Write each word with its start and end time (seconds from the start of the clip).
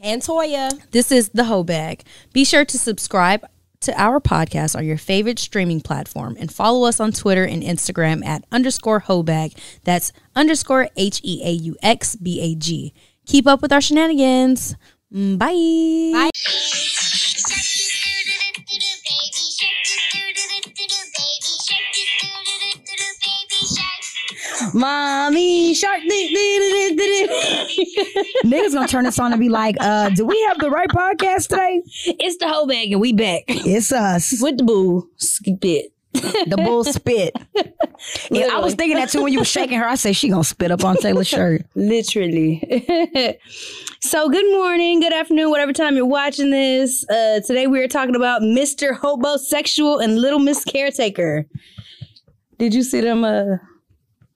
And 0.00 0.22
Toya. 0.22 0.80
This 0.90 1.10
is 1.10 1.30
the 1.30 1.44
Heaux 1.44 1.64
Bag. 1.64 2.02
Be 2.32 2.44
sure 2.44 2.64
to 2.64 2.78
subscribe 2.78 3.46
to 3.80 4.00
our 4.00 4.20
podcast 4.20 4.76
on 4.76 4.84
your 4.84 4.96
favorite 4.98 5.38
streaming 5.38 5.80
platform 5.80 6.36
and 6.38 6.52
follow 6.52 6.88
us 6.88 6.98
on 7.00 7.12
Twitter 7.12 7.44
and 7.44 7.62
Instagram 7.62 8.24
at 8.24 8.44
underscore 8.50 9.02
Heauxbag. 9.02 9.56
That's 9.84 10.12
underscore 10.34 10.88
H 10.96 11.20
E 11.22 11.42
A 11.44 11.50
U 11.50 11.76
X 11.82 12.16
B 12.16 12.40
A 12.40 12.54
G. 12.54 12.92
Keep 13.26 13.46
up 13.46 13.62
with 13.62 13.72
our 13.72 13.80
shenanigans. 13.80 14.76
Mm, 15.12 15.38
Bye. 15.38 16.30
Bye. 16.30 16.30
Mommy 24.74 25.74
shark. 25.74 26.00
Niggas 28.44 28.72
gonna 28.74 28.88
turn 28.88 29.04
this 29.04 29.18
on 29.18 29.32
and 29.32 29.40
be 29.40 29.48
like, 29.48 29.76
uh, 29.80 30.10
do 30.10 30.24
we 30.26 30.40
have 30.48 30.58
the 30.58 30.70
right 30.70 30.88
podcast 30.88 31.48
today? 31.48 31.82
it's 32.06 32.36
the 32.38 32.46
Heaux 32.48 32.66
Bag 32.66 32.92
and 32.92 33.00
we 33.00 33.12
back 33.12 33.44
It's 33.48 33.92
us. 33.92 34.34
with 34.40 34.58
the 34.58 34.64
boo 34.64 35.10
spit. 35.16 35.92
The 36.12 36.56
bull 36.64 36.84
spit. 36.84 37.34
Yeah, 38.30 38.48
I 38.52 38.58
was 38.60 38.74
thinking 38.74 38.96
that 38.98 39.08
too 39.08 39.22
when 39.22 39.32
you 39.32 39.38
were 39.38 39.44
shaking 39.44 39.78
her. 39.78 39.86
I 39.86 39.94
said 39.94 40.14
she 40.16 40.28
gonna 40.28 40.44
spit 40.44 40.70
up 40.70 40.84
on 40.84 40.96
Taylor's 40.96 41.26
shirt. 41.28 41.62
Literally. 41.74 42.60
so, 44.00 44.28
good 44.28 44.44
morning, 44.52 45.00
good 45.00 45.14
afternoon, 45.14 45.48
whatever 45.50 45.72
time 45.72 45.96
you're 45.96 46.04
watching 46.04 46.50
this. 46.50 47.08
Uh, 47.08 47.40
today 47.40 47.66
we 47.66 47.80
are 47.82 47.88
talking 47.88 48.14
about 48.14 48.42
Mr. 48.42 48.98
Hobosexual 48.98 50.02
and 50.04 50.18
Little 50.18 50.38
Miss 50.38 50.62
Caretaker. 50.64 51.46
Did 52.58 52.74
you 52.74 52.82
see 52.82 53.00
them? 53.00 53.24
Uh, 53.24 53.56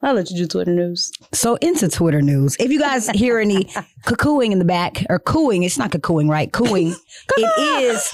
I'll 0.03 0.15
let 0.15 0.31
you 0.31 0.37
do 0.39 0.47
Twitter 0.47 0.73
news. 0.75 1.12
So 1.33 1.56
into 1.56 1.87
Twitter 1.89 2.23
news. 2.23 2.56
If 2.59 2.70
you 2.70 2.79
guys 2.81 3.09
hear 3.11 3.39
any 3.39 3.65
cuckooing 4.06 4.51
in 4.51 4.59
the 4.59 4.65
back 4.65 5.05
or 5.11 5.19
cooing, 5.19 5.62
it's 5.62 5.77
not 5.77 5.91
cuckooing, 5.91 6.29
right? 6.29 6.51
Cooing. 6.53 6.95
it 7.37 7.83
is 7.84 8.11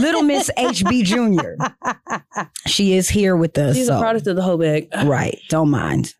Little 0.00 0.22
Miss 0.22 0.50
HB 0.56 1.04
Jr. 1.04 2.42
She 2.66 2.94
is 2.94 3.08
here 3.10 3.36
with 3.36 3.58
us. 3.58 3.76
She's 3.76 3.88
so- 3.88 3.98
a 3.98 4.00
product 4.00 4.26
of 4.28 4.36
the 4.36 4.42
Heauxbag. 4.42 5.06
Right. 5.08 5.38
Don't 5.50 5.70
mind. 5.70 6.14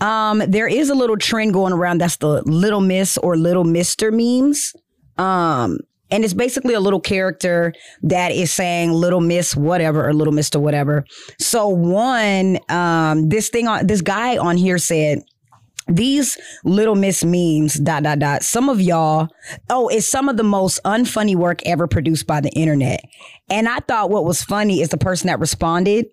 Um, 0.00 0.42
there 0.46 0.68
is 0.68 0.90
a 0.90 0.94
little 0.94 1.16
trend 1.16 1.52
going 1.54 1.72
around 1.72 1.98
that's 1.98 2.16
the 2.16 2.42
little 2.42 2.80
miss 2.80 3.16
or 3.18 3.36
little 3.36 3.64
mister 3.64 4.12
memes. 4.12 4.74
Um, 5.16 5.78
and 6.10 6.24
it's 6.24 6.34
basically 6.34 6.74
a 6.74 6.80
little 6.80 7.00
character 7.00 7.72
that 8.02 8.32
is 8.32 8.52
saying 8.52 8.92
little 8.92 9.20
miss 9.20 9.56
whatever 9.56 10.06
or 10.06 10.14
little 10.14 10.32
mister 10.32 10.58
whatever. 10.58 11.04
So 11.38 11.68
one, 11.68 12.58
um, 12.68 13.28
this 13.28 13.48
thing 13.48 13.68
on 13.68 13.86
this 13.86 14.00
guy 14.00 14.36
on 14.36 14.56
here 14.56 14.78
said 14.78 15.22
these 15.88 16.38
little 16.64 16.94
miss 16.94 17.24
memes 17.24 17.74
dot 17.74 18.02
dot 18.02 18.18
dot 18.18 18.42
some 18.42 18.68
of 18.68 18.78
y'all 18.80 19.28
oh 19.70 19.88
it's 19.88 20.06
some 20.06 20.28
of 20.28 20.36
the 20.36 20.42
most 20.42 20.78
unfunny 20.84 21.34
work 21.34 21.60
ever 21.64 21.86
produced 21.86 22.26
by 22.26 22.40
the 22.40 22.50
internet 22.50 23.00
and 23.48 23.68
i 23.68 23.78
thought 23.80 24.10
what 24.10 24.24
was 24.24 24.42
funny 24.42 24.82
is 24.82 24.90
the 24.90 24.98
person 24.98 25.28
that 25.28 25.40
responded 25.40 26.04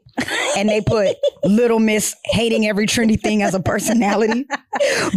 and 0.57 0.69
they 0.69 0.79
put 0.79 1.17
little 1.45 1.79
miss 1.79 2.15
hating 2.25 2.65
every 2.65 2.85
trendy 2.87 3.19
thing 3.19 3.41
as 3.41 3.53
a 3.53 3.59
personality 3.59 4.45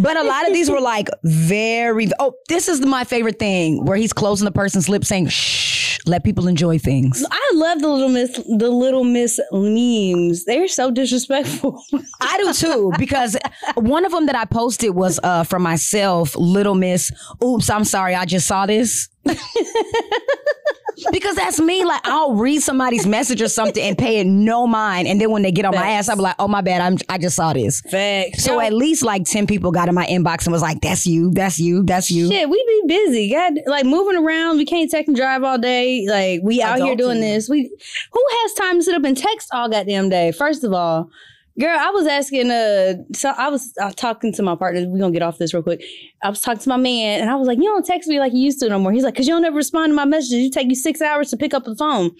but 0.01 0.17
a 0.17 0.23
lot 0.23 0.47
of 0.47 0.53
these 0.53 0.69
were 0.69 0.81
like 0.81 1.07
very 1.23 2.07
oh 2.19 2.33
this 2.47 2.67
is 2.67 2.81
my 2.81 3.03
favorite 3.03 3.39
thing 3.39 3.83
where 3.85 3.97
he's 3.97 4.13
closing 4.13 4.45
the 4.45 4.51
person's 4.51 4.87
lips 4.89 5.07
saying 5.07 5.27
shh 5.27 5.99
let 6.05 6.23
people 6.23 6.47
enjoy 6.47 6.77
things 6.77 7.25
I 7.29 7.51
love 7.55 7.81
the 7.81 7.87
Little 7.87 8.09
Miss, 8.09 8.31
the 8.57 8.69
Little 8.69 9.03
Miss 9.03 9.39
memes. 9.51 10.45
They're 10.45 10.67
so 10.67 10.91
disrespectful. 10.91 11.83
I 12.21 12.37
do 12.37 12.53
too 12.53 12.93
because 12.97 13.35
one 13.75 14.05
of 14.05 14.11
them 14.11 14.25
that 14.27 14.35
I 14.35 14.45
posted 14.45 14.91
was 14.91 15.19
uh 15.23 15.43
from 15.43 15.61
myself, 15.63 16.35
Little 16.35 16.75
Miss. 16.75 17.11
Oops, 17.43 17.69
I'm 17.69 17.83
sorry, 17.83 18.15
I 18.15 18.25
just 18.25 18.47
saw 18.47 18.65
this. 18.65 19.09
because 21.11 21.35
that's 21.35 21.59
me. 21.59 21.83
Like 21.85 22.01
I'll 22.03 22.35
read 22.35 22.61
somebody's 22.61 23.05
message 23.05 23.41
or 23.41 23.47
something 23.47 23.83
and 23.83 23.97
pay 23.97 24.19
it 24.19 24.27
no 24.27 24.67
mind, 24.67 25.07
and 25.07 25.19
then 25.19 25.31
when 25.31 25.41
they 25.41 25.51
get 25.51 25.65
on 25.65 25.73
my 25.75 25.91
ass, 25.91 26.09
I'll 26.09 26.15
be 26.15 26.21
like, 26.21 26.35
"Oh 26.39 26.47
my 26.47 26.61
bad, 26.61 26.81
I'm 26.81 26.97
I 27.07 27.17
just 27.17 27.35
saw 27.35 27.53
this." 27.53 27.81
Facts. 27.81 28.43
So 28.43 28.59
at 28.59 28.73
least 28.73 29.03
like 29.03 29.25
ten 29.25 29.47
people 29.47 29.71
got 29.71 29.87
in 29.87 29.95
my 29.95 30.05
inbox 30.05 30.45
and 30.45 30.51
was 30.53 30.61
like, 30.61 30.81
"That's 30.81 31.05
you, 31.05 31.31
that's 31.31 31.59
you, 31.59 31.83
that's 31.83 32.11
you." 32.11 32.29
Shit, 32.29 32.49
we 32.49 32.63
be 32.87 32.93
busy. 32.93 33.31
God, 33.31 33.53
like 33.67 33.85
moving 33.85 34.17
around. 34.17 34.57
We 34.57 34.65
can't 34.65 34.89
text 34.89 35.07
and 35.07 35.17
drive 35.17 35.43
all 35.43 35.57
day. 35.57 36.05
Like 36.07 36.41
we 36.43 36.61
out 36.61 36.79
here 36.79 36.95
doing 36.95 37.21
this. 37.21 37.49
We 37.49 37.69
who 38.11 38.25
has 38.41 38.53
time 38.53 38.75
to 38.75 38.83
sit 38.83 38.95
up 38.95 39.03
and 39.03 39.17
text 39.17 39.49
all 39.53 39.69
goddamn 39.69 40.09
day? 40.09 40.31
First 40.31 40.63
of 40.63 40.73
all, 40.73 41.09
girl, 41.59 41.77
I 41.77 41.89
was 41.89 42.07
asking. 42.07 42.49
Uh, 42.51 42.95
so 43.13 43.33
I 43.37 43.49
was 43.49 43.73
uh, 43.81 43.91
talking 43.91 44.33
to 44.33 44.43
my 44.43 44.55
partner. 44.55 44.87
We're 44.87 44.99
gonna 44.99 45.11
get 45.13 45.21
off 45.21 45.37
this 45.37 45.53
real 45.53 45.63
quick. 45.63 45.83
I 46.23 46.29
was 46.29 46.41
talking 46.41 46.61
to 46.61 46.69
my 46.69 46.77
man, 46.77 47.21
and 47.21 47.29
I 47.29 47.35
was 47.35 47.47
like, 47.47 47.57
"You 47.57 47.65
don't 47.65 47.85
text 47.85 48.07
me 48.09 48.19
like 48.19 48.33
you 48.33 48.39
used 48.39 48.59
to 48.59 48.69
no 48.69 48.79
more." 48.79 48.91
He's 48.91 49.03
like, 49.03 49.15
"Cause 49.15 49.27
you 49.27 49.33
don't 49.33 49.45
ever 49.45 49.55
respond 49.55 49.91
to 49.91 49.95
my 49.95 50.05
messages. 50.05 50.39
You 50.39 50.49
take 50.49 50.67
you 50.67 50.75
six 50.75 51.01
hours 51.01 51.29
to 51.31 51.37
pick 51.37 51.53
up 51.53 51.65
the 51.65 51.75
phone. 51.75 52.11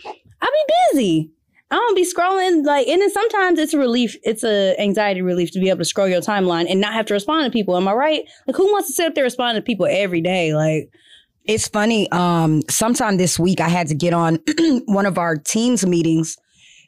I 0.42 0.46
be 0.46 0.74
busy." 0.94 1.32
I 1.72 1.76
don't 1.76 1.96
be 1.96 2.04
scrolling 2.04 2.66
like, 2.66 2.88
and 2.88 3.00
then 3.00 3.12
sometimes 3.12 3.60
it's 3.60 3.76
a 3.76 3.78
relief. 3.78 4.18
It's 4.24 4.44
a 4.44 4.76
anxiety 4.80 5.22
relief 5.22 5.52
to 5.52 5.60
be 5.60 5.70
able 5.70 5.78
to 5.80 5.86
scroll 5.86 6.08
your 6.08 6.20
timeline 6.20 6.66
and 6.68 6.82
not 6.82 6.94
have 6.94 7.06
to 7.08 7.14
respond 7.14 7.46
to 7.46 7.52
people. 7.56 7.78
Am 7.78 7.88
I 7.88 7.94
right? 7.94 8.24
Like, 8.48 8.56
who 8.56 8.66
wants 8.72 8.88
to 8.88 8.94
sit 8.94 9.06
up 9.06 9.14
there 9.14 9.24
responding 9.24 9.62
to 9.62 9.66
people 9.66 9.86
every 9.88 10.20
day? 10.20 10.56
Like, 10.56 10.90
It's 11.46 11.68
funny. 11.68 12.10
Um, 12.12 12.64
sometime 12.72 13.18
this 13.18 13.38
week 13.38 13.62
I 13.62 13.70
had 13.70 13.86
to 13.90 13.94
get 13.94 14.14
on 14.14 14.40
one 14.86 15.06
of 15.06 15.20
our 15.20 15.36
teams 15.38 15.86
meetings, 15.86 16.38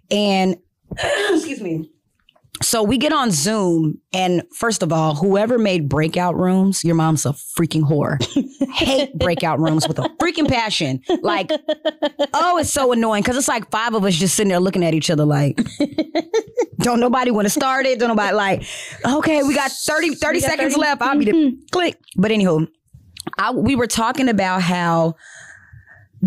and 0.09 0.57
excuse 1.29 1.61
me. 1.61 1.87
So 2.61 2.83
we 2.83 2.97
get 2.97 3.11
on 3.11 3.31
Zoom, 3.31 3.99
and 4.13 4.43
first 4.53 4.83
of 4.83 4.93
all, 4.93 5.15
whoever 5.15 5.57
made 5.57 5.89
breakout 5.89 6.35
rooms, 6.35 6.83
your 6.83 6.95
mom's 6.95 7.25
a 7.25 7.29
freaking 7.29 7.81
whore. 7.81 8.21
Hate 8.73 9.17
breakout 9.17 9.59
rooms 9.59 9.87
with 9.87 9.97
a 9.99 10.09
freaking 10.21 10.47
passion. 10.47 11.01
Like, 11.21 11.51
oh, 12.33 12.57
it's 12.57 12.71
so 12.71 12.91
annoying 12.91 13.23
because 13.23 13.37
it's 13.37 13.47
like 13.47 13.69
five 13.71 13.95
of 13.95 14.05
us 14.05 14.15
just 14.15 14.35
sitting 14.35 14.49
there 14.49 14.59
looking 14.59 14.83
at 14.83 14.93
each 14.93 15.09
other 15.09 15.25
like, 15.25 15.59
don't 16.79 16.99
nobody 16.99 17.31
want 17.31 17.45
to 17.45 17.49
start 17.49 17.85
it. 17.85 17.99
Don't 17.99 18.09
nobody 18.09 18.35
like, 18.35 18.63
okay, 19.05 19.43
we 19.43 19.55
got 19.55 19.71
30, 19.71 20.15
30 20.15 20.35
We 20.35 20.41
got 20.41 20.49
seconds 20.49 20.73
30. 20.73 20.81
left. 20.81 21.01
I'll 21.01 21.17
be 21.17 21.25
the 21.25 21.31
mm-hmm. 21.31 21.65
click. 21.71 21.97
But 22.15 22.31
anywho, 22.31 22.67
I, 23.37 23.51
we 23.51 23.75
were 23.75 23.87
talking 23.87 24.29
about 24.29 24.61
how 24.61 25.15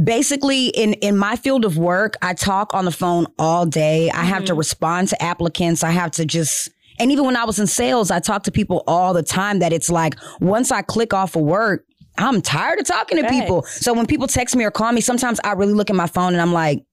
basically 0.02 0.68
in 0.68 0.94
in 0.94 1.16
my 1.16 1.36
field 1.36 1.64
of 1.64 1.78
work 1.78 2.16
i 2.20 2.34
talk 2.34 2.74
on 2.74 2.84
the 2.84 2.90
phone 2.90 3.26
all 3.38 3.64
day 3.64 4.10
i 4.10 4.24
have 4.24 4.44
to 4.44 4.52
mm-hmm. 4.52 4.58
respond 4.58 5.08
to 5.08 5.22
applicants 5.22 5.84
i 5.84 5.90
have 5.90 6.10
to 6.10 6.24
just 6.24 6.68
and 6.98 7.12
even 7.12 7.24
when 7.24 7.36
i 7.36 7.44
was 7.44 7.60
in 7.60 7.66
sales 7.66 8.10
i 8.10 8.18
talk 8.18 8.42
to 8.42 8.50
people 8.50 8.82
all 8.88 9.14
the 9.14 9.22
time 9.22 9.60
that 9.60 9.72
it's 9.72 9.88
like 9.88 10.16
once 10.40 10.72
i 10.72 10.82
click 10.82 11.14
off 11.14 11.36
of 11.36 11.42
work 11.42 11.84
i'm 12.18 12.42
tired 12.42 12.80
of 12.80 12.86
talking 12.86 13.22
to 13.22 13.28
people 13.28 13.62
so 13.62 13.94
when 13.94 14.04
people 14.04 14.26
text 14.26 14.56
me 14.56 14.64
or 14.64 14.70
call 14.70 14.90
me 14.90 15.00
sometimes 15.00 15.38
i 15.44 15.52
really 15.52 15.74
look 15.74 15.90
at 15.90 15.96
my 15.96 16.08
phone 16.08 16.32
and 16.32 16.42
i'm 16.42 16.52
like 16.52 16.84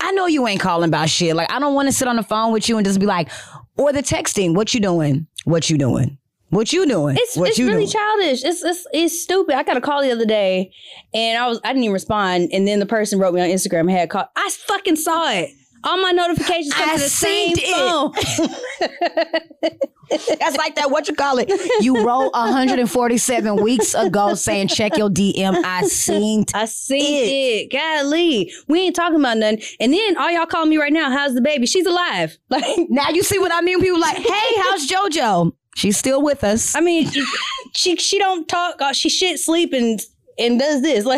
I 0.00 0.12
know 0.12 0.26
you 0.26 0.46
ain't 0.46 0.60
calling 0.60 0.88
about 0.88 1.08
shit. 1.08 1.34
Like 1.34 1.50
I 1.50 1.58
don't 1.58 1.74
want 1.74 1.88
to 1.88 1.92
sit 1.92 2.06
on 2.06 2.14
the 2.14 2.22
phone 2.22 2.52
with 2.52 2.68
you 2.68 2.76
and 2.76 2.86
just 2.86 3.00
be 3.00 3.06
like, 3.06 3.30
or 3.76 3.92
the 3.92 4.00
texting. 4.00 4.54
What 4.54 4.72
you 4.72 4.78
doing? 4.80 5.26
What 5.44 5.68
you 5.68 5.76
doing? 5.76 6.17
What 6.50 6.72
you 6.72 6.86
doing? 6.86 7.16
It's 7.18 7.36
what 7.36 7.50
it's 7.50 7.58
really 7.58 7.84
doing? 7.84 7.88
childish. 7.88 8.42
It's, 8.44 8.64
it's 8.64 8.86
it's 8.92 9.22
stupid. 9.22 9.54
I 9.54 9.62
got 9.62 9.76
a 9.76 9.80
call 9.80 10.02
the 10.02 10.10
other 10.10 10.24
day, 10.24 10.72
and 11.12 11.38
I 11.38 11.46
was 11.46 11.60
I 11.62 11.68
didn't 11.68 11.84
even 11.84 11.92
respond, 11.92 12.50
and 12.52 12.66
then 12.66 12.78
the 12.78 12.86
person 12.86 13.18
wrote 13.18 13.34
me 13.34 13.40
on 13.40 13.48
Instagram 13.48 13.80
and 13.80 13.90
had 13.90 14.10
called. 14.10 14.26
I 14.34 14.48
fucking 14.66 14.96
saw 14.96 15.30
it. 15.30 15.50
All 15.84 16.00
my 16.00 16.10
notifications 16.10 16.74
come 16.74 16.88
I 16.88 16.94
to 16.96 17.02
the 17.02 17.08
same 17.08 17.56
phone. 17.56 18.12
That's 20.10 20.56
like 20.56 20.74
that. 20.76 20.90
What 20.90 21.06
you 21.06 21.14
call 21.14 21.38
it? 21.38 21.50
You 21.82 22.04
wrote 22.04 22.32
147 22.32 23.62
weeks 23.62 23.94
ago 23.94 24.34
saying 24.34 24.68
check 24.68 24.96
your 24.96 25.10
DM. 25.10 25.62
I 25.64 25.82
seen. 25.82 26.46
I 26.54 26.64
seen 26.64 27.66
it. 27.68 27.70
Golly, 27.70 28.50
we 28.66 28.80
ain't 28.80 28.96
talking 28.96 29.20
about 29.20 29.36
nothing. 29.36 29.62
And 29.78 29.92
then 29.92 30.16
all 30.16 30.30
y'all 30.30 30.46
calling 30.46 30.70
me 30.70 30.78
right 30.78 30.92
now. 30.92 31.10
How's 31.10 31.34
the 31.34 31.42
baby? 31.42 31.66
She's 31.66 31.86
alive. 31.86 32.38
Like 32.50 32.64
Now 32.88 33.10
you 33.10 33.22
see 33.22 33.38
what 33.38 33.52
I 33.52 33.60
mean. 33.60 33.78
People 33.80 34.00
like, 34.00 34.16
hey, 34.16 34.60
how's 34.62 34.88
JoJo? 34.88 35.52
She's 35.78 35.96
still 35.96 36.22
with 36.22 36.42
us. 36.42 36.74
I 36.74 36.80
mean, 36.80 37.08
she 37.08 37.24
she, 37.72 37.96
she 37.96 38.18
don't 38.18 38.48
talk. 38.48 38.80
Uh, 38.80 38.92
she 38.92 39.08
shit 39.08 39.38
sleep 39.38 39.72
and 39.72 40.00
and 40.38 40.58
does 40.58 40.82
this. 40.82 41.04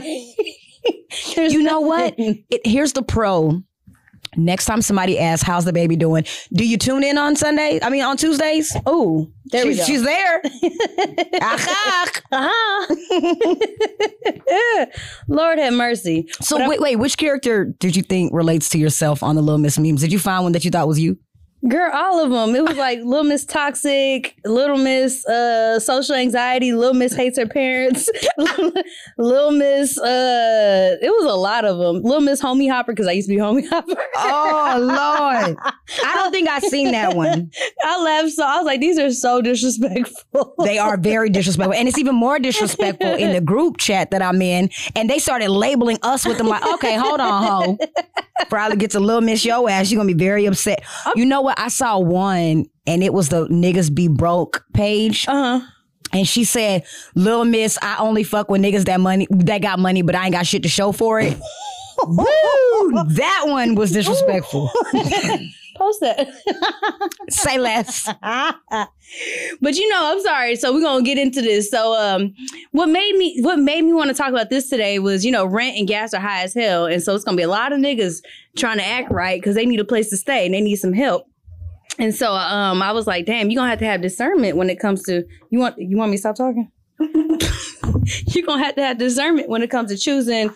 Like 1.36 1.52
you 1.52 1.62
know 1.62 1.80
what? 1.80 2.14
It, 2.16 2.66
here's 2.66 2.94
the 2.94 3.02
pro 3.02 3.62
Next 4.36 4.66
time 4.66 4.80
somebody 4.80 5.18
asks, 5.18 5.44
"How's 5.44 5.64
the 5.64 5.72
baby 5.72 5.96
doing?" 5.96 6.24
Do 6.52 6.64
you 6.64 6.78
tune 6.78 7.02
in 7.02 7.18
on 7.18 7.34
Sunday? 7.34 7.80
I 7.82 7.90
mean, 7.90 8.02
on 8.02 8.16
Tuesdays? 8.16 8.76
Oh, 8.86 9.28
there 9.46 9.64
she's, 9.64 9.74
we 9.74 9.78
go. 9.78 9.84
she's 9.84 10.02
there. 10.02 10.42
Uh-huh. 12.32 12.94
Lord 15.28 15.58
have 15.58 15.74
mercy. 15.74 16.28
so 16.40 16.58
But 16.58 16.68
wait, 16.68 16.80
wait. 16.80 16.96
Which 16.96 17.18
character 17.18 17.64
did 17.64 17.96
you 17.96 18.02
think 18.02 18.32
relates 18.32 18.68
to 18.70 18.78
yourself 18.78 19.24
on 19.24 19.34
the 19.34 19.42
Little 19.42 19.58
Miss 19.58 19.78
memes? 19.78 20.00
Did 20.00 20.12
you 20.12 20.20
find 20.20 20.44
one 20.44 20.52
that 20.52 20.64
you 20.64 20.70
thought 20.70 20.86
was 20.86 21.00
you? 21.00 21.18
Girl, 21.68 21.90
all 21.92 22.24
of 22.24 22.30
them. 22.30 22.56
It 22.56 22.64
was 22.64 22.78
like 22.78 23.00
Little 23.04 23.24
Miss 23.24 23.44
Toxic, 23.44 24.34
Little 24.46 24.78
Miss 24.78 25.26
uh, 25.26 25.78
Social 25.78 26.14
Anxiety, 26.14 26.72
Little 26.72 26.94
Miss 26.94 27.14
Hates 27.14 27.38
Her 27.38 27.46
Parents, 27.46 28.08
Little 29.18 29.50
Miss, 29.50 29.98
uh, 29.98 30.96
it 31.02 31.10
was 31.10 31.30
a 31.30 31.36
lot 31.36 31.66
of 31.66 31.76
them. 31.76 32.02
Little 32.02 32.22
Miss 32.22 32.40
Homie 32.40 32.70
Hopper, 32.70 32.92
because 32.92 33.06
I 33.06 33.12
used 33.12 33.28
to 33.28 33.34
be 33.34 33.40
Homie 33.40 33.68
Hopper. 33.68 33.94
Oh 34.16 34.76
Lord, 34.80 35.56
I 36.04 36.14
don't 36.14 36.32
think 36.32 36.48
I've 36.48 36.62
seen 36.62 36.92
that 36.92 37.14
one. 37.14 37.50
I 37.82 38.02
laughed 38.02 38.30
so, 38.30 38.44
I 38.46 38.56
was 38.56 38.64
like, 38.64 38.80
these 38.80 38.98
are 38.98 39.10
so 39.10 39.42
disrespectful. 39.42 40.54
They 40.64 40.78
are 40.78 40.96
very 40.96 41.28
disrespectful, 41.28 41.74
and 41.74 41.88
it's 41.88 41.98
even 41.98 42.14
more 42.14 42.38
disrespectful 42.38 43.14
in 43.14 43.32
the 43.32 43.40
group 43.40 43.76
chat 43.76 44.12
that 44.12 44.22
I'm 44.22 44.40
in. 44.40 44.70
And 44.96 45.10
they 45.10 45.18
started 45.18 45.50
labeling 45.50 45.98
us 46.02 46.26
with 46.26 46.38
them 46.38 46.48
like, 46.48 46.66
okay, 46.74 46.96
hold 46.96 47.20
on, 47.20 47.42
ho. 47.42 47.78
Probably 48.48 48.76
gets 48.76 48.94
a 48.94 49.00
little 49.00 49.20
miss 49.20 49.44
your 49.44 49.68
ass. 49.68 49.90
You're 49.90 49.98
gonna 49.98 50.12
be 50.12 50.18
very 50.18 50.46
upset. 50.46 50.82
You 51.14 51.24
know 51.24 51.40
what? 51.42 51.58
I 51.58 51.68
saw 51.68 51.98
one, 51.98 52.66
and 52.86 53.02
it 53.02 53.12
was 53.12 53.28
the 53.28 53.46
niggas 53.48 53.94
be 53.94 54.08
broke 54.08 54.64
page. 54.72 55.26
Uh 55.28 55.58
huh. 55.60 55.66
And 56.12 56.26
she 56.26 56.44
said, 56.44 56.84
Little 57.14 57.44
Miss, 57.44 57.78
I 57.82 57.98
only 57.98 58.24
fuck 58.24 58.50
with 58.50 58.60
niggas 58.60 58.86
that 58.86 59.00
money 59.00 59.28
that 59.30 59.62
got 59.62 59.78
money, 59.78 60.02
but 60.02 60.14
I 60.14 60.24
ain't 60.24 60.32
got 60.32 60.46
shit 60.46 60.64
to 60.64 60.68
show 60.68 60.90
for 60.92 61.20
it. 61.20 61.38
Woo! 62.06 63.04
That 63.08 63.44
one 63.46 63.74
was 63.74 63.92
disrespectful. 63.92 64.70
Post 65.80 66.00
that. 66.02 66.28
Say 67.30 67.56
less. 67.56 68.06
but 68.22 69.76
you 69.76 69.88
know, 69.88 70.12
I'm 70.12 70.20
sorry. 70.20 70.54
So 70.56 70.74
we're 70.74 70.82
gonna 70.82 71.02
get 71.02 71.16
into 71.16 71.40
this. 71.40 71.70
So 71.70 71.94
um 71.94 72.34
what 72.72 72.90
made 72.90 73.16
me 73.16 73.40
what 73.40 73.58
made 73.58 73.82
me 73.82 73.94
want 73.94 74.08
to 74.08 74.14
talk 74.14 74.28
about 74.28 74.50
this 74.50 74.68
today 74.68 74.98
was, 74.98 75.24
you 75.24 75.32
know, 75.32 75.46
rent 75.46 75.78
and 75.78 75.88
gas 75.88 76.12
are 76.12 76.20
high 76.20 76.42
as 76.42 76.52
hell. 76.52 76.84
And 76.84 77.02
so 77.02 77.14
it's 77.14 77.24
gonna 77.24 77.38
be 77.38 77.44
a 77.44 77.48
lot 77.48 77.72
of 77.72 77.78
niggas 77.78 78.22
trying 78.58 78.76
to 78.76 78.84
act 78.84 79.10
right 79.10 79.40
because 79.40 79.54
they 79.54 79.64
need 79.64 79.80
a 79.80 79.84
place 79.84 80.10
to 80.10 80.18
stay 80.18 80.44
and 80.44 80.54
they 80.54 80.60
need 80.60 80.76
some 80.76 80.92
help. 80.92 81.26
And 81.98 82.14
so 82.14 82.30
um 82.30 82.82
I 82.82 82.92
was 82.92 83.06
like, 83.06 83.24
damn, 83.24 83.48
you're 83.48 83.58
gonna 83.58 83.70
have 83.70 83.78
to 83.78 83.86
have 83.86 84.02
discernment 84.02 84.58
when 84.58 84.68
it 84.68 84.78
comes 84.78 85.02
to 85.04 85.24
you 85.48 85.60
want 85.60 85.78
you 85.78 85.96
want 85.96 86.10
me 86.10 86.18
to 86.18 86.20
stop 86.20 86.36
talking? 86.36 86.70
you're 86.98 88.46
gonna 88.46 88.62
have 88.62 88.74
to 88.74 88.82
have 88.82 88.98
discernment 88.98 89.48
when 89.48 89.62
it 89.62 89.70
comes 89.70 89.90
to 89.90 89.96
choosing 89.96 90.50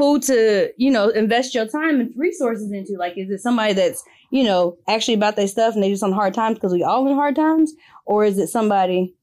who 0.00 0.18
to, 0.20 0.72
you 0.76 0.90
know, 0.90 1.08
invest 1.08 1.54
your 1.54 1.66
time 1.66 2.00
and 2.00 2.12
resources 2.16 2.72
into. 2.72 2.96
Like, 2.96 3.18
is 3.18 3.30
it 3.30 3.40
somebody 3.40 3.74
that's, 3.74 4.02
you 4.30 4.44
know, 4.44 4.78
actually 4.88 5.14
about 5.14 5.36
their 5.36 5.46
stuff 5.46 5.74
and 5.74 5.82
they 5.82 5.90
just 5.90 6.02
on 6.02 6.12
hard 6.12 6.34
times 6.34 6.54
because 6.54 6.72
we 6.72 6.82
all 6.82 7.06
in 7.06 7.14
hard 7.14 7.36
times? 7.36 7.72
Or 8.06 8.24
is 8.24 8.38
it 8.38 8.48
somebody 8.48 9.14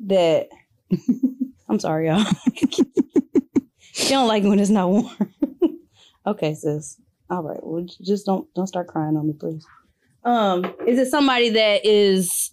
that 0.00 0.48
I'm 1.68 1.78
sorry, 1.78 2.08
y'all. 2.08 2.24
you 2.54 4.08
don't 4.08 4.28
like 4.28 4.42
when 4.42 4.58
it's 4.58 4.70
not 4.70 4.90
warm. 4.90 5.34
okay, 6.26 6.54
sis. 6.54 7.00
All 7.30 7.42
right. 7.42 7.60
Well, 7.62 7.86
just 8.02 8.26
don't 8.26 8.52
don't 8.54 8.66
start 8.66 8.88
crying 8.88 9.16
on 9.16 9.28
me, 9.28 9.34
please. 9.38 9.64
Um, 10.24 10.64
is 10.86 10.98
it 10.98 11.10
somebody 11.10 11.48
that 11.50 11.86
is 11.86 12.50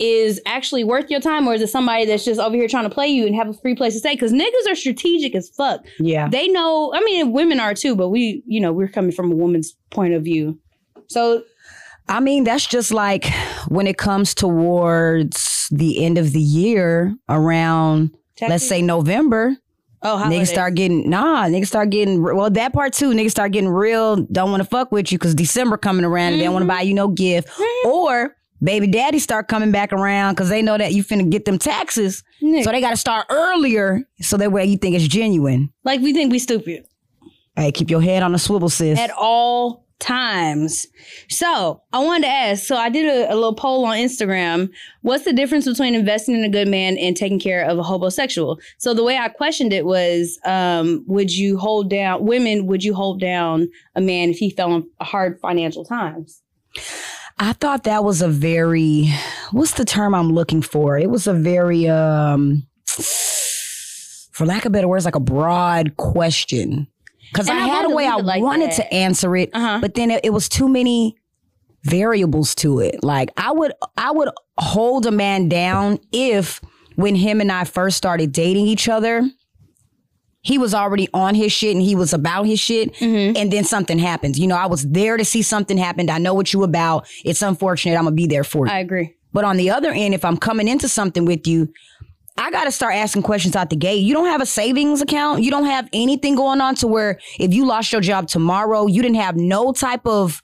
is 0.00 0.40
actually 0.46 0.82
worth 0.82 1.10
your 1.10 1.20
time, 1.20 1.46
or 1.46 1.54
is 1.54 1.62
it 1.62 1.68
somebody 1.68 2.06
that's 2.06 2.24
just 2.24 2.40
over 2.40 2.56
here 2.56 2.66
trying 2.66 2.84
to 2.84 2.90
play 2.90 3.06
you 3.06 3.26
and 3.26 3.34
have 3.36 3.48
a 3.48 3.54
free 3.54 3.74
place 3.74 3.92
to 3.92 4.00
stay? 4.00 4.14
Because 4.14 4.32
niggas 4.32 4.70
are 4.70 4.74
strategic 4.74 5.34
as 5.34 5.48
fuck. 5.50 5.84
Yeah. 5.98 6.28
They 6.28 6.48
know. 6.48 6.92
I 6.94 7.00
mean, 7.04 7.32
women 7.32 7.60
are 7.60 7.74
too, 7.74 7.94
but 7.94 8.08
we, 8.08 8.42
you 8.46 8.60
know, 8.60 8.72
we're 8.72 8.88
coming 8.88 9.12
from 9.12 9.30
a 9.30 9.36
woman's 9.36 9.76
point 9.90 10.14
of 10.14 10.24
view. 10.24 10.58
So 11.08 11.42
I 12.10 12.18
mean, 12.18 12.42
that's 12.42 12.66
just 12.66 12.92
like 12.92 13.26
when 13.68 13.86
it 13.86 13.96
comes 13.96 14.34
towards 14.34 15.68
the 15.70 16.04
end 16.04 16.18
of 16.18 16.32
the 16.32 16.40
year 16.40 17.14
around, 17.28 18.16
let's 18.40 18.68
say 18.68 18.82
November, 18.82 19.56
oh, 20.02 20.24
niggas 20.26 20.48
start 20.48 20.74
getting, 20.74 21.08
nah, 21.08 21.44
niggas 21.44 21.68
start 21.68 21.90
getting, 21.90 22.20
well, 22.20 22.50
that 22.50 22.72
part 22.72 22.94
too, 22.94 23.12
niggas 23.12 23.30
start 23.30 23.52
getting 23.52 23.70
real, 23.70 24.16
don't 24.16 24.50
want 24.50 24.60
to 24.60 24.68
fuck 24.68 24.90
with 24.90 25.12
you 25.12 25.18
because 25.18 25.36
December 25.36 25.76
coming 25.76 26.04
around 26.04 26.32
and 26.32 26.40
they 26.40 26.46
don't 26.46 26.54
want 26.54 26.64
to 26.64 26.68
mm-hmm. 26.68 26.78
buy 26.78 26.82
you 26.82 26.94
no 26.94 27.06
gift. 27.06 27.48
Mm-hmm. 27.48 27.88
Or 27.88 28.36
baby 28.62 28.86
daddy 28.86 29.18
start 29.18 29.48
coming 29.48 29.70
back 29.70 29.92
around 29.92 30.34
because 30.34 30.48
they 30.48 30.62
know 30.62 30.78
that 30.78 30.92
you 30.92 31.04
finna 31.04 31.28
get 31.28 31.44
them 31.44 31.58
taxes. 31.58 32.22
Nigga. 32.42 32.64
So 32.64 32.72
they 32.72 32.80
got 32.80 32.90
to 32.90 32.96
start 32.96 33.26
earlier 33.30 34.02
so 34.20 34.36
that 34.36 34.52
way 34.52 34.64
you 34.66 34.76
think 34.76 34.94
it's 34.96 35.06
genuine. 35.06 35.72
like 35.84 36.00
we 36.00 36.12
think 36.12 36.32
we 36.32 36.38
stupid. 36.38 36.86
Hey, 37.56 37.72
keep 37.72 37.90
your 37.90 38.00
head 38.00 38.22
on 38.22 38.32
the 38.32 38.38
swivel, 38.38 38.68
sis. 38.68 38.98
at 38.98 39.10
all 39.10 39.84
times. 39.98 40.86
So 41.28 41.82
I 41.92 41.98
wanted 41.98 42.26
to 42.26 42.32
ask. 42.32 42.64
So 42.64 42.74
I 42.76 42.88
did 42.88 43.06
a, 43.06 43.32
a 43.32 43.34
little 43.34 43.54
poll 43.54 43.84
on 43.84 43.98
Instagram. 43.98 44.70
What's 45.02 45.24
the 45.24 45.32
difference 45.32 45.66
between 45.66 45.94
investing 45.94 46.34
in 46.34 46.42
a 46.42 46.48
good 46.48 46.68
man 46.68 46.96
and 46.96 47.16
taking 47.16 47.38
care 47.38 47.62
of 47.64 47.78
a 47.78 47.82
hobosexual? 47.82 48.58
So 48.78 48.94
the 48.94 49.04
way 49.04 49.18
I 49.18 49.28
questioned 49.28 49.72
it 49.72 49.84
was, 49.84 50.38
um, 50.44 51.04
would 51.06 51.30
you 51.30 51.58
hold 51.58 51.90
down 51.90 52.24
women? 52.24 52.66
Would 52.66 52.82
you 52.82 52.94
hold 52.94 53.20
down 53.20 53.68
a 53.94 54.00
man 54.00 54.30
if 54.30 54.38
he 54.38 54.50
fell 54.50 54.72
on 54.72 54.88
hard 55.00 55.38
financial 55.40 55.84
times? 55.84 56.42
I 57.42 57.54
thought 57.54 57.84
that 57.84 58.04
was 58.04 58.20
a 58.22 58.28
very 58.28 59.08
what's 59.50 59.74
the 59.74 59.84
term 59.84 60.14
I'm 60.14 60.30
looking 60.32 60.62
for? 60.62 60.98
It 60.98 61.08
was 61.10 61.26
a 61.26 61.32
very 61.32 61.88
um 61.88 62.66
for 64.32 64.46
lack 64.46 64.64
of 64.64 64.72
better 64.72 64.88
words, 64.88 65.04
like 65.04 65.16
a 65.16 65.20
broad 65.20 65.96
question. 65.96 66.86
Cause 67.34 67.48
I 67.48 67.54
I 67.54 67.58
had 67.66 67.86
a 67.86 67.94
way 67.94 68.06
I 68.06 68.16
like 68.16 68.42
wanted 68.42 68.70
that. 68.70 68.76
to 68.76 68.92
answer 68.94 69.36
it, 69.36 69.50
Uh 69.54 69.60
huh. 69.60 69.78
but 69.80 69.94
then 69.94 70.10
it, 70.10 70.24
it 70.24 70.30
was 70.30 70.48
too 70.48 70.68
many 70.68 71.16
variables 71.84 72.54
to 72.56 72.80
it. 72.80 73.02
Like 73.02 73.30
I 73.36 73.52
would 73.52 73.72
I 73.96 74.10
would 74.10 74.28
hold 74.58 75.06
a 75.06 75.10
man 75.10 75.48
down 75.48 75.98
if 76.12 76.60
when 76.96 77.14
him 77.14 77.40
and 77.40 77.50
I 77.50 77.64
first 77.64 77.96
started 77.96 78.32
dating 78.32 78.66
each 78.66 78.88
other, 78.88 79.22
he 80.42 80.56
was 80.58 80.72
already 80.74 81.06
on 81.12 81.34
his 81.34 81.52
shit 81.52 81.72
and 81.74 81.82
he 81.82 81.94
was 81.94 82.12
about 82.12 82.44
his 82.46 82.58
shit 82.60 82.94
Mm-hmm. 82.94 83.36
and 83.36 83.52
then 83.52 83.64
something 83.64 83.98
happens. 83.98 84.38
You 84.38 84.46
know, 84.46 84.56
I 84.56 84.66
was 84.66 84.82
there 84.88 85.16
to 85.16 85.24
see 85.24 85.42
something 85.42 85.76
happen. 85.76 86.08
I 86.10 86.18
know 86.18 86.32
what 86.34 86.52
you 86.52 86.62
about. 86.64 87.06
It's 87.24 87.42
unfortunate. 87.42 87.96
I'm 87.96 88.04
gonna 88.04 88.16
be 88.16 88.26
there 88.26 88.44
for 88.44 88.66
you. 88.66 88.72
I 88.72 88.78
agree. 88.78 89.14
but 89.32 89.44
on 89.44 89.56
the 89.56 89.70
other 89.70 89.90
end, 89.92 90.14
if 90.14 90.24
I'm 90.24 90.36
coming 90.36 90.66
into 90.68 90.88
something 90.88 91.24
with 91.24 91.46
you, 91.46 91.72
I 92.38 92.50
gotta 92.50 92.72
start 92.72 92.94
asking 92.94 93.22
questions 93.22 93.54
out 93.54 93.68
the 93.68 93.76
gate. 93.76 94.02
You 94.02 94.14
don't 94.14 94.26
have 94.28 94.40
a 94.40 94.46
savings 94.46 95.02
account. 95.02 95.42
You 95.42 95.50
don't 95.50 95.66
have 95.66 95.88
anything 95.92 96.36
going 96.36 96.60
on 96.62 96.74
to 96.76 96.86
where 96.86 97.18
if 97.38 97.52
you 97.52 97.66
lost 97.66 97.92
your 97.92 98.00
job 98.00 98.28
tomorrow, 98.28 98.86
you 98.86 99.02
didn't 99.02 99.16
have 99.16 99.36
no 99.36 99.72
type 99.72 100.06
of 100.06 100.40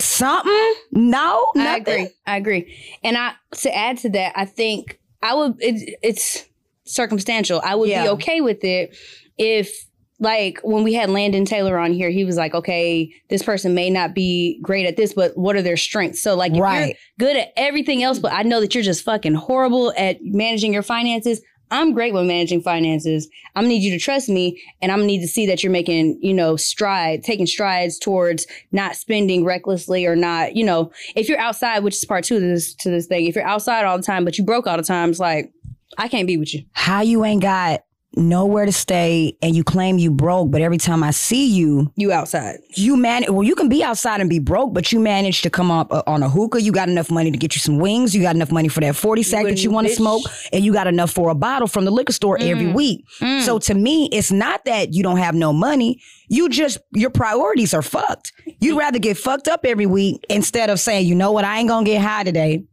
something. 0.00 0.74
No, 0.90 1.44
I 1.56 1.76
agree. 1.76 2.08
I 2.26 2.36
agree. 2.36 2.76
And 3.04 3.16
I 3.16 3.32
to 3.58 3.74
add 3.76 3.98
to 3.98 4.10
that, 4.10 4.32
I 4.34 4.44
think 4.44 4.98
I 5.22 5.34
would. 5.34 5.54
It, 5.60 5.98
it's 6.02 6.46
circumstantial. 6.92 7.60
I 7.64 7.74
would 7.74 7.88
Yeah. 7.88 8.02
be 8.04 8.08
okay 8.10 8.40
with 8.40 8.62
it 8.64 8.96
if, 9.38 9.72
like, 10.20 10.60
when 10.62 10.84
we 10.84 10.94
had 10.94 11.10
Landon 11.10 11.44
Taylor 11.44 11.78
on 11.78 11.92
here, 11.92 12.10
he 12.10 12.24
was 12.24 12.36
like, 12.36 12.54
"Okay, 12.54 13.10
this 13.28 13.42
person 13.42 13.74
may 13.74 13.90
not 13.90 14.14
be 14.14 14.60
great 14.62 14.86
at 14.86 14.96
this, 14.96 15.14
but 15.14 15.36
what 15.36 15.56
are 15.56 15.62
their 15.62 15.76
strengths?" 15.76 16.22
So, 16.22 16.36
like, 16.36 16.52
if 16.52 16.56
you're 16.58 16.64
Right. 16.64 16.96
good 17.18 17.36
at 17.36 17.52
everything 17.56 18.02
else, 18.02 18.18
but 18.18 18.32
I 18.32 18.42
know 18.42 18.60
that 18.60 18.74
you're 18.74 18.84
just 18.84 19.04
fucking 19.04 19.34
horrible 19.34 19.92
at 19.96 20.18
managing 20.22 20.72
your 20.72 20.82
finances. 20.82 21.40
I'm 21.72 21.94
great 21.94 22.12
with 22.12 22.26
managing 22.26 22.60
finances. 22.60 23.26
I'm 23.56 23.62
gonna 23.64 23.72
need 23.72 23.82
you 23.82 23.92
to 23.92 23.98
trust 23.98 24.28
me, 24.28 24.60
and 24.82 24.92
I'm 24.92 24.98
gonna 24.98 25.06
need 25.06 25.22
to 25.22 25.26
see 25.26 25.46
that 25.46 25.62
you're 25.62 25.72
making, 25.72 26.18
you 26.20 26.34
know, 26.34 26.54
stride, 26.54 27.24
taking 27.24 27.46
strides 27.46 27.98
towards 27.98 28.46
not 28.72 28.94
spending 28.94 29.42
recklessly 29.42 30.04
or 30.04 30.14
not, 30.14 30.54
you 30.54 30.64
know, 30.64 30.92
if 31.16 31.30
you're 31.30 31.38
outside, 31.38 31.82
which 31.82 31.94
is 31.94 32.04
part 32.04 32.24
two 32.24 32.38
to 32.38 32.46
this 32.46 32.74
to 32.74 32.90
this 32.90 33.06
thing. 33.06 33.24
If 33.26 33.34
you're 33.36 33.46
outside 33.46 33.86
all 33.86 33.96
the 33.96 34.02
time, 34.04 34.22
but 34.26 34.36
you 34.36 34.44
broke 34.44 34.66
all 34.66 34.76
the 34.76 34.82
time, 34.82 35.08
it's 35.08 35.18
like 35.18 35.50
I 35.98 36.08
can't 36.08 36.26
be 36.26 36.36
with 36.36 36.52
you. 36.54 36.62
How 36.72 37.02
you 37.02 37.24
ain't 37.24 37.42
got 37.42 37.84
nowhere 38.14 38.66
to 38.66 38.72
stay 38.72 39.34
and 39.40 39.56
you 39.56 39.64
claim 39.64 39.96
you 39.96 40.10
broke, 40.10 40.50
but 40.50 40.60
every 40.60 40.76
time 40.76 41.02
I 41.02 41.12
see 41.12 41.46
you, 41.46 41.90
You 41.96 42.12
outside. 42.12 42.58
you 42.76 42.94
manage. 42.94 43.30
Well, 43.30 43.42
you 43.42 43.54
can 43.54 43.70
be 43.70 43.82
outside 43.82 44.20
and 44.20 44.28
be 44.28 44.38
broke, 44.38 44.74
but 44.74 44.92
you 44.92 45.00
manage 45.00 45.40
to 45.42 45.48
come 45.50 45.70
up 45.70 45.90
uh, 45.90 46.02
on 46.06 46.22
a 46.22 46.28
hookah. 46.28 46.60
You 46.60 46.72
got 46.72 46.90
enough 46.90 47.10
money 47.10 47.30
to 47.30 47.38
get 47.38 47.54
you 47.54 47.60
some 47.60 47.78
wings. 47.78 48.14
You 48.14 48.20
got 48.20 48.34
enough 48.36 48.52
money 48.52 48.68
for 48.68 48.80
that 48.80 48.96
forty 48.96 49.22
sack 49.22 49.44
that 49.44 49.64
you 49.64 49.70
want 49.70 49.86
to 49.88 49.94
smoke, 49.94 50.24
and 50.52 50.62
you 50.62 50.74
got 50.74 50.88
enough 50.88 51.10
for 51.10 51.30
a 51.30 51.34
bottle 51.34 51.66
from 51.68 51.86
the 51.86 51.90
liquor 51.90 52.12
store 52.12 52.36
every 52.38 52.66
Mm. 52.66 52.74
week. 52.74 53.04
Mm. 53.20 53.40
So 53.46 53.58
to 53.60 53.72
me, 53.74 54.10
it's 54.12 54.30
not 54.30 54.66
that 54.66 54.92
you 54.92 55.02
don't 55.02 55.16
have 55.16 55.34
no 55.34 55.54
money. 55.54 55.98
You 56.28 56.50
just 56.50 56.76
your 56.92 57.08
priorities 57.10 57.72
are 57.72 57.80
fucked. 57.82 58.32
You'd 58.60 58.76
rather 58.78 58.98
get 58.98 59.16
fucked 59.16 59.48
up 59.48 59.60
every 59.64 59.86
week 59.86 60.22
instead 60.28 60.68
of 60.68 60.78
saying, 60.80 61.06
you 61.06 61.14
know 61.14 61.32
what, 61.32 61.46
I 61.46 61.60
ain't 61.60 61.68
gonna 61.70 61.86
get 61.86 62.02
high 62.02 62.24
today. 62.24 62.64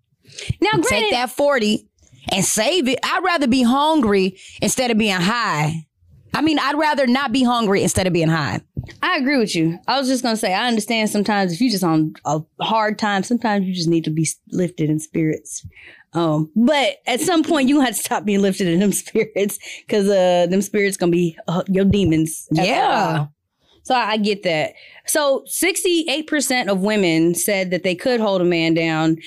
now, 0.61 0.71
Take 0.81 1.11
that 1.11 1.29
forty 1.31 1.88
and 2.31 2.43
save 2.43 2.88
it. 2.88 3.00
I'd 3.03 3.24
rather 3.24 3.48
be 3.48 3.63
hungry 3.63 4.38
instead 4.62 4.91
of 4.91 4.98
being 4.98 5.19
high. 5.19 5.86
I 6.33 6.41
mean, 6.41 6.59
I'd 6.59 6.77
rather 6.77 7.07
not 7.07 7.31
be 7.31 7.43
hungry 7.43 7.81
instead 7.83 8.07
of 8.07 8.13
being 8.13 8.29
high. 8.29 8.62
I 9.01 9.17
agree 9.17 9.38
with 9.38 9.55
you. 9.55 9.79
I 9.88 10.00
was 10.00 10.07
just 10.07 10.24
gonna 10.24 10.38
say 10.38 10.53
I 10.53 10.67
understand 10.67 11.09
sometimes 11.09 11.53
if 11.53 11.62
you 11.62 11.69
just 11.69 11.83
on 11.83 12.13
a 12.25 12.41
hard 12.62 13.00
time, 13.00 13.24
sometimes 13.24 13.65
you 13.65 13.74
just 13.74 13.89
need 13.89 14.03
to 14.05 14.09
be 14.09 14.27
lifted 14.51 14.89
in 14.89 15.00
spirits. 15.00 15.65
Um, 16.13 16.51
but 16.55 16.98
at 17.05 17.19
some 17.19 17.43
point 17.43 17.67
you 17.67 17.75
gonna 17.75 17.88
have 17.88 17.95
to 17.95 18.03
stop 18.03 18.25
being 18.25 18.41
lifted 18.41 18.67
in 18.67 18.79
them 18.79 18.91
spirits 18.93 19.59
because 19.86 20.07
uh 20.07 20.48
them 20.50 20.62
spirits 20.62 20.98
gonna 20.98 21.12
be 21.12 21.38
uh, 21.48 21.63
your 21.67 21.86
demons. 21.86 22.48
Yeah. 22.51 23.27
So 23.83 23.95
I, 23.95 24.12
I 24.12 24.17
get 24.17 24.43
that. 24.43 24.74
So 25.07 25.43
68% 25.50 26.67
of 26.67 26.81
women 26.81 27.33
said 27.33 27.71
that 27.71 27.83
they 27.83 27.95
could 27.95 28.19
hold 28.19 28.41
a 28.41 28.45
man 28.45 28.75
down 28.75 29.17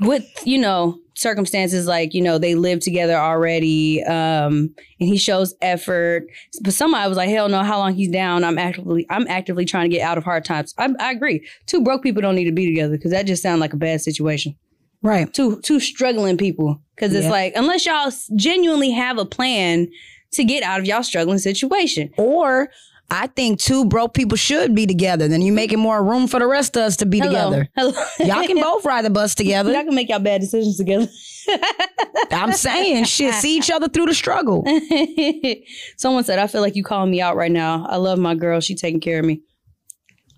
with, 0.00 0.24
you 0.44 0.58
know, 0.58 0.98
circumstances 1.14 1.86
like, 1.86 2.14
you 2.14 2.22
know, 2.22 2.38
they 2.38 2.54
live 2.54 2.78
together 2.80 3.14
already, 3.16 4.02
um, 4.04 4.72
and 5.00 5.08
he 5.08 5.16
shows 5.16 5.54
effort. 5.60 6.24
But 6.62 6.72
somebody 6.72 7.08
was 7.08 7.16
like, 7.16 7.28
hell 7.28 7.48
no, 7.48 7.62
how 7.64 7.78
long 7.78 7.94
he's 7.94 8.10
down, 8.10 8.44
I'm 8.44 8.56
actively 8.58 9.06
I'm 9.10 9.26
actively 9.28 9.64
trying 9.64 9.90
to 9.90 9.96
get 9.96 10.02
out 10.02 10.16
of 10.18 10.24
hard 10.24 10.44
times. 10.44 10.74
I, 10.78 10.88
I 11.00 11.10
agree. 11.10 11.46
Two 11.66 11.82
broke 11.82 12.02
people 12.02 12.22
don't 12.22 12.36
need 12.36 12.44
to 12.44 12.52
be 12.52 12.66
together 12.66 12.96
because 12.96 13.10
that 13.10 13.26
just 13.26 13.42
sounds 13.42 13.60
like 13.60 13.72
a 13.72 13.76
bad 13.76 14.00
situation 14.00 14.54
Right. 15.02 15.32
two 15.32 15.60
two 15.62 15.80
struggling 15.80 16.36
people 16.36 16.80
because 16.94 17.14
it's 17.14 17.24
Yeah. 17.24 17.30
like 17.30 17.52
unless 17.56 17.84
y'all 17.86 18.12
genuinely 18.36 18.90
have 18.92 19.18
a 19.18 19.24
plan 19.24 19.88
to 20.32 20.44
get 20.44 20.62
out 20.62 20.78
of 20.80 20.86
y'all 20.86 21.02
struggling 21.02 21.38
situation 21.38 22.10
Or 22.16 22.68
I 23.10 23.26
think 23.28 23.58
two 23.58 23.86
broke 23.86 24.12
people 24.12 24.36
should 24.36 24.74
be 24.74 24.86
together. 24.86 25.28
Then 25.28 25.40
you 25.40 25.50
making 25.52 25.78
more 25.78 26.04
room 26.04 26.26
for 26.26 26.38
the 26.38 26.46
rest 26.46 26.76
of 26.76 26.82
us 26.82 26.96
to 26.98 27.06
be 27.06 27.18
Hello. 27.20 27.30
together. 27.50 27.68
Hello. 27.74 27.92
Y'all 28.20 28.46
can 28.46 28.60
both 28.60 28.84
ride 28.84 29.04
the 29.04 29.10
bus 29.10 29.34
together. 29.34 29.72
y'all 29.72 29.84
can 29.84 29.94
make 29.94 30.08
y'all 30.10 30.18
bad 30.18 30.40
decisions 30.42 30.76
together 30.76 31.06
I'm 32.30 32.52
saying 32.52 33.04
shit. 33.04 33.32
See 33.34 33.56
each 33.56 33.70
other 33.70 33.88
through 33.88 34.06
the 34.06 34.14
struggle. 34.14 34.62
someone 35.96 36.22
said 36.24 36.38
i 36.38 36.46
feel 36.46 36.60
like 36.60 36.76
you 36.76 36.84
calling 36.84 37.10
me 37.10 37.20
out 37.22 37.36
right 37.36 37.50
now 37.50 37.86
i 37.88 37.96
love 37.96 38.18
my 38.18 38.34
girl 38.34 38.60
she 38.60 38.74
taking 38.74 39.00
care 39.00 39.18
of 39.20 39.24
me 39.24 39.40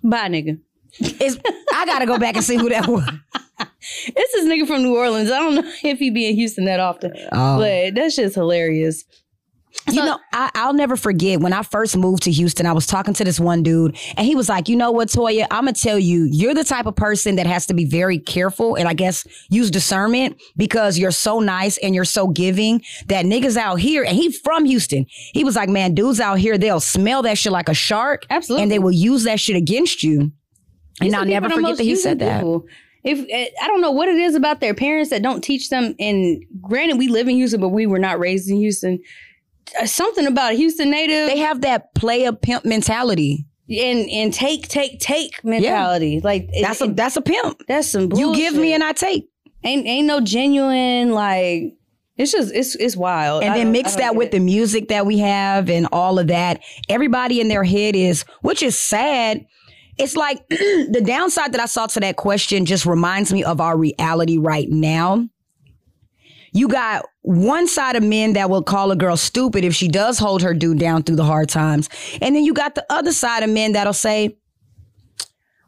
bye 0.05 0.29
nigga 0.29 0.59
It's, 1.01 1.37
I 1.75 1.87
gotta 1.87 2.07
go 2.07 2.19
back 2.19 2.37
and 2.37 2.45
see 2.45 2.57
who 2.57 2.69
that 2.69 2.87
was. 2.87 3.09
it's 4.07 4.33
this 4.33 4.45
nigga 4.47 4.67
from 4.67 4.83
new 4.83 4.97
orleans 4.97 5.31
i 5.31 5.39
don't 5.39 5.57
know 5.57 5.73
if 5.83 5.99
he 5.99 6.11
be 6.11 6.29
in 6.29 6.35
houston 6.37 6.65
that 6.67 6.79
often 6.81 7.13
Oh. 7.33 7.59
but 7.59 7.95
that's 7.97 8.17
just 8.17 8.35
hilarious 8.37 9.05
You 9.89 10.05
know, 10.05 10.19
I, 10.33 10.51
I'll 10.55 10.75
never 10.75 10.97
forget 10.97 11.41
when 11.41 11.53
I 11.53 11.63
first 11.63 11.97
moved 11.97 12.25
to 12.25 12.31
Houston. 12.31 12.67
I 12.67 12.73
was 12.73 12.87
talking 12.87 13.15
to 13.15 13.25
this 13.25 13.41
one 13.41 13.63
dude, 13.63 13.97
and 14.17 14.27
he 14.27 14.35
was 14.35 14.49
like, 14.49 14.69
"You 14.69 14.77
know 14.77 14.91
what, 14.91 15.09
Toya? 15.09 15.47
I'm 15.51 15.65
gonna 15.65 15.73
tell 15.73 15.99
you, 15.99 16.29
you're 16.31 16.55
the 16.55 16.65
type 16.65 16.87
of 16.87 16.97
person 16.97 17.37
that 17.37 17.47
has 17.47 17.67
to 17.67 17.75
be 17.75 17.85
very 17.85 18.19
careful, 18.19 18.75
and 18.75 18.89
I 18.89 18.95
guess 18.95 19.27
use 19.49 19.71
discernment 19.71 20.41
because 20.57 20.99
you're 20.99 21.11
so 21.11 21.41
nice 21.41 21.79
and 21.79 21.95
you're 21.95 22.05
so 22.05 22.29
giving 22.29 22.83
that 23.07 23.25
niggas 23.25 23.57
out 23.57 23.77
here, 23.77 24.05
and 24.05 24.17
he 24.17 24.33
from 24.33 24.65
Houston. 24.65 25.07
He 25.33 25.45
was 25.45 25.57
like, 25.57 25.69
man, 25.69 25.95
dudes 25.95 26.21
out 26.21 26.39
here, 26.39 26.59
they'll 26.59 26.81
smell 26.81 27.23
that 27.23 27.39
shit 27.39 27.53
like 27.53 27.69
a 27.69 27.75
shark, 27.75 28.25
Absolutely. 28.29 28.63
and 28.65 28.73
they 28.73 28.79
will 28.79 28.93
use 28.93 29.25
that 29.25 29.41
shit 29.41 29.57
against 29.57 30.03
you. 30.03 30.33
And 31.01 31.15
I'll 31.15 31.25
never 31.25 31.49
forget 31.49 31.79
that 31.79 31.85
he 31.85 31.97
said 31.97 32.19
that. 32.19 32.39
people. 32.41 32.65
If 33.03 33.19
I 33.63 33.67
don't 33.67 33.81
know 33.81 33.93
what 33.93 34.09
it 34.09 34.17
is 34.17 34.35
about 34.35 34.61
their 34.61 34.75
parents 34.75 35.09
that 35.11 35.23
don't 35.23 35.43
teach 35.43 35.71
them, 35.71 35.95
and 35.99 36.45
granted, 36.61 36.99
we 36.99 37.09
live 37.09 37.29
in 37.29 37.37
Houston, 37.37 37.61
but 37.61 37.71
we 37.71 37.87
were 37.87 37.99
not 37.99 38.19
raised 38.19 38.51
in 38.51 38.57
Houston. 38.57 38.99
Uh, 39.79 39.87
Something 39.87 40.27
about 40.27 40.53
a 40.53 40.57
Houston 40.57 40.91
native 40.91 41.29
They 41.29 41.39
have 41.39 41.61
that 41.63 41.95
player 41.95 42.33
pimp 42.33 42.65
mentality. 42.65 43.47
and 43.69 44.09
and 44.11 44.33
take 44.35 44.67
take 44.69 44.99
take 45.01 45.45
mentality. 45.45 46.21
Like 46.23 46.49
it- 46.53 46.63
That's 46.63 46.81
a 46.81 46.85
it- 46.85 46.97
that's 46.97 47.17
a 47.17 47.23
pimp. 47.23 47.63
that's 47.69 47.89
some 47.89 48.11
You 48.15 48.35
give 48.35 48.55
me 48.55 48.73
and 48.73 48.83
I 48.83 48.93
take. 48.93 49.29
ain't 49.65 49.87
ain't 49.87 50.07
no 50.07 50.21
genuine 50.21 51.13
like. 51.13 51.75
It's 52.17 52.33
just 52.33 52.53
it's 52.55 52.75
it's 52.75 52.97
wild. 52.97 53.43
and 53.45 53.53
I 53.55 53.59
then 53.59 53.73
mix 53.73 53.95
that 53.97 54.15
with 54.15 54.27
it. 54.29 54.33
the 54.33 54.41
music 54.41 54.89
that 54.89 55.07
we 55.07 55.19
have 55.19 55.71
and 55.71 55.87
all 55.93 56.19
of 56.19 56.27
that. 56.27 56.61
Everybody 56.89 57.41
in 57.41 57.49
their 57.49 57.65
head 57.65 57.97
is, 57.97 58.25
which 58.43 58.63
is 58.63 58.79
sad. 58.79 59.47
It's 59.99 60.17
like 60.17 60.47
the 60.49 61.03
downside 61.05 61.53
that 61.53 61.61
I 61.61 61.67
saw 61.67 61.87
to 61.87 62.01
that 62.01 62.17
question 62.17 62.67
just 62.67 62.85
reminds 62.87 63.33
me 63.33 63.43
of 63.45 63.61
our 63.61 63.77
reality 63.77 64.37
right 64.37 64.69
now. 64.69 65.29
You 66.53 66.69
got 66.69 67.05
one 67.23 67.69
side 67.69 67.97
of 67.97 68.03
men 68.03 68.33
that 68.35 68.51
will 68.51 68.63
call 68.63 68.91
a 68.91 68.97
girl 68.97 69.17
stupid 69.17 69.65
if 69.65 69.75
she 69.75 69.89
does 69.89 70.19
hold 70.19 70.43
her 70.43 70.55
dude 70.55 70.79
down 70.79 71.03
through 71.03 71.17
the 71.17 71.25
hard 71.25 71.49
times. 71.49 71.89
And 72.21 72.35
then 72.35 72.45
you 72.45 72.55
got 72.55 72.75
the 72.75 72.85
other 72.91 73.13
side 73.13 73.43
of 73.43 73.51
men 73.51 73.73
that'll 73.73 73.93
say, 73.93 74.37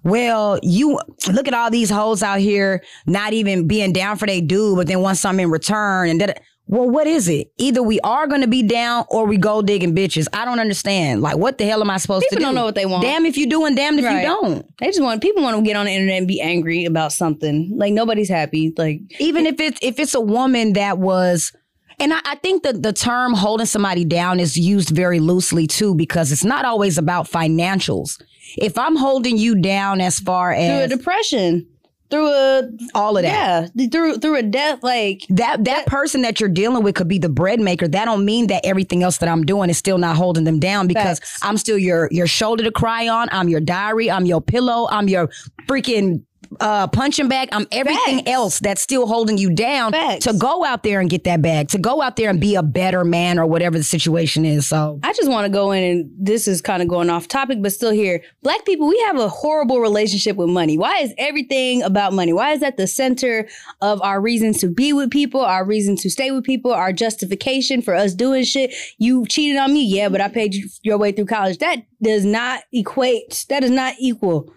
well, 0.04 0.58
you 0.62 0.98
look 1.32 1.46
at 1.46 1.54
all 1.54 1.70
these 1.70 1.90
hoes 1.90 2.22
out 2.22 2.40
here 2.40 2.82
not 3.06 3.32
even 3.32 3.68
being 3.68 3.92
down 3.92 4.16
for 4.16 4.26
they 4.26 4.40
dude, 4.40 4.76
but 4.76 4.88
then 4.88 5.00
want 5.00 5.18
something 5.18 5.44
in 5.44 5.50
return. 5.50 6.08
And 6.08 6.20
that, 6.20 6.42
well, 6.66 6.88
what 6.88 7.06
is 7.06 7.28
it? 7.28 7.52
Either 7.58 7.82
we 7.82 8.00
are 8.00 8.26
going 8.26 8.40
to 8.40 8.46
be 8.46 8.62
down 8.62 9.04
or 9.10 9.26
we 9.26 9.36
go 9.36 9.60
digging 9.62 9.94
bitches. 9.94 10.26
I 10.32 10.44
don't 10.46 10.58
understand. 10.60 11.20
Like, 11.20 11.36
what 11.36 11.58
the 11.58 11.66
hell 11.66 11.82
am 11.82 11.90
I 11.90 11.98
supposed 11.98 12.22
People 12.24 12.36
to 12.36 12.40
do? 12.40 12.44
don't 12.46 12.54
know 12.54 12.64
what 12.64 12.74
they 12.74 12.86
want. 12.86 13.02
Damn 13.02 13.26
if 13.26 13.36
you 13.36 13.46
do 13.48 13.66
and 13.66 13.76
damn 13.76 13.98
if 13.98 14.04
Right. 14.04 14.20
you 14.22 14.26
don't. 14.26 14.66
They 14.78 14.86
just 14.86 15.02
want 15.02 15.20
people 15.20 15.42
want 15.42 15.56
to 15.56 15.62
get 15.62 15.76
on 15.76 15.86
the 15.86 15.92
internet 15.92 16.18
and 16.18 16.26
be 16.28 16.40
angry 16.40 16.84
about 16.86 17.12
something. 17.12 17.72
Like 17.76 17.92
nobody's 17.92 18.28
happy. 18.30 18.72
Like 18.76 19.00
Even 19.18 19.44
if 19.46 19.60
it's 19.60 19.78
if 19.82 19.98
it's 19.98 20.14
a 20.14 20.20
woman 20.20 20.72
that 20.74 20.98
was. 20.98 21.52
And 22.00 22.12
I, 22.14 22.20
I 22.24 22.34
think 22.36 22.62
that 22.62 22.82
the 22.82 22.92
term 22.92 23.34
holding 23.34 23.66
somebody 23.66 24.04
down 24.04 24.40
is 24.40 24.56
used 24.56 24.90
very 24.90 25.20
loosely 25.20 25.66
too, 25.66 25.94
because 25.94 26.32
it's 26.32 26.42
not 26.44 26.64
always 26.64 26.96
about 26.96 27.30
financials. 27.30 28.20
If 28.56 28.76
I'm 28.78 28.96
holding 28.96 29.36
you 29.36 29.54
down 29.60 30.00
as 30.00 30.18
far 30.18 30.52
as 30.52 30.88
through 30.88 30.94
a 30.94 30.98
depression, 30.98 31.66
through 32.12 32.28
a 32.28 32.68
all 32.94 33.16
of 33.16 33.22
that, 33.22 33.70
yeah, 33.74 33.88
through 33.88 34.18
through 34.18 34.36
a 34.36 34.42
death. 34.42 34.82
Like 34.82 35.22
that 35.30 35.64
that 35.64 35.86
person 35.86 36.20
that 36.22 36.40
you're 36.40 36.50
dealing 36.50 36.84
with 36.84 36.94
could 36.94 37.08
be 37.08 37.18
the 37.18 37.30
bread 37.30 37.58
maker. 37.58 37.88
That 37.88 38.04
don't 38.04 38.26
mean 38.26 38.48
that 38.48 38.64
everything 38.66 39.02
else 39.02 39.16
that 39.18 39.30
I'm 39.30 39.44
doing 39.44 39.70
is 39.70 39.78
still 39.78 39.96
not 39.96 40.14
holding 40.16 40.44
them 40.44 40.60
down 40.60 40.86
because 40.86 41.20
Facts. 41.20 41.38
I'm 41.42 41.56
still 41.56 41.78
your 41.78 42.08
your 42.12 42.26
shoulder 42.26 42.64
to 42.64 42.70
cry 42.70 43.08
on. 43.08 43.28
I'm 43.32 43.48
your 43.48 43.60
diary. 43.60 44.10
I'm 44.10 44.26
your 44.26 44.42
pillow. 44.42 44.86
I'm 44.90 45.08
your 45.08 45.28
freaking 45.66 46.22
uh, 46.60 46.86
punching 46.88 47.28
bag. 47.28 47.48
I'm 47.52 47.66
everything 47.72 48.18
Facts. 48.18 48.30
else 48.30 48.58
that's 48.60 48.80
still 48.80 49.06
holding 49.06 49.38
you 49.38 49.50
down 49.54 49.92
Facts. 49.92 50.24
to 50.26 50.32
go 50.32 50.64
out 50.64 50.82
there 50.82 51.00
and 51.00 51.08
get 51.08 51.24
that 51.24 51.42
bag. 51.42 51.68
To 51.68 51.78
go 51.78 52.02
out 52.02 52.16
there 52.16 52.30
and 52.30 52.40
be 52.40 52.54
a 52.54 52.62
better 52.62 53.04
man 53.04 53.38
or 53.38 53.46
whatever 53.46 53.78
the 53.78 53.84
situation 53.84 54.44
is. 54.44 54.66
So 54.66 55.00
I 55.02 55.12
just 55.12 55.30
want 55.30 55.46
to 55.46 55.52
go 55.52 55.72
in 55.72 55.82
and 55.82 56.10
this 56.18 56.48
is 56.48 56.60
kind 56.60 56.82
of 56.82 56.88
going 56.88 57.10
off 57.10 57.28
topic, 57.28 57.58
but 57.62 57.72
still 57.72 57.92
here. 57.92 58.22
Black 58.42 58.64
people, 58.64 58.88
we 58.88 58.98
have 59.06 59.18
a 59.18 59.28
horrible 59.28 59.80
relationship 59.80 60.36
with 60.36 60.48
money. 60.48 60.78
Why 60.78 60.98
is 60.98 61.14
everything 61.18 61.82
about 61.82 62.12
money? 62.12 62.32
Why 62.32 62.52
is 62.52 62.60
that 62.60 62.76
the 62.76 62.86
center 62.86 63.48
of 63.80 64.00
our 64.02 64.20
reasons 64.20 64.58
to 64.60 64.68
be 64.68 64.92
with 64.92 65.10
people, 65.10 65.40
our 65.40 65.64
reason 65.64 65.96
to 65.96 66.10
stay 66.10 66.30
with 66.30 66.44
people, 66.44 66.72
our 66.72 66.92
justification 66.92 67.82
for 67.82 67.94
us 67.94 68.14
doing 68.14 68.44
shit? 68.44 68.74
You 68.98 69.26
cheated 69.26 69.56
on 69.58 69.72
me, 69.72 69.84
yeah, 69.84 70.08
but 70.08 70.20
I 70.20 70.28
paid 70.28 70.54
you 70.54 70.68
your 70.82 70.98
way 70.98 71.12
through 71.12 71.26
college. 71.26 71.58
That 71.58 71.84
does 72.02 72.24
not 72.24 72.64
equate. 72.72 73.46
That 73.48 73.64
is 73.64 73.70
not 73.70 73.94
equal. 73.98 74.52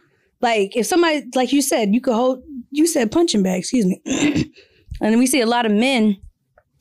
Like 0.45 0.75
if 0.75 0.85
somebody, 0.85 1.25
like 1.33 1.51
you 1.51 1.63
said, 1.63 1.91
you 1.91 1.99
could 1.99 2.13
hold. 2.13 2.43
You 2.69 2.85
said 2.85 3.11
punching 3.11 3.41
bag. 3.41 3.59
Excuse 3.59 3.87
me. 3.87 3.99
and 5.01 5.17
we 5.17 5.25
see 5.25 5.41
a 5.41 5.47
lot 5.47 5.65
of 5.65 5.71
men 5.71 6.17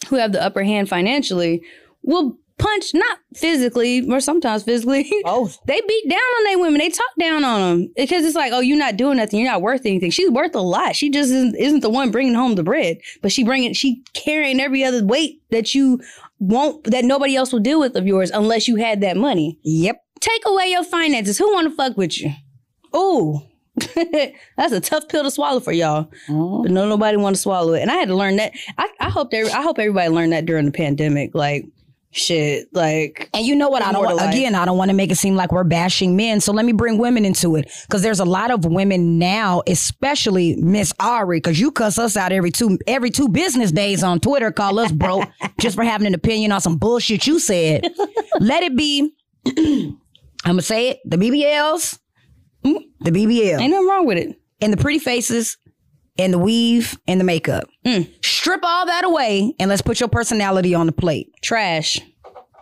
who 0.09 0.17
have 0.17 0.33
the 0.33 0.45
upper 0.45 0.63
hand 0.63 0.91
financially 0.91 1.63
will 2.03 2.37
punch 2.59 2.93
not 2.93 3.21
physically 3.35 4.07
or 4.11 4.21
sometimes 4.21 4.65
physically. 4.65 5.11
Oh. 5.25 5.51
they 5.67 5.81
beat 5.81 6.11
down 6.11 6.19
on 6.19 6.45
their 6.45 6.59
women. 6.59 6.79
They 6.79 6.91
talk 6.91 7.09
down 7.19 7.43
on 7.43 7.61
them 7.61 7.93
because 7.97 8.27
it's 8.27 8.37
like, 8.37 8.53
oh, 8.53 8.61
you're 8.61 8.77
not 8.77 8.99
doing 8.99 9.17
nothing. 9.17 9.41
You're 9.41 9.51
not 9.51 9.63
worth 9.63 9.87
anything. 9.87 10.11
She's 10.11 10.31
worth 10.31 10.55
a 10.55 10.61
lot. 10.61 10.95
She 10.95 11.09
just 11.09 11.31
isn't, 11.31 11.57
isn't 11.57 11.81
the 11.81 11.89
one 11.89 12.11
bringing 12.11 12.35
home 12.35 12.57
the 12.57 12.63
bread, 12.63 12.99
but 13.23 13.33
she 13.33 13.45
bringing 13.45 13.73
she 13.73 14.03
carrying 14.13 14.61
every 14.61 14.85
other 14.85 15.03
weight 15.03 15.41
that 15.53 15.75
you 15.75 16.03
won't 16.39 16.85
that 16.85 17.07
nobody 17.07 17.35
else 17.35 17.51
will 17.51 17.61
deal 17.61 17.81
with 17.81 17.97
of 17.97 18.07
yours 18.07 18.31
unless 18.31 18.69
you 18.69 18.77
had 18.77 19.01
that 19.01 19.17
money. 19.17 19.59
Yep. 19.63 19.97
Take 20.21 20.43
away 20.45 20.67
your 20.67 20.85
finances. 20.85 21.39
Who 21.39 21.51
want 21.51 21.71
to 21.71 21.75
fuck 21.75 21.97
with 21.97 22.21
you? 22.21 22.31
Ooh. 22.95 23.41
That's 24.57 24.73
a 24.73 24.81
tough 24.81 25.09
pill 25.09 25.25
to 25.25 25.31
swallow 25.31 25.61
for 25.61 25.73
y'all, 25.73 26.09
but 26.29 26.71
no, 26.71 26.89
nobody 26.89 27.17
want 27.17 27.37
to 27.37 27.43
swallow 27.43 27.73
it. 27.75 27.83
And 27.83 27.91
I 27.91 27.95
had 27.95 28.09
to 28.09 28.15
learn 28.15 28.37
that. 28.37 28.53
I, 28.79 28.89
I 29.01 29.11
hope 29.11 29.31
they, 29.31 29.43
I 29.43 29.63
hope 29.63 29.79
everybody 29.79 30.09
learned 30.09 30.33
that 30.33 30.47
during 30.47 30.65
the 30.67 30.73
pandemic. 30.73 31.35
Like, 31.35 31.67
shit, 32.13 32.69
like 32.73 33.29
And 33.35 33.45
you 33.45 33.57
know 33.57 33.69
what? 33.69 33.83
I 33.83 33.91
don't 33.91 34.05
want, 34.05 34.21
again, 34.21 34.55
I 34.55 34.65
don't 34.65 34.79
want 34.79 34.91
to 34.91 34.97
make 34.97 35.11
it 35.11 35.17
seem 35.17 35.35
like 35.35 35.51
we're 35.51 35.65
bashing 35.65 36.17
men. 36.17 36.41
So 36.41 36.53
let 36.53 36.65
me 36.65 36.73
bring 36.73 36.99
women 36.99 37.25
into 37.25 37.57
it. 37.57 37.71
Cause 37.91 38.03
there's 38.03 38.21
a 38.21 38.25
lot 38.25 38.51
of 38.51 38.65
women 38.65 39.19
now, 39.19 39.63
especially 39.67 40.55
Miss 40.57 40.93
Ari, 41.01 41.41
cause 41.41 41.59
you 41.59 41.73
cuss 41.73 41.99
us 41.99 42.17
out 42.17 42.31
every 42.31 42.53
two 42.53 42.79
every 42.87 43.11
two 43.11 43.29
business 43.29 43.73
days 43.73 44.05
on 44.05 44.21
Twitter, 44.21 44.53
call 44.53 44.79
us 44.79 44.93
broke 44.93 45.29
just 45.61 45.75
for 45.75 45.83
having 45.83 46.07
an 46.07 46.15
opinion 46.15 46.53
on 46.53 46.61
some 46.61 46.77
bullshit 46.77 47.27
you 47.27 47.39
said. 47.41 47.89
let 48.41 48.63
it 48.63 48.77
be. 48.77 49.13
I'm 50.47 50.53
gonna 50.53 50.63
say 50.63 50.91
it, 50.91 51.01
the 51.05 51.17
BBLs, 51.17 51.99
the 52.65 53.11
BBL. 53.11 53.61
ain't 53.61 53.71
nothing 53.73 53.89
wrong 53.89 54.07
with 54.07 54.19
it. 54.19 54.37
and 54.61 54.73
the 54.73 54.77
pretty 54.77 54.99
faces 54.99 55.57
and 56.19 56.33
the 56.33 56.39
weave 56.39 56.99
and 57.07 57.21
the 57.21 57.25
makeup. 57.25 57.69
Mm. 57.85 58.09
Strip 58.25 58.61
all 58.63 58.87
that 58.87 59.05
away 59.05 59.55
and 59.59 59.69
let's 59.69 59.83
put 59.83 60.01
your 60.01 60.09
personality 60.09 60.75
on 60.75 60.87
the 60.87 60.93
plate. 60.93 61.33
Trash. 61.43 61.99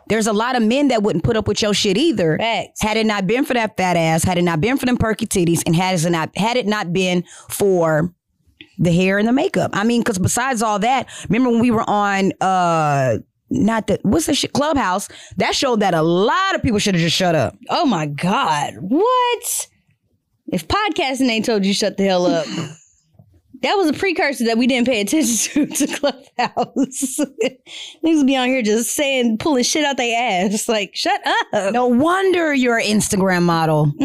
There's 0.09 0.27
a 0.27 0.33
lot 0.33 0.57
of 0.57 0.63
men 0.63 0.89
that 0.89 1.03
wouldn't 1.03 1.25
put 1.25 1.37
up 1.37 1.47
with 1.49 1.63
your 1.63 1.73
shit 1.73 1.97
either. 1.97 2.37
Facts. 2.37 2.83
Had 2.83 2.97
it 2.97 3.07
not 3.07 3.27
been 3.27 3.45
for 3.45 3.55
that 3.55 3.77
fat 3.77 3.97
ass, 3.97 4.25
had 4.25 4.37
it 4.37 4.43
not 4.43 4.61
been 4.61 4.77
for 4.77 4.85
them 4.87 4.97
perky 4.97 5.27
titties, 5.27 5.63
and 5.65 5.75
had 5.77 5.99
it 5.99 6.11
not 6.11 6.37
had 6.37 6.57
it 6.57 6.67
not 6.67 6.93
been 6.93 7.25
for 7.49 8.13
the 8.79 8.93
hair 8.93 9.19
and 9.19 9.29
the 9.29 9.33
makeup. 9.33 9.71
I 9.75 9.85
mean, 9.85 10.01
because 10.01 10.19
besides 10.19 10.61
all 10.61 10.79
that, 10.81 11.09
remember 11.29 11.51
when 11.51 11.61
we 11.61 11.71
were 11.71 11.89
on 11.89 12.33
uh 12.41 13.19
not 13.49 13.87
the 13.87 14.01
what's 14.03 14.27
the 14.27 14.35
shit 14.35 14.53
clubhouse 14.55 15.09
that 15.37 15.55
showed 15.55 15.81
that 15.81 15.95
a 15.95 16.03
lot 16.03 16.55
of 16.55 16.63
people 16.63 16.79
should 16.79 16.95
have 16.95 17.03
just 17.03 17.17
shut 17.17 17.35
up. 17.35 17.57
Oh 17.71 17.87
my 17.87 18.07
God. 18.07 18.75
What? 18.81 19.69
If 20.53 20.69
podcasting 20.69 21.29
ain't 21.31 21.47
told 21.47 21.65
you 21.65 21.73
shut 21.73 21.97
the 21.97 22.05
hell 22.05 22.27
up, 22.27 22.47
that 23.63 23.75
was 23.75 23.89
a 23.89 23.93
precursor 23.93 24.45
that 24.45 24.59
we 24.59 24.67
didn't 24.67 24.87
pay 24.87 25.01
attention 25.01 25.69
to 25.71 25.87
to 25.87 25.87
Clubhouse. 25.99 27.21
Niggas 28.05 28.27
be 28.27 28.37
on 28.37 28.49
here 28.49 28.61
just 28.61 28.91
saying, 28.95 29.39
pulling 29.39 29.63
shit 29.63 29.85
out 29.85 29.97
their 29.97 30.45
ass. 30.47 30.69
Like, 30.69 30.95
shut 30.95 31.21
up. 31.27 31.73
No 31.73 31.87
wonder 31.87 32.53
you're 32.53 32.77
an 32.79 32.85
Instagram 32.87 33.43
model. 33.45 33.87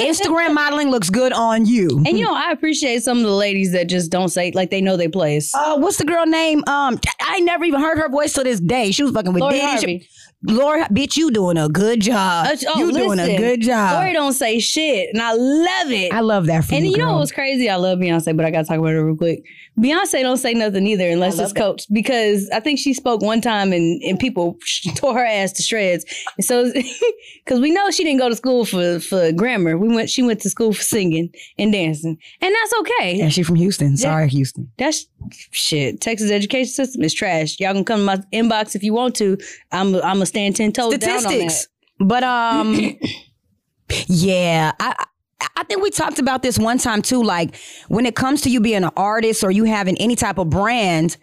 Instagram 0.00 0.54
modeling 0.54 0.90
looks 0.90 1.10
good 1.10 1.32
on 1.32 1.66
you. 1.66 1.88
And 2.06 2.18
you 2.18 2.24
know, 2.24 2.34
I 2.34 2.50
appreciate 2.50 3.02
some 3.02 3.18
of 3.18 3.24
the 3.24 3.30
ladies 3.34 3.72
that 3.72 3.88
just 3.88 4.10
don't 4.10 4.30
say 4.30 4.50
like 4.52 4.70
they 4.70 4.80
know 4.80 4.96
their 4.96 5.10
place. 5.10 5.54
Uh, 5.54 5.76
what's 5.78 5.98
the 5.98 6.04
girl 6.04 6.26
name? 6.26 6.64
Um, 6.66 6.98
I 7.20 7.40
never 7.40 7.64
even 7.64 7.80
heard 7.80 7.98
her 7.98 8.08
voice 8.08 8.32
to 8.32 8.42
this 8.42 8.60
day. 8.60 8.90
She 8.90 9.02
was 9.02 9.12
fucking 9.12 9.32
with 9.32 9.42
Lori 9.42 9.54
Diddy. 9.60 9.66
She- 9.66 9.70
Harvey. 9.76 10.08
Lord, 10.46 10.82
bitch, 10.88 11.16
you 11.16 11.30
doing 11.30 11.56
a 11.56 11.68
good 11.68 12.00
job. 12.00 12.46
Uh, 12.46 12.56
oh, 12.68 12.78
you 12.78 12.92
doing 12.92 13.18
a 13.18 13.36
good 13.36 13.62
job. 13.62 13.94
Lori 13.94 14.12
don't 14.12 14.34
say 14.34 14.58
shit, 14.60 15.08
and 15.12 15.22
I 15.22 15.32
love 15.32 15.90
it. 15.90 16.12
I 16.12 16.20
love 16.20 16.46
that 16.46 16.64
for 16.64 16.74
and 16.74 16.84
you, 16.84 16.92
you 16.92 16.98
know 16.98 17.16
what's 17.16 17.32
crazy? 17.32 17.70
I 17.70 17.76
love 17.76 17.98
Beyonce, 17.98 18.36
but 18.36 18.44
I 18.44 18.50
gotta 18.50 18.66
talk 18.66 18.78
about 18.78 18.88
it 18.88 19.02
real 19.02 19.16
quick. 19.16 19.44
Beyonce 19.78 20.20
don't 20.22 20.36
say 20.36 20.54
nothing 20.54 20.86
either 20.86 21.08
unless 21.08 21.38
love 21.38 21.44
it's 21.44 21.52
coached 21.52 21.92
because 21.92 22.48
I 22.50 22.60
think 22.60 22.78
she 22.78 22.94
spoke 22.94 23.22
one 23.22 23.40
time 23.40 23.72
and, 23.72 24.00
and 24.02 24.18
people 24.18 24.56
tore 24.96 25.14
her 25.14 25.24
ass 25.24 25.52
to 25.52 25.62
shreds. 25.62 26.04
And 26.36 26.44
so 26.44 26.70
because 27.44 27.60
we 27.60 27.72
know 27.72 27.90
she 27.90 28.04
didn't 28.04 28.20
go 28.20 28.28
to 28.28 28.36
school 28.36 28.64
for 28.64 29.00
for 29.00 29.32
grammar. 29.32 29.76
We 29.76 29.88
went 29.88 30.10
she 30.10 30.22
went 30.22 30.40
to 30.42 30.50
school 30.50 30.72
for 30.72 30.82
singing 30.82 31.30
and 31.58 31.72
dancing. 31.72 32.18
And 32.40 32.54
that's 32.54 32.74
okay. 32.80 33.20
And 33.20 33.32
she 33.32 33.42
from 33.42 33.56
Houston. 33.56 33.96
Sorry, 33.96 34.28
Houston. 34.28 34.70
That's 34.78 35.06
shit. 35.50 36.00
Texas 36.00 36.30
education 36.30 36.70
system 36.72 37.02
is 37.02 37.14
trash. 37.14 37.58
Y'all 37.58 37.72
can 37.72 37.84
come 37.84 38.00
to 38.00 38.04
my 38.04 38.16
inbox 38.32 38.76
if 38.76 38.82
you 38.82 38.92
want 38.92 39.16
to. 39.16 39.38
I'm 39.72 39.96
I'm 39.96 40.18
gonna 40.18 40.26
stand 40.34 40.56
ten 40.56 40.72
toes 40.72 40.98
down 40.98 41.10
on 41.10 41.22
that. 41.22 41.30
Statistics. 41.30 41.68
But 41.98 42.24
um, 42.24 42.74
yeah, 44.06 44.72
I. 44.78 44.94
I- 44.98 45.04
think 45.64 45.82
we 45.82 45.90
talked 45.90 46.18
about 46.18 46.42
this 46.42 46.58
one 46.58 46.78
time 46.78 47.02
too. 47.02 47.22
Like 47.22 47.56
when 47.88 48.06
it 48.06 48.14
comes 48.14 48.42
to 48.42 48.50
you 48.50 48.60
being 48.60 48.84
an 48.84 48.90
artist 48.96 49.42
or 49.42 49.50
you 49.50 49.64
having 49.64 49.96
any 49.98 50.16
type 50.16 50.38
of 50.38 50.50
brand, 50.50 51.16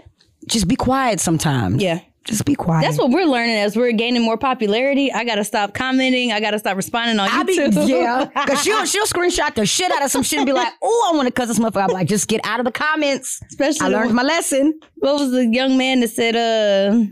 just 0.48 0.68
be 0.68 0.76
quiet 0.76 1.20
sometimes. 1.20 1.82
Yeah. 1.82 2.02
Just 2.24 2.46
be 2.46 2.54
quiet. 2.54 2.84
That's 2.84 3.00
what 3.00 3.10
we're 3.10 3.26
learning 3.26 3.56
as 3.56 3.76
we're 3.76 3.92
gaining 3.94 4.22
more 4.22 4.38
popularity. 4.38 5.12
I 5.12 5.24
gotta 5.24 5.44
stop 5.44 5.74
commenting. 5.74 6.32
I 6.32 6.40
gotta 6.40 6.60
stop 6.60 6.78
responding 6.78 7.20
on 7.20 7.28
I 7.28 7.42
be 7.42 7.54
yeah, 7.54 8.26
because 8.26 8.62
she'll 8.64 8.86
she'll 8.86 9.08
screenshot 9.08 9.56
the 9.56 9.66
shit 9.66 9.92
out 9.92 10.04
of 10.04 10.12
some 10.12 10.22
shit 10.22 10.38
and 10.38 10.46
be 10.46 10.54
like, 10.54 10.72
"Oh, 10.84 11.10
I 11.12 11.16
want 11.16 11.28
to 11.28 11.32
cuss 11.32 11.48
this 11.48 11.58
motherfucker." 11.58 11.86
I'm 11.86 11.90
like, 11.90 12.08
just 12.08 12.28
get 12.28 12.42
out 12.44 12.60
of 12.60 12.66
the 12.66 12.72
comments. 12.72 13.42
Especially 13.50 13.88
I 13.88 13.90
learned 13.90 14.14
my 14.14 14.22
lesson. 14.22 14.80
what 15.00 15.20
was 15.20 15.32
the 15.32 15.48
young 15.48 15.80
man 15.80 16.02
that 16.02 16.10
said 16.10 16.36
uh 16.36 17.04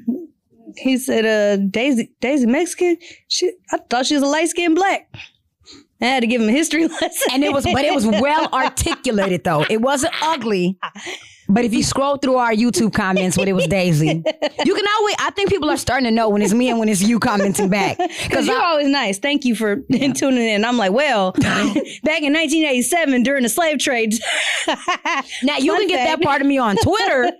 he 0.77 0.97
said 0.97 1.25
uh 1.25 1.57
Daisy 1.69 2.11
Daisy 2.21 2.45
Mexican? 2.45 2.97
She 3.27 3.51
I 3.71 3.77
thought 3.89 4.05
she 4.05 4.15
was 4.15 4.23
a 4.23 4.27
light 4.27 4.49
skinned 4.49 4.75
black. 4.75 5.09
I 6.01 6.05
had 6.05 6.21
to 6.21 6.27
give 6.27 6.41
him 6.41 6.47
a 6.49 6.51
history 6.53 6.87
lesson. 7.01 7.27
And 7.33 7.43
it 7.43 7.51
was, 7.51 7.65
but 7.65 7.83
it 7.83 7.93
was 7.93 8.05
well 8.07 8.47
articulated 8.53 9.43
though. 9.43 9.65
It 9.69 9.81
wasn't 9.81 10.13
ugly. 10.21 10.79
But 11.51 11.65
if 11.65 11.73
you 11.73 11.81
scroll 11.81 12.17
through 12.17 12.35
our 12.35 12.53
YouTube 12.53 12.93
comments 12.93 13.35
when 13.35 13.47
it 13.47 13.53
was 13.53 13.65
Daisy, 13.65 14.23
you 14.65 14.75
can 14.75 14.85
always. 14.97 15.15
I 15.19 15.31
think 15.35 15.49
people 15.49 15.69
are 15.71 15.77
starting 15.77 16.05
to 16.05 16.11
know 16.11 16.29
when 16.29 16.43
it's 16.43 16.53
me 16.53 16.69
and 16.69 16.77
when 16.77 16.87
it's 16.87 17.01
you 17.01 17.19
commenting 17.19 17.69
back. 17.69 17.97
Because 18.29 18.45
you're 18.45 18.61
always 18.61 18.87
nice. 18.87 19.17
Thank 19.17 19.43
you 19.45 19.55
for 19.55 19.77
tuning 20.15 20.47
in. 20.47 20.63
I'm 20.63 20.77
like, 20.77 20.91
well, 20.91 21.31
back 21.31 22.21
in 22.21 22.33
1987 22.33 23.23
during 23.23 23.41
the 23.43 23.49
slave 23.49 23.79
trade. 23.79 24.13
Now 25.43 25.57
you 25.57 25.73
can 25.73 25.87
get 25.87 26.05
that 26.05 26.21
part 26.21 26.41
of 26.41 26.47
me 26.47 26.59
on 26.59 26.75
Twitter 26.77 27.31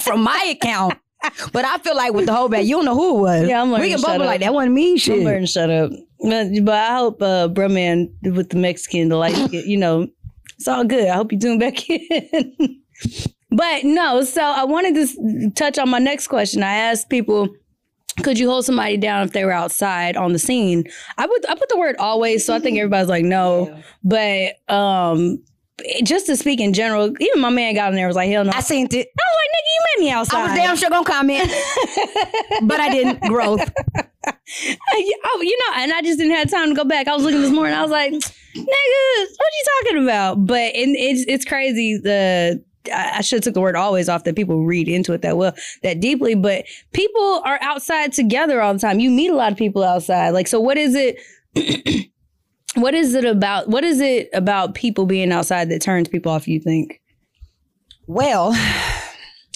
from 0.00 0.22
my 0.22 0.54
account. 0.60 0.94
But 1.52 1.64
I 1.64 1.78
feel 1.78 1.96
like 1.96 2.12
with 2.12 2.26
the 2.26 2.34
whole 2.34 2.48
bag, 2.48 2.66
you 2.66 2.76
don't 2.76 2.84
know 2.84 2.94
who 2.94 3.18
it 3.18 3.20
was. 3.20 3.48
Yeah, 3.48 3.62
I'm 3.62 3.70
like, 3.70 3.82
we 3.82 3.88
can 3.90 3.98
to 3.98 4.02
both 4.02 4.10
shut 4.12 4.20
be 4.20 4.24
up. 4.24 4.28
like 4.28 4.40
that 4.40 4.54
wasn't 4.54 4.74
me. 4.74 4.92
I'm 4.92 4.96
Shit. 4.98 5.24
learning 5.24 5.42
to 5.42 5.46
shut 5.46 5.70
up. 5.70 5.90
But, 6.20 6.46
but 6.62 6.74
I 6.74 6.96
hope 6.96 7.20
uh 7.22 7.48
bruh 7.48 7.72
man 7.72 8.12
with 8.22 8.50
the 8.50 8.56
Mexican, 8.56 9.08
the 9.08 9.16
light 9.16 9.52
you 9.52 9.76
know, 9.76 10.08
it's 10.56 10.66
all 10.68 10.84
good. 10.84 11.08
I 11.08 11.14
hope 11.14 11.32
you're 11.32 11.38
doing 11.38 11.58
back 11.58 11.88
in. 11.90 12.80
but 13.50 13.84
no, 13.84 14.22
so 14.22 14.40
I 14.42 14.64
wanted 14.64 14.94
to 14.94 15.50
touch 15.50 15.78
on 15.78 15.88
my 15.90 15.98
next 15.98 16.28
question. 16.28 16.62
I 16.62 16.74
asked 16.74 17.10
people, 17.10 17.48
could 18.22 18.38
you 18.38 18.48
hold 18.48 18.64
somebody 18.64 18.96
down 18.96 19.26
if 19.26 19.32
they 19.32 19.44
were 19.44 19.52
outside 19.52 20.16
on 20.16 20.32
the 20.32 20.38
scene? 20.38 20.84
I 21.18 21.26
put 21.26 21.44
I 21.50 21.54
put 21.54 21.68
the 21.68 21.78
word 21.78 21.96
always, 21.98 22.46
so 22.46 22.54
I 22.54 22.60
think 22.60 22.78
everybody's 22.78 23.08
like 23.10 23.24
no. 23.24 23.78
But 24.02 24.54
um 24.68 25.42
just 26.02 26.26
to 26.26 26.36
speak 26.36 26.60
in 26.60 26.72
general, 26.72 27.12
even 27.20 27.40
my 27.40 27.50
man 27.50 27.74
got 27.74 27.90
in 27.90 27.96
there 27.96 28.06
was 28.06 28.16
like, 28.16 28.30
hell 28.30 28.44
no. 28.44 28.50
I 28.52 28.58
I 28.58 28.60
seen 28.60 28.86
it. 28.86 28.90
was 28.90 28.96
like, 28.96 29.50
nigga, 29.54 29.66
you 29.66 29.80
met 29.84 30.04
me 30.04 30.10
outside. 30.10 30.38
I 30.38 30.42
was 30.44 30.54
damn 30.54 30.76
sure 30.76 30.90
gonna 30.90 31.04
comment, 31.04 31.50
but 32.62 32.80
I 32.80 32.88
didn't. 32.90 33.20
Growth. 33.22 33.60
I, 34.26 35.12
oh, 35.24 35.40
you 35.42 35.58
know, 35.58 35.82
and 35.82 35.92
I 35.92 36.02
just 36.02 36.18
didn't 36.18 36.34
have 36.34 36.50
time 36.50 36.70
to 36.70 36.74
go 36.74 36.84
back. 36.84 37.08
I 37.08 37.14
was 37.14 37.22
looking 37.22 37.42
this 37.42 37.52
morning. 37.52 37.74
I 37.74 37.82
was 37.82 37.90
like, 37.90 38.12
"Nigga, 38.12 38.56
what 38.56 38.66
you 38.66 39.84
talking 39.84 40.02
about?" 40.02 40.46
But 40.46 40.74
and 40.74 40.96
it's 40.96 41.24
it's 41.28 41.44
crazy. 41.44 41.98
The 41.98 42.64
I 42.92 43.18
I 43.18 43.20
should 43.20 43.36
have 43.36 43.44
took 43.44 43.54
the 43.54 43.60
word 43.60 43.76
always 43.76 44.08
off 44.08 44.24
that 44.24 44.34
people 44.34 44.64
read 44.64 44.88
into 44.88 45.12
it 45.12 45.22
that 45.22 45.36
well 45.36 45.52
that 45.82 46.00
deeply. 46.00 46.34
But 46.34 46.64
people 46.92 47.42
are 47.44 47.58
outside 47.60 48.12
together 48.12 48.62
all 48.62 48.72
the 48.72 48.80
time. 48.80 48.98
You 48.98 49.10
meet 49.10 49.30
a 49.30 49.36
lot 49.36 49.52
of 49.52 49.58
people 49.58 49.84
outside. 49.84 50.30
Like, 50.30 50.48
so 50.48 50.58
what 50.58 50.78
is 50.78 50.94
it? 50.94 51.20
what 52.76 52.94
is 52.94 53.14
it 53.14 53.24
about? 53.24 53.68
What 53.68 53.84
is 53.84 54.00
it 54.00 54.28
about 54.32 54.74
people 54.74 55.06
being 55.06 55.32
outside 55.32 55.68
that 55.70 55.82
turns 55.82 56.08
people 56.08 56.32
off? 56.32 56.46
You 56.48 56.60
think? 56.60 57.00
Well, 58.06 58.56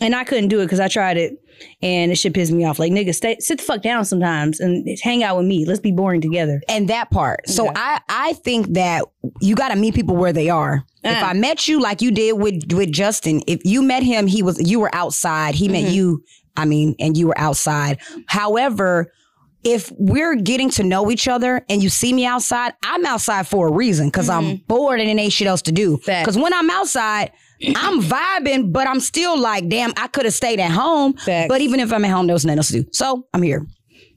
And 0.03 0.15
I 0.15 0.25
couldn't 0.25 0.49
do 0.49 0.61
it 0.61 0.65
because 0.65 0.81
I 0.81 0.89
tried 0.89 1.19
it, 1.19 1.35
and 1.83 2.11
it 2.11 2.15
should 2.17 2.33
piss 2.33 2.51
me 2.51 2.65
off. 2.65 2.79
Like, 2.79 2.91
nigga, 2.91 3.15
stay 3.15 3.37
sit 3.39 3.59
the 3.59 3.65
fuck 3.65 3.83
down 3.83 4.07
sometimes 4.07 4.59
and 4.59 4.87
hang 5.03 5.23
out 5.23 5.37
with 5.37 5.45
me. 5.45 5.67
Let's 5.67 5.79
be 5.81 5.93
boring 5.93 6.23
together. 6.23 6.63
and 6.71 6.89
that 6.89 7.11
part. 7.11 7.47
So 7.51 7.67
Okay. 7.69 7.75
I 7.77 8.01
I 8.09 8.33
think 8.33 8.69
that 8.73 9.05
you 9.43 9.55
got 9.55 9.69
to 9.69 9.77
meet 9.77 9.95
people 9.95 10.17
where 10.17 10.33
they 10.33 10.49
are. 10.49 10.85
If 11.05 11.23
Uh. 11.23 11.27
I 11.27 11.33
met 11.35 11.69
you 11.69 11.81
like 11.83 12.01
you 12.01 12.11
did 12.13 12.33
with 12.39 12.73
with 12.73 12.91
Justin, 12.93 13.43
if 13.47 13.61
you 13.65 13.83
met 13.83 14.03
him, 14.03 14.27
he 14.27 14.43
was 14.43 14.59
you 14.71 14.81
were 14.81 14.95
outside. 14.95 15.55
He 15.55 15.69
met 15.69 15.85
Mhm. 15.85 15.93
you. 15.93 16.23
I 16.57 16.65
mean, 16.65 16.95
and 16.99 17.15
you 17.17 17.27
were 17.27 17.39
outside. 17.39 17.99
However. 18.27 19.13
If 19.63 19.93
we're 19.99 20.37
getting 20.37 20.71
to 20.71 20.83
know 20.83 21.11
each 21.11 21.29
other 21.29 21.65
and 21.69 21.83
you 21.83 21.91
see 21.91 22.13
me 22.13 22.25
outside, 22.25 22.73
I'm 22.83 23.05
outside 23.05 23.47
for 23.47 23.69
a 23.69 23.73
reason 23.73 24.09
because 24.09 24.29
I'm 24.29 24.45
mm-hmm. 24.45 24.65
bored 24.67 25.01
and 25.01 25.09
it 25.09 25.21
ain't 25.21 25.33
shit 25.33 25.47
else 25.47 25.63
to 25.63 25.73
do. 25.73 25.99
Because 25.99 26.39
when 26.39 26.55
I'm 26.55 26.71
outside, 26.71 27.33
I'm 27.77 28.01
vibing, 28.01 28.73
but 28.73 28.87
I'm 28.87 29.01
still 29.01 29.39
like, 29.39 29.69
damn, 29.69 29.93
I 29.97 30.07
could 30.07 30.25
have 30.25 30.35
stayed 30.35 30.61
at 30.61 30.71
home. 30.71 31.15
Facts. 31.15 31.49
But 31.49 31.61
even 31.61 31.81
if 31.81 31.93
I'm 31.93 32.05
at 32.05 32.11
home, 32.11 32.27
there 32.27 32.35
was 32.35 32.47
nothing 32.47 32.59
else 32.59 32.69
to 32.69 32.83
do. 32.83 32.89
So 32.93 33.27
I'm 33.35 33.43
here. 33.43 33.67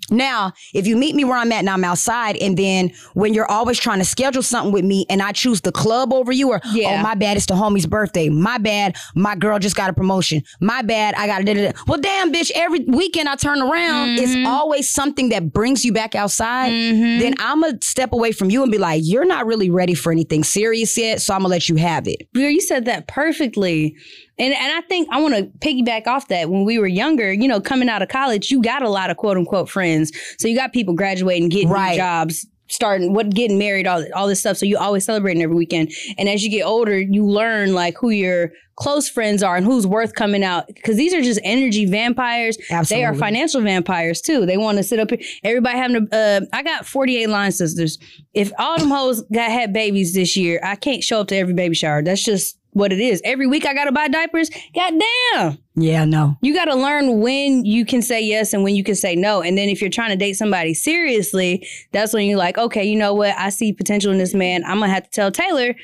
Now, 0.09 0.53
if 0.73 0.87
you 0.87 0.95
meet 0.97 1.15
me 1.15 1.25
where 1.25 1.37
I'm 1.37 1.51
at 1.51 1.59
and 1.59 1.69
I'm 1.69 1.83
outside, 1.83 2.37
and 2.37 2.57
then 2.57 2.91
when 3.13 3.33
you're 3.33 3.49
always 3.49 3.79
trying 3.79 3.99
to 3.99 4.05
schedule 4.05 4.43
something 4.43 4.71
with 4.71 4.85
me 4.85 5.05
and 5.09 5.21
I 5.21 5.31
choose 5.31 5.61
the 5.61 5.71
club 5.71 6.13
over 6.13 6.31
you, 6.31 6.49
or 6.49 6.61
oh, 6.63 6.73
Yeah. 6.73 6.99
oh, 6.99 7.03
my 7.03 7.15
bad, 7.15 7.37
it's 7.37 7.45
the 7.45 7.53
homie's 7.53 7.85
birthday. 7.85 8.29
My 8.29 8.57
bad, 8.57 8.95
my 9.15 9.35
girl 9.35 9.59
just 9.59 9.75
got 9.75 9.89
a 9.89 9.93
promotion. 9.93 10.43
My 10.59 10.81
bad, 10.81 11.15
I 11.15 11.27
got 11.27 11.41
a 11.41 11.45
da 11.45 11.53
da 11.53 11.71
da. 11.71 11.79
Well, 11.87 11.99
damn, 11.99 12.31
bitch, 12.31 12.51
every 12.55 12.81
weekend 12.85 13.29
I 13.29 13.35
turn 13.35 13.61
around, 13.61 14.19
it's 14.19 14.33
mm-hmm. 14.33 14.47
always 14.47 14.91
something 14.91 15.29
that 15.29 15.51
brings 15.53 15.83
you 15.85 15.93
back 15.93 16.15
outside. 16.15 16.71
Mm-hmm. 16.71 17.19
Then 17.19 17.35
I'm 17.39 17.61
going 17.61 17.79
to 17.79 17.87
step 17.87 18.13
away 18.13 18.31
from 18.31 18.49
you 18.49 18.63
and 18.63 18.71
be 18.71 18.77
like, 18.77 19.01
you're 19.03 19.25
not 19.25 19.45
really 19.45 19.69
ready 19.69 19.93
for 19.93 20.11
anything 20.11 20.43
serious 20.43 20.97
yet, 20.97 21.21
so 21.21 21.33
I'm 21.33 21.41
going 21.41 21.49
to 21.49 21.51
let 21.51 21.69
you 21.69 21.75
have 21.75 22.07
it. 22.07 22.31
Girl, 22.33 22.49
you 22.49 22.61
said 22.61 22.85
that 22.85 23.07
perfectly. 23.07 23.95
And 24.39 24.53
and 24.53 24.73
I 24.73 24.81
think 24.87 25.07
I 25.11 25.21
want 25.21 25.35
to 25.35 25.43
piggyback 25.59 26.07
off 26.07 26.27
that. 26.29 26.49
When 26.49 26.63
we 26.65 26.79
were 26.79 26.87
younger, 26.87 27.31
you 27.31 27.47
know, 27.47 27.61
coming 27.61 27.89
out 27.89 28.01
of 28.01 28.09
college, 28.09 28.49
you 28.51 28.61
got 28.61 28.81
a 28.81 28.89
lot 28.89 29.09
of 29.09 29.17
quote 29.17 29.37
unquote 29.37 29.69
friends. 29.69 30.11
So 30.39 30.47
you 30.47 30.55
got 30.55 30.73
people 30.73 30.93
graduating, 30.95 31.49
getting 31.49 31.69
Right. 31.69 31.95
jobs, 31.95 32.45
starting 32.67 33.13
what 33.13 33.29
getting 33.29 33.59
married, 33.59 33.85
all 33.85 34.03
all 34.15 34.27
this 34.27 34.39
stuff. 34.39 34.57
So 34.57 34.65
you 34.65 34.77
always 34.77 35.05
celebrating 35.05 35.43
every 35.43 35.55
weekend. 35.55 35.91
And 36.17 36.27
as 36.27 36.43
you 36.43 36.49
get 36.49 36.63
older, 36.63 36.97
you 36.99 37.25
learn 37.25 37.73
like 37.73 37.95
who 37.99 38.09
your 38.09 38.51
close 38.75 39.07
friends 39.07 39.43
are 39.43 39.55
and 39.55 39.63
who's 39.67 39.85
worth 39.85 40.15
coming 40.15 40.43
out. 40.43 40.65
Because 40.65 40.97
these 40.97 41.13
are 41.13 41.21
just 41.21 41.39
energy 41.43 41.85
vampires. 41.85 42.57
They 42.89 43.05
are 43.05 43.13
financial 43.13 43.61
vampires 43.61 44.19
too. 44.19 44.47
They 44.47 44.57
want 44.57 44.77
to 44.79 44.83
sit 44.83 44.97
up 44.99 45.11
here. 45.11 45.19
Everybody 45.43 45.77
having 45.77 46.07
to. 46.07 46.17
Uh, 46.17 46.41
I 46.51 46.63
got 46.63 46.87
forty 46.87 47.17
eight 47.21 47.29
line 47.29 47.51
sisters. 47.51 47.99
If 48.33 48.51
all 48.57 48.79
them 48.79 48.89
hoes 48.89 49.21
got 49.31 49.51
had 49.51 49.73
babies 49.73 50.15
this 50.15 50.35
year, 50.35 50.59
I 50.63 50.75
can't 50.75 51.03
show 51.03 51.19
up 51.19 51.27
to 51.27 51.35
every 51.35 51.53
baby 51.53 51.75
shower. 51.75 52.01
That's 52.01 52.23
just 52.23 52.57
what 52.73 52.91
it 52.91 52.99
is. 52.99 53.21
Every 53.23 53.47
week 53.47 53.65
I 53.65 53.73
gotta 53.73 53.91
buy 53.91 54.07
diapers. 54.07 54.49
God 54.75 54.93
damn. 55.33 55.57
Yeah, 55.75 56.05
no. 56.05 56.37
You 56.41 56.53
gotta 56.53 56.75
learn 56.75 57.19
when 57.19 57.65
you 57.65 57.85
can 57.85 58.01
say 58.01 58.21
yes 58.21 58.53
and 58.53 58.63
when 58.63 58.75
you 58.75 58.83
can 58.83 58.95
say 58.95 59.15
no. 59.15 59.41
And 59.41 59.57
then 59.57 59.69
if 59.69 59.81
you're 59.81 59.89
trying 59.89 60.11
to 60.11 60.15
date 60.15 60.33
somebody 60.33 60.73
seriously, 60.73 61.67
that's 61.91 62.13
when 62.13 62.27
you're 62.27 62.37
like, 62.37 62.57
okay, 62.57 62.83
you 62.83 62.97
know 62.97 63.13
what? 63.13 63.35
I 63.37 63.49
see 63.49 63.73
potential 63.73 64.11
in 64.11 64.17
this 64.17 64.33
man. 64.33 64.63
I'm 64.65 64.79
gonna 64.79 64.93
have 64.93 65.03
to 65.03 65.09
tell 65.09 65.31
Taylor, 65.31 65.75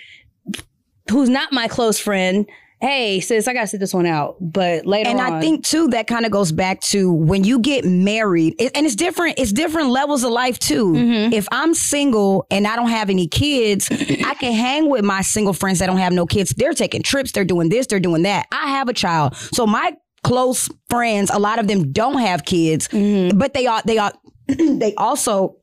who's 1.10 1.30
not 1.30 1.52
my 1.54 1.67
close 1.67 1.99
friend, 1.99 2.47
hey, 2.81 3.19
sis, 3.19 3.47
I 3.47 3.53
gotta 3.53 3.67
sit 3.67 3.79
this 3.79 3.93
one 3.93 4.05
out. 4.05 4.37
But 4.39 4.85
later 4.85 5.09
and 5.09 5.19
on. 5.19 5.33
I 5.33 5.39
think 5.41 5.65
too 5.65 5.87
that 5.89 6.07
kind 6.07 6.25
of 6.25 6.31
goes 6.31 6.51
back 6.51 6.79
to 6.91 7.11
when 7.11 7.43
you 7.43 7.59
get 7.59 7.83
married, 7.85 8.55
it- 8.59 8.71
and 8.75 8.85
it's 8.85 8.95
different. 8.95 9.37
It's 9.37 9.51
different 9.51 9.89
levels 9.89 10.23
of 10.23 10.31
life 10.31 10.59
too. 10.59 10.93
Mm-hmm. 10.93 11.33
If 11.33 11.47
I'm 11.51 11.73
single 11.73 12.45
and 12.49 12.65
I 12.67 12.75
don't 12.75 12.89
have 12.89 13.09
any 13.09 13.27
kids, 13.27 13.89
I 13.91 14.33
can 14.35 14.53
hang 14.53 14.89
with 14.89 15.03
my 15.03 15.21
single 15.21 15.53
friends 15.53 15.79
that 15.79 15.87
don't 15.87 15.97
have 15.97 16.13
no 16.13 16.25
kids. 16.25 16.53
They're 16.55 16.73
taking 16.73 17.03
trips. 17.03 17.31
They're 17.33 17.45
doing 17.45 17.69
this. 17.69 17.87
They're 17.87 17.99
doing 17.99 18.23
that. 18.23 18.47
I 18.51 18.69
have 18.69 18.87
a 18.89 18.93
child, 18.93 19.35
so 19.35 19.67
my 19.67 19.95
close 20.23 20.69
friends, 20.89 21.29
a 21.33 21.39
lot 21.39 21.59
of 21.59 21.67
them 21.67 21.91
don't 21.91 22.19
have 22.19 22.43
kids, 22.45 22.87
Mm-hmm. 22.89 23.37
but 23.37 23.53
they 23.53 23.67
are. 23.67 23.81
They 23.85 23.97
are. 23.97 24.13
they 24.47 24.93
also 24.95 25.57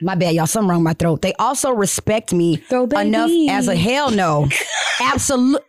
My 0.00 0.14
bad, 0.14 0.34
y'all. 0.34 0.46
Something 0.46 0.70
wrong 0.70 0.80
with 0.80 0.84
my 0.84 0.94
throat. 0.94 1.22
They 1.22 1.34
also 1.34 1.72
respect 1.72 2.32
me 2.32 2.62
enough 2.70 3.30
as 3.50 3.68
a 3.68 3.76
hell 3.76 4.10
no. 4.10 4.48
Absolute. 5.00 5.62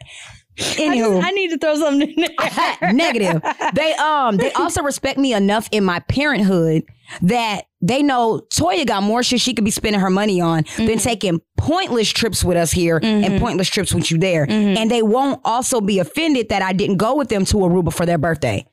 I, 0.60 0.64
Anywho, 0.64 1.16
just- 1.16 1.28
I 1.28 1.32
need 1.32 1.50
to 1.50 1.58
throw 1.58 1.76
something 1.76 2.10
in 2.10 2.16
there. 2.16 2.94
negative. 2.94 3.42
They 3.74 3.94
um 3.94 4.38
they 4.38 4.52
also 4.54 4.84
respect 4.84 5.18
me 5.18 5.34
enough 5.34 5.68
in 5.72 5.84
my 5.84 6.00
parenthood 6.02 6.84
that 7.22 7.64
they 7.82 8.04
know 8.04 8.42
Toya 8.54 8.86
got 8.86 9.04
more 9.04 9.24
shit 9.24 9.42
she 9.42 9.54
could 9.54 9.66
be 9.66 9.72
spending 9.72 10.00
her 10.00 10.10
money 10.10 10.40
on 10.40 10.64
than 10.78 10.88
mm-hmm. 10.88 10.98
taking 10.98 11.42
pointless 11.58 12.10
trips 12.10 12.44
with 12.44 12.58
us 12.58 12.72
here 12.72 12.98
and 13.02 13.26
mm-hmm. 13.26 13.40
pointless 13.40 13.70
trips 13.70 13.94
with 13.94 14.12
you 14.12 14.18
there. 14.18 14.46
Mm-hmm. 14.46 14.78
And 14.78 14.92
they 14.92 15.02
won't 15.02 15.42
also 15.44 15.82
be 15.82 16.00
offended 16.00 16.50
that 16.50 16.62
I 16.62 16.74
didn't 16.74 16.98
go 16.98 17.16
with 17.16 17.30
them 17.30 17.46
to 17.46 17.58
Aruba 17.58 17.94
for 17.94 18.06
their 18.06 18.18
birthday. 18.18 18.66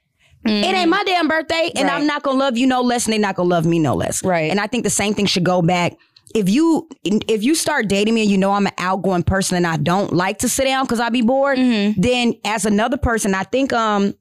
It 0.44 0.74
ain't 0.74 0.88
my 0.88 1.03
damn 1.05 1.29
birthday, 1.29 1.70
and 1.74 1.90
I'm 1.90 2.07
not 2.07 2.22
gonna 2.22 2.38
love 2.38 2.57
you 2.57 2.66
no 2.66 2.81
less, 2.81 3.07
and 3.07 3.12
they 3.12 3.18
not 3.18 3.35
gonna 3.35 3.48
love 3.48 3.66
me 3.66 3.79
no 3.79 3.94
less. 3.94 4.24
Right. 4.24 4.51
And 4.51 4.59
I 4.61 4.66
think 4.66 4.85
the 4.85 4.90
same 4.90 5.14
thing 5.14 5.27
should 5.27 5.44
go 5.44 5.62
back. 5.62 5.94
If 6.35 6.48
you 6.48 6.88
if 7.05 7.42
you 7.42 7.55
start 7.55 7.88
dating 7.88 8.14
me 8.14 8.22
and 8.22 8.31
you 8.31 8.37
know 8.38 8.53
I'm 8.53 8.66
an 8.66 8.72
outgoing 8.79 9.22
person 9.22 9.57
and 9.57 9.66
I 9.66 9.77
don't 9.79 10.12
like 10.12 10.38
to 10.38 10.48
sit 10.48 10.64
down 10.64 10.85
because 10.85 11.01
I 11.01 11.09
be 11.09 11.22
bored, 11.22 11.59
then 11.59 12.35
as 12.44 12.66
another 12.66 12.96
person, 12.98 13.35
I 13.35 13.44
think 13.44 13.72
um 13.72 14.14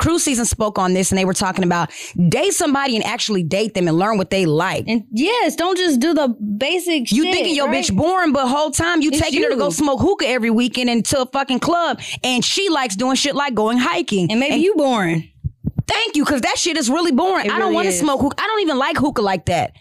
Cruise 0.00 0.24
Season 0.24 0.44
spoke 0.44 0.76
on 0.78 0.92
this 0.92 1.12
and 1.12 1.18
they 1.18 1.24
were 1.24 1.32
talking 1.34 1.62
about 1.62 1.90
date 2.28 2.52
somebody 2.54 2.96
and 2.96 3.04
actually 3.04 3.44
date 3.44 3.74
them 3.74 3.86
and 3.86 3.96
learn 3.96 4.18
what 4.18 4.30
they 4.30 4.44
like. 4.44 4.84
And 4.88 5.04
yes, 5.12 5.54
don't 5.54 5.78
just 5.78 6.00
do 6.00 6.12
the 6.12 6.28
basic 6.58 7.12
You 7.12 7.22
shit, 7.22 7.32
thinking 7.34 7.54
your 7.54 7.68
right? 7.68 7.84
bitch 7.84 7.94
boring, 7.96 8.32
but 8.32 8.48
whole 8.48 8.72
time 8.72 9.02
you 9.02 9.10
It's 9.10 9.20
taking 9.20 9.42
her 9.44 9.50
to 9.50 9.56
go 9.56 9.70
smoke 9.70 10.00
hookah 10.00 10.26
every 10.26 10.50
weekend 10.50 10.90
into 10.90 11.20
a 11.20 11.26
fucking 11.26 11.60
club, 11.60 12.00
and 12.24 12.44
she 12.44 12.68
likes 12.68 12.96
doing 12.96 13.14
shit 13.14 13.36
like 13.36 13.54
going 13.54 13.78
hiking. 13.78 14.30
And 14.32 14.40
maybe 14.40 14.56
you 14.56 14.74
boring. 14.74 15.30
Thank 15.86 16.16
you, 16.16 16.24
because 16.24 16.40
that 16.42 16.58
shit 16.58 16.76
is 16.76 16.88
really 16.88 17.12
boring. 17.12 17.46
It 17.46 17.52
I 17.52 17.58
don't 17.58 17.72
really 17.72 17.74
want 17.74 17.86
to 17.86 17.92
smoke 17.92 18.20
hookah. 18.20 18.42
I 18.42 18.46
don't 18.46 18.60
even 18.60 18.78
like 18.78 18.96
hookah 18.96 19.22
like 19.22 19.46
that. 19.46 19.72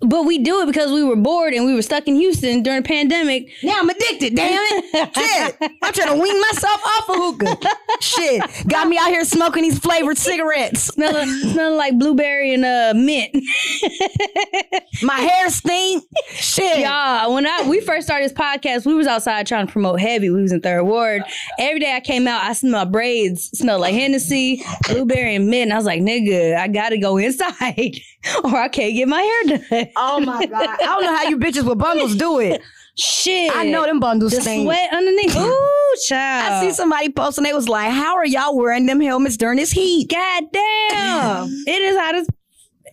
But 0.00 0.24
we 0.24 0.38
do 0.38 0.62
it 0.62 0.66
because 0.66 0.90
we 0.90 1.04
were 1.04 1.16
bored 1.16 1.52
and 1.52 1.64
we 1.64 1.74
were 1.74 1.82
stuck 1.82 2.08
in 2.08 2.16
Houston 2.16 2.62
during 2.62 2.82
the 2.82 2.88
pandemic. 2.88 3.50
Now 3.62 3.78
I'm 3.78 3.88
addicted, 3.88 4.34
damn 4.34 4.58
it. 4.58 5.14
Shit. 5.14 5.72
I'm 5.82 5.92
trying 5.92 6.16
to 6.16 6.20
wean 6.20 6.40
myself 6.40 6.82
off 6.84 7.10
of 7.10 7.16
hookah. 7.16 7.56
Shit. 8.00 8.42
Got 8.68 8.88
me 8.88 8.98
out 8.98 9.08
here 9.08 9.24
smoking 9.24 9.62
these 9.62 9.78
flavored 9.78 10.18
cigarettes. 10.18 10.84
Smelling, 10.84 11.28
smelling 11.28 11.76
like 11.76 11.98
blueberry 11.98 12.54
and 12.54 12.64
uh, 12.64 12.92
mint. 12.96 13.30
My 15.02 15.20
hair 15.20 15.50
stink. 15.50 16.04
Shit. 16.28 16.80
Y'all, 16.80 17.34
when 17.34 17.46
I 17.46 17.68
we 17.68 17.80
first 17.80 18.06
started 18.06 18.24
this 18.24 18.36
podcast, 18.36 18.86
we 18.86 18.94
was 18.94 19.06
outside 19.06 19.46
trying 19.46 19.66
to 19.66 19.72
promote 19.72 20.00
heavy. 20.00 20.30
We 20.30 20.42
was 20.42 20.52
in 20.52 20.60
third 20.60 20.84
ward. 20.84 21.22
Every 21.58 21.78
day 21.78 21.94
I 21.94 22.00
came 22.00 22.26
out, 22.26 22.42
I 22.42 22.52
smelled 22.54 22.70
my 22.80 22.84
braids 22.90 23.50
smelled 23.52 23.80
like 23.80 23.94
Hennessy, 23.94 24.62
blueberry, 24.88 25.34
and 25.36 25.48
mint. 25.48 25.64
And 25.64 25.72
I 25.72 25.76
was 25.76 25.84
like, 25.84 26.00
nigga, 26.00 26.56
I 26.56 26.68
gotta 26.68 26.98
go 26.98 27.16
inside 27.18 27.96
or 28.44 28.56
I 28.56 28.68
can't 28.68 28.94
get 28.94 29.08
my 29.08 29.22
hair 29.22 29.58
done. 29.58 29.88
Oh 29.96 30.20
my 30.20 30.46
God. 30.46 30.68
I 30.80 30.84
don't 30.84 31.02
know 31.02 31.16
how 31.16 31.24
you 31.24 31.38
bitches 31.38 31.66
with 31.66 31.78
bundles 31.78 32.16
do 32.16 32.38
it. 32.40 32.60
Shit. 32.96 33.54
I 33.56 33.64
know 33.64 33.86
them 33.86 34.00
bundles 34.00 34.32
the 34.32 34.42
stink. 34.42 34.64
sweat 34.64 34.92
underneath. 34.92 35.36
Ooh, 35.38 35.94
child. 36.06 36.52
I 36.52 36.60
see 36.60 36.72
somebody 36.72 37.08
posting, 37.10 37.44
they 37.44 37.54
was 37.54 37.68
like, 37.68 37.90
How 37.90 38.16
are 38.16 38.26
y'all 38.26 38.56
wearing 38.56 38.86
them 38.86 39.00
helmets 39.00 39.36
during 39.36 39.56
this 39.56 39.70
heat? 39.70 40.10
God 40.10 40.44
damn. 40.52 41.46
it 41.66 41.82
is 41.82 41.96
hot 41.96 42.14
as 42.14 42.28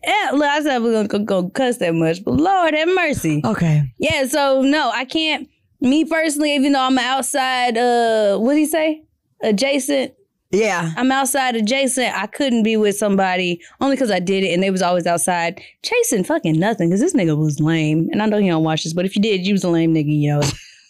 yeah, 0.03 0.31
look, 0.31 0.43
I 0.43 0.61
said 0.61 0.81
we're 0.81 0.93
gonna 0.93 1.07
go, 1.07 1.19
go 1.19 1.49
cuss 1.49 1.77
that 1.77 1.93
much, 1.93 2.23
but 2.23 2.35
Lord 2.35 2.73
have 2.73 2.87
mercy. 2.87 3.41
Okay. 3.43 3.91
Yeah, 3.97 4.25
so 4.27 4.61
no, 4.61 4.89
I 4.89 5.03
can't. 5.03 5.49
Me 5.81 6.05
personally, 6.05 6.55
even 6.55 6.71
though 6.71 6.81
I'm 6.81 6.97
outside, 6.97 7.77
uh, 7.77 8.37
what 8.37 8.53
did 8.53 8.59
he 8.59 8.65
say? 8.67 9.03
Adjacent. 9.41 10.13
Yeah. 10.51 10.93
I'm 10.95 11.11
outside 11.11 11.55
adjacent. 11.55 12.15
I 12.15 12.27
couldn't 12.27 12.63
be 12.63 12.77
with 12.77 12.95
somebody 12.95 13.61
only 13.81 13.95
because 13.95 14.11
I 14.11 14.19
did 14.19 14.43
it, 14.43 14.53
and 14.53 14.63
they 14.63 14.71
was 14.71 14.81
always 14.81 15.05
outside 15.05 15.61
chasing 15.83 16.23
fucking 16.23 16.59
nothing. 16.59 16.89
Because 16.89 17.01
this 17.01 17.13
nigga 17.13 17.37
was 17.37 17.59
lame, 17.59 18.09
and 18.11 18.21
I 18.21 18.25
know 18.27 18.37
he 18.37 18.47
don't 18.47 18.63
watch 18.63 18.83
this, 18.83 18.93
but 18.93 19.05
if 19.05 19.15
you 19.15 19.21
did, 19.21 19.45
you 19.45 19.53
was 19.53 19.63
a 19.63 19.69
lame 19.69 19.93
nigga, 19.93 20.13
you 20.13 20.29
know. 20.33 20.41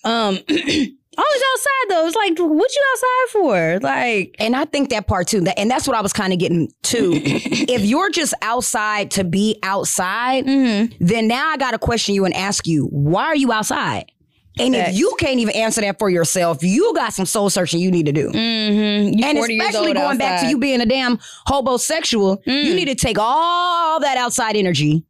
Um, 0.04 0.38
always 1.18 1.42
outside 1.54 1.90
though. 1.90 2.08
It's 2.08 2.16
like, 2.16 2.38
what 2.38 2.76
you 2.76 2.84
outside 2.92 3.32
for? 3.32 3.80
Like, 3.82 4.36
And 4.40 4.56
I 4.56 4.66
think 4.66 4.90
that 4.90 5.08
part 5.08 5.28
too, 5.28 5.42
that, 5.42 5.58
and 5.58 5.70
that's 5.70 5.88
what 5.88 5.98
I 5.98 6.02
was 6.02 6.14
kind 6.14 6.34
of 6.34 6.40
getting 6.40 6.72
to. 6.84 7.12
if 7.14 7.84
you're 7.84 8.12
just 8.12 8.34
outside 8.42 9.12
to 9.12 9.24
be 9.24 9.60
outside, 9.64 10.46
mm-hmm. 10.46 10.94
then 11.00 11.28
now 11.28 11.50
I 11.50 11.58
got 11.58 11.72
to 11.72 11.80
question 11.80 12.16
you 12.16 12.26
and 12.26 12.34
ask 12.34 12.68
you, 12.68 12.86
why 12.88 13.26
are 13.26 13.36
you 13.36 13.52
outside? 13.52 14.12
And 14.60 14.76
if 14.76 14.96
you 14.98 15.16
can't 15.20 15.40
even 15.40 15.56
answer 15.56 15.82
that 15.82 16.00
for 16.00 16.10
yourself, 16.10 16.64
you 16.64 16.94
got 16.96 17.14
some 17.14 17.26
soul 17.26 17.50
searching 17.50 17.80
you 17.80 17.92
need 17.92 18.06
to 18.08 18.12
do. 18.12 18.30
Mm-hmm. 18.30 19.24
And 19.24 19.38
especially 19.38 19.94
going 19.94 20.18
back 20.18 20.42
to 20.42 20.48
you 20.48 20.58
being 20.58 20.82
a 20.82 20.86
damn 20.86 21.18
hobosexual, 21.48 22.40
you 22.46 22.72
Mm. 22.74 22.76
need 22.76 22.86
to 22.86 22.96
take 22.96 23.18
all 23.20 24.00
that 24.00 24.18
outside 24.18 24.56
energy 24.56 25.04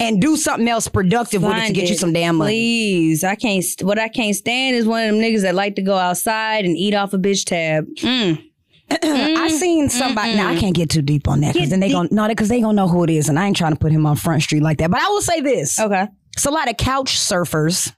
and 0.00 0.20
do 0.20 0.36
something 0.36 0.68
else 0.68 0.86
productive 0.88 1.42
with 1.42 1.50
it 1.52 1.54
to 1.54 1.60
Find 1.62 1.74
get 1.74 1.90
you 1.90 1.96
some 1.96 2.12
damn 2.12 2.36
money. 2.36 2.52
Please, 2.52 3.24
I 3.24 3.34
can't. 3.34 3.64
st- 3.64 3.86
What 3.86 3.98
I 3.98 4.08
can't 4.08 4.36
stand 4.36 4.76
is 4.76 4.86
one 4.86 5.02
of 5.04 5.10
them 5.14 5.20
niggas 5.20 5.42
that 5.42 5.54
like 5.54 5.74
to 5.76 5.82
go 5.82 5.96
outside 5.96 6.64
and 6.64 6.76
eat 6.76 6.94
off 6.94 7.12
a 7.12 7.18
bitch 7.18 7.44
tab. 7.44 7.86
Mm. 7.96 8.42
I 8.90 9.48
seen 9.48 9.88
somebody. 9.88 10.34
Now 10.36 10.48
I 10.50 10.56
can't 10.56 10.74
get 10.74 10.90
too 10.90 11.02
deep 11.02 11.26
on 11.26 11.40
that 11.40 11.54
because 11.54 11.70
then 11.70 11.80
they 11.80 11.88
deep. 11.88 11.94
gonna 11.96 12.08
no, 12.12 12.28
because 12.28 12.48
they 12.48 12.60
gonna 12.60 12.74
know 12.74 12.86
who 12.86 13.02
it 13.02 13.10
is, 13.10 13.28
and 13.28 13.38
I 13.38 13.46
ain't 13.46 13.56
trying 13.56 13.72
to 13.72 13.78
put 13.78 13.90
him 13.92 14.06
on 14.06 14.14
Front 14.16 14.42
Street 14.42 14.62
like 14.62 14.78
that. 14.78 14.90
But 14.90 15.00
I 15.00 15.08
will 15.08 15.22
say 15.22 15.40
this: 15.40 15.80
Okay. 15.80 16.06
it's 16.36 16.44
a 16.44 16.50
lot 16.50 16.68
of 16.70 16.76
couch 16.76 17.16
surfers 17.18 17.92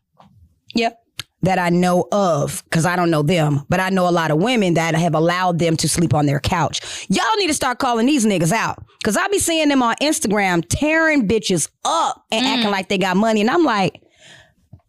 Yep. 0.76 0.98
that 1.42 1.58
I 1.58 1.68
know 1.70 2.08
of 2.12 2.62
because 2.64 2.86
I 2.86 2.96
don't 2.96 3.10
know 3.10 3.22
them, 3.22 3.64
but 3.68 3.78
I 3.78 3.90
know 3.90 4.08
a 4.08 4.10
lot 4.10 4.30
of 4.30 4.38
women 4.38 4.74
that 4.74 4.94
have 4.94 5.14
allowed 5.14 5.58
them 5.58 5.76
to 5.76 5.88
sleep 5.88 6.12
on 6.14 6.26
their 6.26 6.40
couch. 6.40 7.06
Y'all 7.08 7.36
need 7.38 7.46
to 7.48 7.54
start 7.54 7.78
calling 7.78 8.06
these 8.06 8.24
niggas 8.26 8.52
out 8.52 8.82
because 8.98 9.16
I 9.16 9.28
be 9.28 9.38
seeing 9.38 9.68
them 9.68 9.82
on 9.82 9.94
Instagram 10.02 10.64
tearing 10.68 11.28
bitches 11.28 11.68
up 11.84 12.24
and 12.32 12.44
Mm. 12.44 12.48
acting 12.48 12.70
like 12.70 12.88
they 12.88 12.98
got 12.98 13.16
money, 13.16 13.42
and 13.42 13.50
I'm 13.50 13.64
like, 13.64 14.00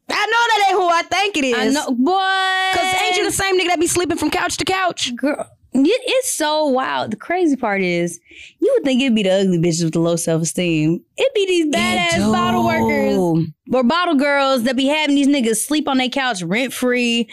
I 0.10 0.26
know 0.26 0.44
that 0.48 0.66
ain't 0.70 0.78
who 0.80 0.88
I 0.88 1.02
think 1.04 1.38
it 1.38 1.44
is. 1.44 1.76
I 1.78 1.80
know, 1.80 1.92
boy. 1.92 2.80
Cause 2.80 3.02
ain't 3.02 3.18
you 3.18 3.26
the 3.26 3.32
same 3.32 3.60
nigga 3.60 3.68
that 3.68 3.80
be 3.80 3.88
sleeping 3.88 4.18
from 4.18 4.30
couch 4.32 4.56
to 4.58 4.66
couch? 4.66 5.14
girl? 5.16 5.46
It, 5.74 6.02
it's 6.06 6.32
so 6.32 6.66
wild. 6.66 7.12
The 7.12 7.18
crazy 7.18 7.56
part 7.56 7.82
is, 7.82 8.20
you 8.60 8.72
would 8.76 8.84
think 8.84 9.02
it'd 9.02 9.16
be 9.16 9.24
the 9.24 9.42
ugly 9.42 9.60
bitches 9.60 9.84
with 9.84 9.94
the 9.94 10.00
low 10.00 10.16
self 10.16 10.42
esteem. 10.42 11.04
It'd 11.18 11.34
be 11.34 11.46
these 11.46 11.66
badass 11.68 12.32
bottle 12.32 12.66
workers 12.66 13.48
or 13.74 13.84
bottle 13.84 14.16
girls 14.16 14.64
that 14.64 14.76
be 14.76 14.88
having 14.88 15.16
these 15.16 15.28
niggas 15.28 15.58
sleep 15.58 15.88
on 15.88 15.98
their 15.98 16.10
couch 16.10 16.42
rent 16.42 16.74
free, 16.74 17.30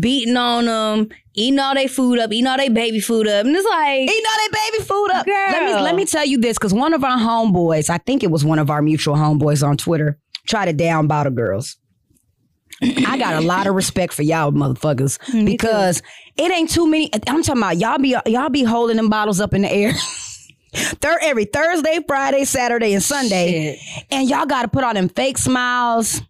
beating 0.00 0.36
on 0.36 0.66
them, 0.66 1.08
eating 1.34 1.58
all 1.58 1.74
their 1.74 1.88
food 1.88 2.18
up, 2.20 2.32
eating 2.32 2.46
all 2.46 2.56
their 2.56 2.70
baby 2.70 3.00
food 3.00 3.26
up, 3.26 3.44
and 3.44 3.54
it's 3.54 3.68
like, 3.68 4.00
Eating 4.02 4.24
all 4.28 4.38
their 4.38 4.60
baby 4.72 4.84
food 4.84 5.08
up. 5.12 5.26
Let 5.26 5.64
me 5.64 5.74
let 5.82 5.94
me 5.96 6.04
tell 6.06 6.24
you 6.24 6.38
this, 6.38 6.56
because 6.56 6.72
one 6.72 6.94
of 6.94 7.04
our 7.04 7.18
homeboys, 7.18 7.90
I 7.90 7.98
think 7.98 8.22
it 8.22 8.30
was 8.30 8.44
one 8.44 8.58
of 8.58 8.70
our 8.70 8.82
mutual 8.82 9.16
homeboys 9.16 9.66
on 9.66 9.76
Twitter, 9.76 10.18
tried 10.46 10.66
to 10.66 10.72
down 10.72 11.06
bottle 11.06 11.32
girls. 11.32 11.76
I 12.82 13.18
got 13.18 13.34
a 13.34 13.40
lot 13.40 13.66
of 13.66 13.74
respect 13.74 14.12
for 14.12 14.22
y'all 14.22 14.50
motherfuckers 14.52 15.18
because 15.46 16.02
it 16.36 16.50
ain't 16.52 16.70
too 16.70 16.86
many. 16.88 17.10
I'm 17.28 17.42
talking 17.42 17.62
about 17.62 17.76
y'all 17.78 17.98
be 17.98 18.16
y'all 18.26 18.48
be 18.48 18.64
holding 18.64 18.96
them 18.96 19.08
bottles 19.08 19.40
up 19.40 19.54
in 19.54 19.62
the 19.62 19.72
air. 19.72 19.92
Thir- 20.74 21.20
every 21.22 21.44
Thursday, 21.44 22.00
Friday, 22.06 22.44
Saturday, 22.44 22.94
and 22.94 23.02
Sunday, 23.02 23.78
Shit. 23.78 24.04
and 24.10 24.28
y'all 24.28 24.44
got 24.44 24.62
to 24.62 24.68
put 24.68 24.82
on 24.82 24.96
them 24.96 25.08
fake 25.08 25.38
smiles, 25.38 26.20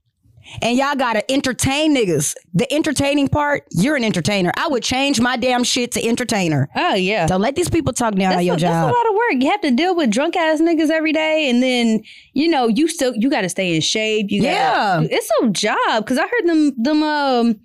and 0.61 0.77
y'all 0.77 0.95
got 0.97 1.15
to 1.15 1.33
entertain 1.33 1.97
niggas. 1.97 2.35
The 2.53 2.71
entertaining 2.71 3.29
part, 3.29 3.65
you're 3.71 3.97
an 3.97 4.05
entertainer. 4.05 4.53
I 4.59 4.69
would 4.69 4.83
change 4.83 5.19
my 5.19 5.39
damn 5.39 5.65
shit 5.65 5.93
to 5.93 6.07
entertainer. 6.07 6.69
Oh 6.77 6.93
yeah. 6.95 7.27
Don't 7.27 7.41
let 7.41 7.57
these 7.57 7.71
people 7.71 7.95
talk 7.95 8.17
down 8.17 8.33
That's, 8.33 8.41
on 8.41 8.45
your 8.45 8.57
a, 8.57 8.61
that's 8.61 8.71
job. 8.71 8.85
a 8.91 8.93
lot 8.95 9.09
of 9.09 9.15
work. 9.15 9.43
You 9.43 9.51
have 9.51 9.63
to 9.63 9.71
deal 9.71 9.97
with 9.97 10.11
drunk 10.11 10.37
ass 10.37 10.61
niggas 10.61 10.91
every 10.91 11.13
day, 11.13 11.49
and 11.49 11.63
then 11.63 12.03
you 12.35 12.49
know 12.51 12.69
you 12.69 12.87
still 12.87 13.15
you 13.17 13.31
got 13.31 13.41
to 13.41 13.49
stay 13.49 13.75
in 13.75 13.81
shape. 13.81 14.27
You 14.29 14.43
Yeah. 14.43 14.75
gotta, 15.01 15.09
it's 15.15 15.31
a 15.43 15.49
job 15.49 16.05
because 16.05 16.19
I 16.19 16.25
heard 16.25 16.45
them 16.47 16.73
them 16.83 17.03
um 17.03 17.61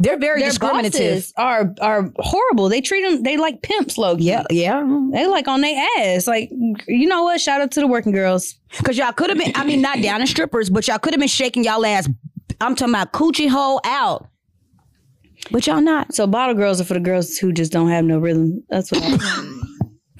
They're 0.00 0.18
very 0.18 0.40
their 0.40 0.48
discriminative. 0.48 1.30
are 1.36 1.74
are 1.80 2.10
horrible. 2.16 2.70
They 2.70 2.80
treat 2.80 3.02
them 3.02 3.22
they 3.22 3.36
like 3.36 3.60
pimps, 3.60 3.96
key. 3.96 4.16
Yeah, 4.18 4.44
yeah. 4.50 4.82
They 5.12 5.26
like 5.26 5.46
on 5.46 5.60
their 5.60 5.86
ass. 5.98 6.26
Like 6.26 6.50
you 6.88 7.06
know 7.06 7.24
what? 7.24 7.38
Shout 7.38 7.60
out 7.60 7.70
to 7.72 7.80
the 7.80 7.86
working 7.86 8.12
girls. 8.12 8.56
Cause 8.82 8.96
y'all 8.96 9.12
could 9.12 9.28
have 9.28 9.38
been, 9.38 9.52
I 9.54 9.64
mean, 9.64 9.82
not 9.82 10.00
down 10.02 10.22
as 10.22 10.30
strippers, 10.30 10.70
but 10.70 10.88
y'all 10.88 10.98
could 10.98 11.12
have 11.12 11.20
been 11.20 11.28
shaking 11.28 11.64
y'all 11.64 11.84
ass. 11.84 12.08
I'm 12.62 12.74
talking 12.74 12.94
about 12.94 13.12
coochie 13.12 13.50
hole 13.50 13.80
out. 13.84 14.26
But 15.50 15.66
y'all 15.66 15.82
not. 15.82 16.14
So 16.14 16.26
bottle 16.26 16.54
girls 16.54 16.80
are 16.80 16.84
for 16.84 16.94
the 16.94 17.00
girls 17.00 17.36
who 17.36 17.52
just 17.52 17.70
don't 17.70 17.88
have 17.88 18.04
no 18.04 18.18
rhythm. 18.18 18.62
That's 18.70 18.90
what. 18.90 19.02
I 19.04 19.56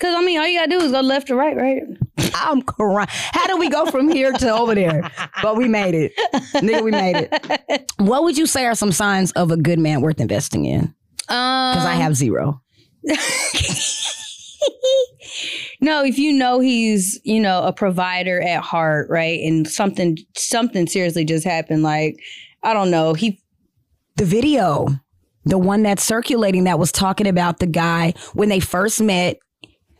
Because 0.00 0.14
I 0.16 0.24
mean, 0.24 0.38
all 0.38 0.46
you 0.46 0.58
gotta 0.58 0.70
do 0.70 0.80
is 0.82 0.92
go 0.92 1.00
left 1.02 1.26
to 1.26 1.34
right, 1.34 1.54
right? 1.54 1.82
I'm 2.34 2.62
crying. 2.62 3.06
How 3.10 3.46
do 3.48 3.58
we 3.58 3.68
go 3.68 3.84
from 3.84 4.08
here 4.08 4.32
to 4.32 4.50
over 4.50 4.74
there? 4.74 5.10
But 5.42 5.58
we 5.58 5.68
made 5.68 5.94
it. 5.94 6.12
Nigga, 6.54 6.82
we 6.82 6.90
made 6.90 7.28
it. 7.30 7.92
What 7.98 8.22
would 8.22 8.38
you 8.38 8.46
say 8.46 8.64
are 8.64 8.74
some 8.74 8.92
signs 8.92 9.30
of 9.32 9.50
a 9.50 9.58
good 9.58 9.78
man 9.78 10.00
worth 10.00 10.20
investing 10.20 10.64
in? 10.64 10.94
Um, 11.28 11.74
Because 11.74 11.84
I 11.84 11.94
have 11.96 12.16
zero. 12.16 12.62
no, 15.82 16.02
if 16.02 16.18
you 16.18 16.32
know 16.32 16.60
he's, 16.60 17.20
you 17.24 17.40
know, 17.40 17.62
a 17.62 17.72
provider 17.72 18.40
at 18.40 18.62
heart, 18.62 19.08
right? 19.10 19.38
And 19.40 19.68
something 19.68 20.16
something 20.34 20.86
seriously 20.86 21.26
just 21.26 21.44
happened, 21.44 21.82
like, 21.82 22.16
I 22.62 22.72
don't 22.72 22.90
know, 22.90 23.12
he 23.12 23.38
The 24.16 24.24
video, 24.24 24.88
the 25.44 25.58
one 25.58 25.82
that's 25.82 26.02
circulating 26.02 26.64
that 26.64 26.78
was 26.78 26.90
talking 26.90 27.26
about 27.26 27.58
the 27.58 27.66
guy 27.66 28.14
when 28.32 28.48
they 28.48 28.60
first 28.60 29.00
met. 29.02 29.38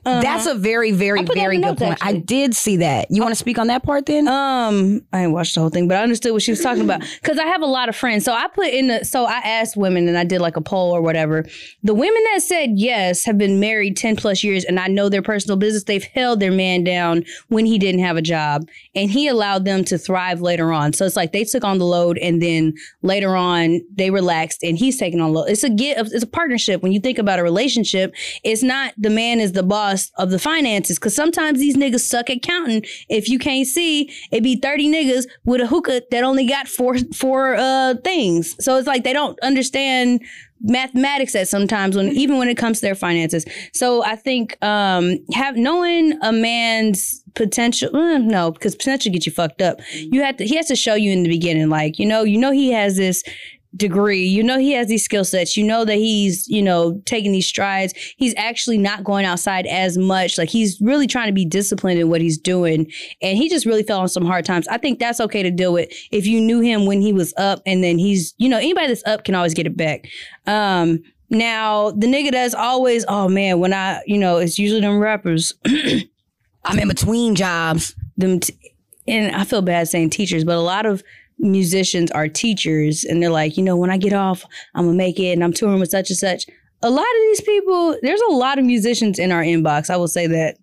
That's 0.05 0.47
a 0.47 0.55
very, 0.55 0.93
very, 0.93 1.21
I 1.21 1.25
put 1.25 1.35
that 1.35 1.39
in 1.39 1.45
very 1.45 1.57
good 1.57 1.63
notes, 1.63 1.83
point. 1.83 1.99
I 2.01 2.15
did 2.15 2.57
see 2.57 2.79
that. 2.79 3.11
You 3.11 3.21
want 3.21 3.33
to 3.33 3.37
speak 3.37 3.59
on 3.59 3.67
that 3.67 3.83
part 3.83 4.07
then? 4.07 4.29
Um, 4.29 5.03
I 5.13 5.21
didn't 5.21 5.33
watch 5.33 5.55
the 5.55 5.61
whole 5.61 5.71
thing, 5.71 5.89
but 5.89 5.99
I 5.99 6.03
understood 6.03 6.33
what 6.33 6.43
she 6.43 6.53
was 6.53 6.61
talking 6.61 6.85
about 6.85 7.03
because 7.23 7.39
I 7.39 7.45
have 7.45 7.61
a 7.61 7.67
lot 7.67 7.89
of 7.89 7.97
friends. 7.97 8.25
So 8.25 8.33
I 8.33 8.49
put 8.49 8.69
in 8.69 8.89
the 8.89 9.05
so 9.05 9.27
I 9.27 9.39
asked 9.39 9.77
women 9.77 10.09
and 10.09 10.17
I 10.17 10.25
did 10.25 10.41
like 10.41 10.57
a 10.57 10.61
poll 10.61 10.93
or 10.93 11.03
whatever. 11.03 11.45
The 11.83 11.95
women 11.95 12.23
that 12.33 12.43
said 12.43 12.71
yes 12.77 13.25
have 13.25 13.37
been 13.37 13.61
married 13.61 13.97
ten 13.97 14.17
plus 14.17 14.43
years, 14.43 14.65
and 14.65 14.81
I 14.81 14.87
know 14.87 15.09
their 15.09 15.23
personal 15.23 15.57
business. 15.57 15.85
They've 15.85 16.03
held 16.03 16.41
their 16.41 16.53
man 16.53 16.85
down 16.85 17.25
when 17.49 17.67
he 17.67 17.79
didn't 17.79 18.03
have 18.03 18.17
a 18.17 18.23
job, 18.23 18.69
and 18.95 19.11
he 19.11 19.29
allowed 19.29 19.65
them 19.65 19.85
to 19.85 19.99
thrive 19.99 20.41
later 20.41 20.73
on. 20.73 20.93
So 20.93 21.05
it's 21.05 21.17
like 21.17 21.33
they 21.33 21.45
took 21.45 21.65
on 21.65 21.79
the 21.79 21.85
load, 21.85 22.17
and 22.19 22.43
then 22.43 22.75
later 23.03 23.37
on 23.37 23.81
they 23.95 24.11
relaxed, 24.11 24.63
and 24.63 24.79
he's 24.79 24.99
taking 24.99 25.21
on 25.21 25.33
load. 25.33 25.51
It's 25.51 25.65
a 25.65 25.71
get. 25.71 25.99
It's 25.99 26.25
a 26.25 26.27
partnership. 26.27 26.83
When 26.83 26.93
you 26.93 27.01
think 27.01 27.19
about 27.19 27.39
a 27.39 27.43
relationship, 27.43 28.15
it's 28.45 28.63
not 28.63 28.95
the 28.97 29.11
man 29.11 29.41
is 29.41 29.53
the 29.53 29.63
boss 29.63 29.89
of 30.16 30.31
the 30.31 30.38
finances 30.38 30.98
because 30.98 31.14
sometimes 31.14 31.59
these 31.59 31.76
niggas 31.76 32.00
suck 32.00 32.31
at 32.31 32.42
counting. 32.42 32.83
If 33.09 33.29
you 33.29 33.38
can't 33.38 33.66
see, 33.66 34.12
it'd 34.31 34.44
be 34.44 34.57
30 34.57 34.92
niggas 34.92 35.26
with 35.44 35.61
a 35.61 35.66
hookah 35.66 36.03
that 36.11 36.24
only 36.24 36.46
got 36.46 36.68
four 36.68 36.96
four 37.14 37.57
uh 37.57 37.94
things. 38.05 38.57
So 38.62 38.76
it's 38.76 38.87
like 38.87 39.05
they 39.05 39.12
don't 39.12 39.38
understand 39.40 40.22
mathematics 40.62 41.35
at 41.35 41.48
sometimes 41.48 41.96
when 41.96 42.09
even 42.09 42.38
when 42.38 42.48
it 42.48 42.57
comes 42.57 42.81
to 42.81 42.87
their 42.87 42.94
finances. 42.94 43.44
So 43.72 44.05
I 44.05 44.16
think 44.16 44.62
um 44.64 45.18
have 45.33 45.57
knowing 45.57 46.18
a 46.22 46.33
man's 46.33 47.22
potential 47.35 47.94
uh, 47.94 48.18
no 48.18 48.50
because 48.50 48.74
potential 48.74 49.12
get 49.12 49.26
you 49.26 49.33
fucked 49.33 49.62
up. 49.62 49.81
You 49.94 50.22
have 50.22 50.37
to 50.37 50.46
he 50.46 50.57
has 50.57 50.66
to 50.66 50.76
show 50.76 50.94
you 50.94 51.12
in 51.12 51.22
the 51.22 51.31
beginning 51.31 51.68
like 51.68 51.98
you 51.98 52.07
know 52.07 52.22
you 52.22 52.38
know 52.38 52.53
he 52.53 52.72
has 52.72 52.96
this 52.96 53.22
degree. 53.76 54.24
You 54.24 54.42
know 54.42 54.59
he 54.59 54.72
has 54.72 54.88
these 54.88 55.04
skill 55.04 55.24
sets. 55.24 55.56
You 55.56 55.64
know 55.64 55.85
that 55.85 55.96
he's, 55.96 56.48
you 56.48 56.62
know, 56.62 57.00
taking 57.06 57.33
these 57.33 57.46
strides. 57.46 57.94
He's 58.16 58.35
actually 58.37 58.78
not 58.78 59.04
going 59.04 59.24
outside 59.24 59.66
as 59.66 59.96
much. 59.96 60.38
Like 60.38 60.48
he's 60.48 60.80
really 60.80 61.06
trying 61.06 61.28
to 61.28 61.33
be 61.33 61.44
disciplined 61.44 62.00
in 62.00 62.09
what 62.09 62.20
he's 62.20 62.38
doing. 62.38 62.90
And 63.22 63.38
he 63.38 63.48
just 63.48 63.66
really 63.66 63.83
fell 63.83 64.00
on 64.00 64.09
some 64.09 64.24
hard 64.24 64.44
times. 64.44 64.66
I 64.68 64.78
think 64.78 64.98
that's 64.98 65.20
okay 65.20 65.42
to 65.42 65.50
deal 65.50 65.72
with 65.72 65.90
if 66.11 66.26
you 66.26 66.40
knew 66.40 66.61
him 66.61 66.87
when 66.87 67.00
he 67.00 67.12
was 67.12 67.33
up 67.37 67.61
and 67.64 67.83
then 67.85 67.98
he's, 67.98 68.35
you 68.38 68.48
know, 68.48 68.59
anybody 68.59 68.88
that's 68.88 69.06
up 69.06 69.24
can 69.24 69.35
always 69.35 69.54
get 69.54 69.66
it 69.66 69.76
back. 69.76 70.06
Um 70.46 71.00
now 71.30 71.92
the 71.92 72.09
nigga 72.09 72.33
that's 72.33 72.54
always, 72.54 73.04
oh 73.06 73.28
man, 73.28 73.61
when 73.61 73.72
I, 73.72 74.02
you 74.06 74.18
know, 74.18 74.38
it's 74.38 74.59
usually 74.59 74.80
them 74.80 74.98
rappers, 74.98 75.54
I'm 76.64 76.78
in 76.78 76.88
between 76.88 77.37
jobs. 77.37 77.94
them 78.16 78.40
t- 78.40 78.56
and 79.06 79.35
I 79.35 79.44
feel 79.44 79.62
bad 79.62 79.88
saying 79.88 80.11
teachers, 80.11 80.44
but 80.44 80.56
a 80.56 80.61
lot 80.61 80.87
of 80.87 81.02
musicians 81.40 82.11
are 82.11 82.29
teachers 82.29 83.05
and 83.05 83.22
they're 83.22 83.31
like, 83.31 83.57
you 83.57 83.62
know, 83.62 83.76
when 83.76 83.90
I 83.90 83.96
get 83.96 84.12
off, 84.12 84.44
I'm 84.74 84.87
gonna 84.87 84.96
make 84.96 85.18
it 85.18 85.33
and 85.33 85.42
I'm 85.42 85.53
touring 85.53 85.81
with 85.81 85.90
such 85.90 86.11
and 86.11 86.18
such. 86.18 86.46
A 86.83 86.90
lot 86.90 87.03
of 87.03 87.22
these 87.22 87.40
people, 87.40 87.96
there's 88.03 88.20
a 88.20 88.33
lot 88.33 88.59
of 88.59 88.64
musicians 88.64 89.18
in 89.18 89.33
our 89.33 89.42
inbox. 89.42 89.90
I 89.90 89.96
will 89.96 90.09
say 90.09 90.26
that. 90.26 90.57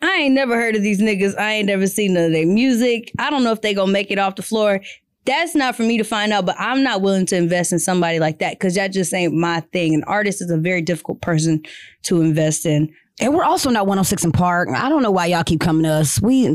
I 0.00 0.12
ain't 0.14 0.34
never 0.34 0.56
heard 0.56 0.74
of 0.74 0.82
these 0.82 1.00
niggas. 1.00 1.38
I 1.38 1.52
ain't 1.54 1.66
never 1.66 1.86
seen 1.86 2.14
none 2.14 2.26
of 2.26 2.32
their 2.32 2.46
music. 2.46 3.12
I 3.18 3.30
don't 3.30 3.44
know 3.44 3.52
if 3.52 3.62
they 3.62 3.74
gonna 3.74 3.92
make 3.92 4.10
it 4.10 4.18
off 4.18 4.36
the 4.36 4.42
floor. 4.42 4.80
That's 5.24 5.54
not 5.54 5.76
for 5.76 5.84
me 5.84 5.98
to 5.98 6.04
find 6.04 6.32
out, 6.32 6.46
but 6.46 6.56
I'm 6.58 6.82
not 6.82 7.00
willing 7.00 7.26
to 7.26 7.36
invest 7.36 7.72
in 7.72 7.78
somebody 7.78 8.18
like 8.18 8.40
that 8.40 8.54
because 8.54 8.74
that 8.74 8.88
just 8.88 9.14
ain't 9.14 9.32
my 9.32 9.60
thing. 9.72 9.94
An 9.94 10.02
artist 10.04 10.42
is 10.42 10.50
a 10.50 10.56
very 10.56 10.82
difficult 10.82 11.20
person 11.20 11.62
to 12.04 12.20
invest 12.20 12.66
in. 12.66 12.92
And 13.20 13.34
we're 13.34 13.44
also 13.44 13.70
not 13.70 13.86
106 13.86 14.24
in 14.24 14.32
Park. 14.32 14.68
I 14.74 14.88
don't 14.88 15.02
know 15.02 15.10
why 15.10 15.26
y'all 15.26 15.44
keep 15.44 15.60
coming 15.60 15.82
to 15.84 15.90
us. 15.90 16.20
We, 16.20 16.48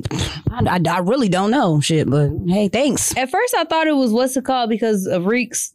I, 0.52 0.78
I, 0.78 0.80
I 0.89 0.98
really 1.00 1.30
don't 1.30 1.52
know 1.52 1.80
shit, 1.80 2.10
but 2.10 2.30
hey, 2.48 2.67
thanks. 2.67 3.15
At 3.15 3.30
first, 3.30 3.56
I 3.56 3.63
thought 3.65 3.88
it 3.88 3.96
was 3.96 4.12
what's 4.12 4.36
it 4.36 4.43
called 4.43 4.70
because 4.70 5.06
of 5.06 5.26
Reeks, 5.28 5.72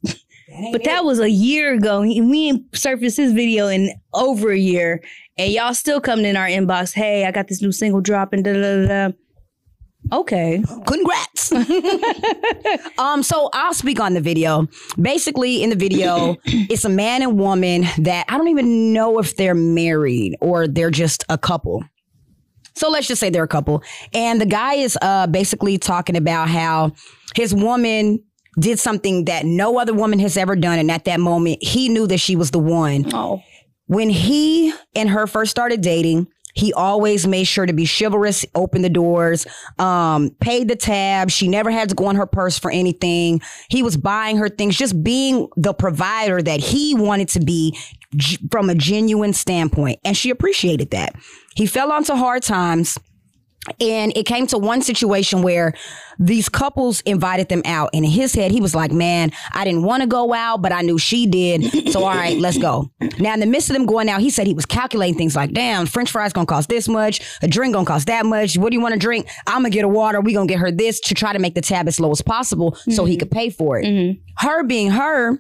but 0.73 0.85
that 0.85 1.05
was 1.05 1.21
a 1.21 1.31
year 1.31 1.73
ago. 1.75 2.03
He- 2.03 2.21
We 2.21 2.65
surfaced 2.75 3.17
his 3.17 3.33
video 3.33 3.69
in 3.69 3.91
over 4.13 4.51
a 4.51 4.59
year, 4.59 5.03
and 5.39 5.53
y'all 5.53 5.73
still 5.73 6.01
coming 6.01 6.27
in 6.27 6.37
our 6.37 6.47
inbox. 6.49 6.93
Hey, 6.93 7.25
I 7.27 7.31
got 7.31 7.49
this 7.49 7.63
new 7.63 7.73
single 7.73 8.01
dropping. 8.01 8.43
Da 8.43 8.53
da 8.53 8.61
da. 8.61 9.09
da. 9.09 9.15
Okay, 10.13 10.63
Congrats. 10.87 11.53
um, 12.99 13.23
so 13.23 13.49
I'll 13.55 13.73
speak 13.73 13.99
on 13.99 14.13
the 14.13 14.21
video. 14.21 14.69
Basically, 15.01 15.63
in 15.63 15.71
the 15.71 15.77
video, 15.77 16.37
it's 16.45 16.85
a 16.85 16.91
man 16.91 17.23
and 17.23 17.39
woman 17.39 17.87
that 17.99 18.27
I 18.29 18.37
don't 18.37 18.49
even 18.49 18.93
know 18.93 19.19
if 19.19 19.37
they're 19.37 19.55
married 19.55 20.37
or 20.43 20.69
they're 20.69 20.91
just 20.91 21.25
a 21.31 21.39
couple. 21.39 21.83
So 22.75 22.91
let's 22.91 23.07
just 23.07 23.21
say 23.21 23.31
they're 23.31 23.43
a 23.43 23.49
couple. 23.49 23.83
And 24.13 24.41
the 24.41 24.47
guy 24.47 24.75
is 24.75 24.99
uh 25.01 25.27
basically 25.29 25.79
talking 25.79 26.17
about 26.17 26.49
how 26.49 26.93
his 27.35 27.55
woman 27.55 28.23
did 28.61 28.79
something 28.79 29.25
that 29.25 29.47
no 29.47 29.79
other 29.79 29.95
woman 29.95 30.19
has 30.19 30.37
ever 30.37 30.57
done. 30.57 30.79
And 30.79 30.91
at 30.91 31.05
that 31.07 31.21
moment, 31.21 31.63
he 31.63 31.89
knew 31.89 32.07
that 32.07 32.19
she 32.19 32.37
was 32.37 32.51
the 32.51 32.59
one. 32.59 33.07
oh, 33.15 33.41
When 33.87 34.11
he 34.11 34.75
and 34.95 35.09
her 35.09 35.27
first 35.27 35.51
started 35.51 35.81
dating, 35.81 36.27
he 36.55 36.73
always 36.73 37.27
made 37.27 37.45
sure 37.45 37.67
to 37.67 37.73
be 37.73 37.87
chivalrous, 37.87 38.45
open 38.55 38.83
the 38.83 38.91
doors, 38.91 39.47
um, 39.79 40.31
paid 40.41 40.69
the 40.69 40.77
tab. 40.77 41.31
She 41.31 41.49
never 41.49 41.71
had 41.71 41.89
to 41.89 41.95
go 41.95 42.11
in 42.11 42.17
her 42.17 42.27
purse 42.27 42.59
for 42.59 42.71
anything. 42.71 43.41
He 43.69 43.83
was 43.83 43.97
buying 43.97 44.37
her 44.37 44.49
things, 44.49 44.77
just 44.77 45.03
being 45.03 45.49
the 45.57 45.75
provider 45.75 46.43
that 46.43 46.61
he 46.61 46.95
wanted 46.95 47.29
to 47.31 47.41
be 47.41 47.77
g- 48.17 48.39
from 48.51 48.69
a 48.71 48.75
genuine 48.75 49.33
standpoint. 49.33 50.01
And 50.05 50.17
she 50.17 50.31
appreciated 50.31 50.91
that. 50.91 51.15
He 51.55 51.67
fell 51.67 51.93
onto 51.93 52.15
hard 52.15 52.43
times. 52.43 52.99
And 53.81 54.17
it 54.17 54.27
came 54.27 54.49
to 54.49 54.59
one 54.59 54.83
situation 54.83 55.43
where 55.43 55.73
these 56.19 56.49
couples 56.49 57.01
invited 57.03 57.49
them 57.49 57.63
out. 57.65 57.91
And 57.95 58.05
in 58.05 58.11
his 58.11 58.35
head, 58.35 58.51
he 58.51 58.61
was 58.61 58.75
like, 58.75 58.91
Man, 58.91 59.31
I 59.53 59.65
didn't 59.65 59.85
want 59.85 60.03
to 60.03 60.09
go 60.09 60.35
out, 60.35 60.63
but 60.63 60.73
I 60.73 60.83
knew 60.83 60.99
she 60.99 61.27
did. 61.27 61.93
So, 61.93 62.05
all 62.05 62.15
right, 62.15 62.39
let's 62.39 62.59
go. 62.59 62.91
Now, 63.19 63.35
in 63.35 63.41
the 63.41 63.47
midst 63.47 63.71
of 63.71 63.75
them 63.75 63.87
going 63.87 64.09
out, 64.09 64.21
he 64.21 64.31
said 64.31 64.47
he 64.47 64.55
was 64.55 64.67
calculating 64.67 65.17
things 65.17 65.37
like, 65.37 65.53
Damn, 65.53 65.87
French 65.87 66.11
fries 66.11 66.33
gonna 66.33 66.47
cost 66.47 66.69
this 66.69 66.89
much, 66.89 67.21
a 67.43 67.49
drink 67.49 67.75
gonna 67.75 67.87
cost 67.87 68.07
that 68.09 68.27
much. 68.27 68.59
What 68.59 68.71
do 68.71 68.77
you 68.77 68.83
want 68.83 68.95
to 68.95 68.99
drink? 68.99 69.29
I'm 69.47 69.59
gonna 69.59 69.71
get 69.71 69.85
a 69.85 69.89
water. 69.89 70.21
we 70.21 70.35
gonna 70.35 70.47
get 70.47 70.59
her 70.59 70.73
this 70.73 70.99
to 71.01 71.15
try 71.15 71.33
to 71.33 71.39
make 71.39 71.55
the 71.55 71.61
tab 71.61 71.87
as 71.87 72.01
low 72.01 72.11
as 72.11 72.23
possible 72.23 72.75
so 72.89 73.05
he 73.05 73.15
mm-hmm. 73.15 73.21
could 73.21 73.31
pay 73.31 73.51
for 73.51 73.79
it. 73.79 73.85
Mm-hmm. 73.85 74.21
Her 74.39 74.65
being 74.65 74.91
her, 74.91 75.39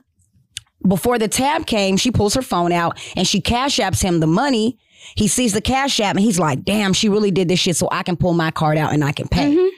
before 0.86 1.18
the 1.18 1.28
tab 1.28 1.66
came, 1.66 1.96
she 1.96 2.10
pulls 2.10 2.34
her 2.34 2.42
phone 2.42 2.72
out 2.72 2.98
and 3.16 3.26
she 3.26 3.40
cash 3.40 3.78
apps 3.78 4.02
him 4.02 4.20
the 4.20 4.26
money. 4.26 4.78
He 5.16 5.28
sees 5.28 5.52
the 5.52 5.60
cash 5.60 6.00
app 6.00 6.16
and 6.16 6.24
he's 6.24 6.38
like, 6.38 6.64
damn, 6.64 6.92
she 6.92 7.08
really 7.08 7.30
did 7.30 7.48
this 7.48 7.58
shit 7.58 7.76
so 7.76 7.88
I 7.90 8.02
can 8.02 8.16
pull 8.16 8.34
my 8.34 8.50
card 8.50 8.78
out 8.78 8.92
and 8.92 9.04
I 9.04 9.12
can 9.12 9.28
pay. 9.28 9.54
Mm-hmm. 9.54 9.68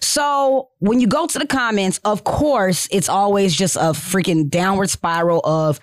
So 0.00 0.70
when 0.78 1.00
you 1.00 1.06
go 1.06 1.26
to 1.26 1.38
the 1.38 1.46
comments, 1.46 1.98
of 2.04 2.24
course, 2.24 2.88
it's 2.90 3.08
always 3.08 3.54
just 3.54 3.76
a 3.76 3.92
freaking 3.92 4.48
downward 4.48 4.90
spiral 4.90 5.40
of 5.44 5.80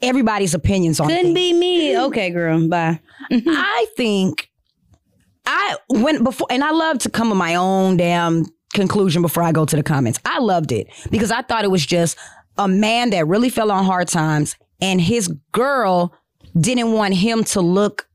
everybody's 0.00 0.54
opinions 0.54 1.00
on 1.00 1.08
couldn't 1.08 1.34
things. 1.34 1.34
be 1.34 1.52
me. 1.52 1.98
Okay, 1.98 2.30
girl, 2.30 2.68
bye. 2.68 3.00
Mm-hmm. 3.30 3.48
I 3.48 3.86
think 3.96 4.50
I 5.44 5.76
went 5.88 6.22
before, 6.22 6.46
and 6.50 6.62
I 6.62 6.70
love 6.70 6.98
to 7.00 7.10
come 7.10 7.30
with 7.30 7.38
my 7.38 7.56
own 7.56 7.96
damn 7.96 8.46
conclusion 8.74 9.22
before 9.22 9.42
I 9.42 9.50
go 9.50 9.64
to 9.64 9.76
the 9.76 9.82
comments. 9.82 10.20
I 10.24 10.38
loved 10.38 10.72
it 10.72 10.88
because 11.10 11.30
I 11.30 11.42
thought 11.42 11.64
it 11.64 11.70
was 11.70 11.84
just 11.84 12.16
a 12.56 12.68
man 12.68 13.10
that 13.10 13.26
really 13.26 13.50
fell 13.50 13.70
on 13.70 13.84
hard 13.84 14.08
times, 14.08 14.56
and 14.80 15.00
his 15.00 15.28
girl 15.52 16.14
didn't 16.58 16.92
want 16.92 17.14
him 17.14 17.44
to 17.44 17.60
look 17.60 18.07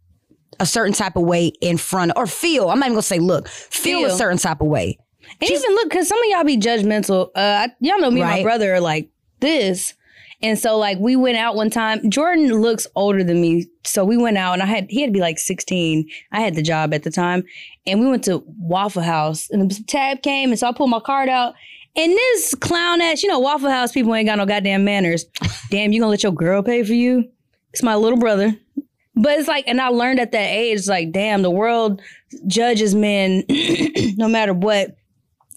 a 0.60 0.66
certain 0.66 0.94
type 0.94 1.16
of 1.16 1.24
way 1.24 1.48
in 1.62 1.78
front 1.78 2.12
or 2.16 2.28
feel. 2.28 2.70
I'm 2.70 2.80
not 2.80 2.86
even 2.88 2.94
gonna 2.96 3.02
say 3.04 3.20
look, 3.20 3.48
feel, 3.48 4.06
a 4.06 4.10
certain 4.18 4.38
type 4.38 4.62
of 4.62 4.68
way. 4.68 4.98
And 5.42 5.50
even 5.50 5.76
look, 5.76 5.90
because 5.90 6.08
some 6.08 6.20
of 6.20 6.26
y'all 6.30 6.44
be 6.44 6.58
judgmental. 6.58 7.30
Uh, 7.36 7.68
I- 7.68 7.74
y'all 7.80 8.00
know 8.00 8.12
me 8.12 8.22
and 8.22 8.30
my 8.30 8.44
brother 8.44 8.74
are 8.76 8.80
like 8.82 9.10
this. 9.40 9.94
And 10.42 10.60
so, 10.60 10.78
like, 10.78 10.98
we 11.00 11.16
went 11.16 11.38
out 11.38 11.56
one 11.56 11.70
time. 11.70 12.10
Jordan 12.12 12.52
looks 12.62 12.86
older 12.98 13.24
than 13.24 13.40
me. 13.40 13.66
So 13.86 14.04
we 14.04 14.18
went 14.18 14.38
out 14.38 14.52
and 14.54 14.62
I 14.62 14.66
had, 14.66 14.88
he 14.90 15.00
had 15.00 15.08
to 15.08 15.14
be 15.14 15.22
like 15.22 15.40
16. 15.40 16.06
I 16.34 16.42
had 16.42 16.56
the 16.56 16.62
job 16.62 16.94
at 16.94 17.04
the 17.04 17.12
time. 17.12 17.46
And 17.88 18.02
we 18.02 18.08
went 18.10 18.26
to 18.26 18.44
Waffle 18.60 19.04
House 19.04 19.50
and 19.50 19.72
the 19.72 19.84
tab 19.86 20.22
came. 20.22 20.50
And 20.50 20.60
so 20.60 20.68
I 20.68 20.74
pulled 20.74 20.90
my 20.90 21.00
card 21.00 21.30
out. 21.30 21.54
And 21.96 22.12
this 22.12 22.56
clown 22.56 23.00
ass, 23.00 23.24
you 23.24 23.30
know, 23.30 23.40
Waffle 23.40 23.70
House 23.70 23.94
people 23.94 24.14
ain't 24.16 24.28
got 24.28 24.38
no 24.38 24.46
goddamn 24.46 24.84
manners. 24.84 25.26
Damn, 25.70 25.94
you 25.94 26.02
gonna 26.02 26.10
let 26.10 26.24
your 26.24 26.34
girl 26.34 26.62
pay 26.62 26.84
for 26.84 26.94
you? 26.94 27.24
It's 27.72 27.82
my 27.84 27.96
little 27.96 28.20
brother. 28.20 28.54
But 29.16 29.40
it's 29.40 29.48
like, 29.48 29.68
and 29.68 29.80
I 29.80 29.90
learned 29.90 30.20
at 30.20 30.32
that 30.32 30.50
age, 30.50 30.88
like, 30.88 31.12
damn, 31.12 31.44
the 31.44 31.52
world 31.52 32.02
judges 32.48 32.96
men 32.96 33.44
no 34.18 34.28
matter 34.28 34.54
what. 34.54 34.96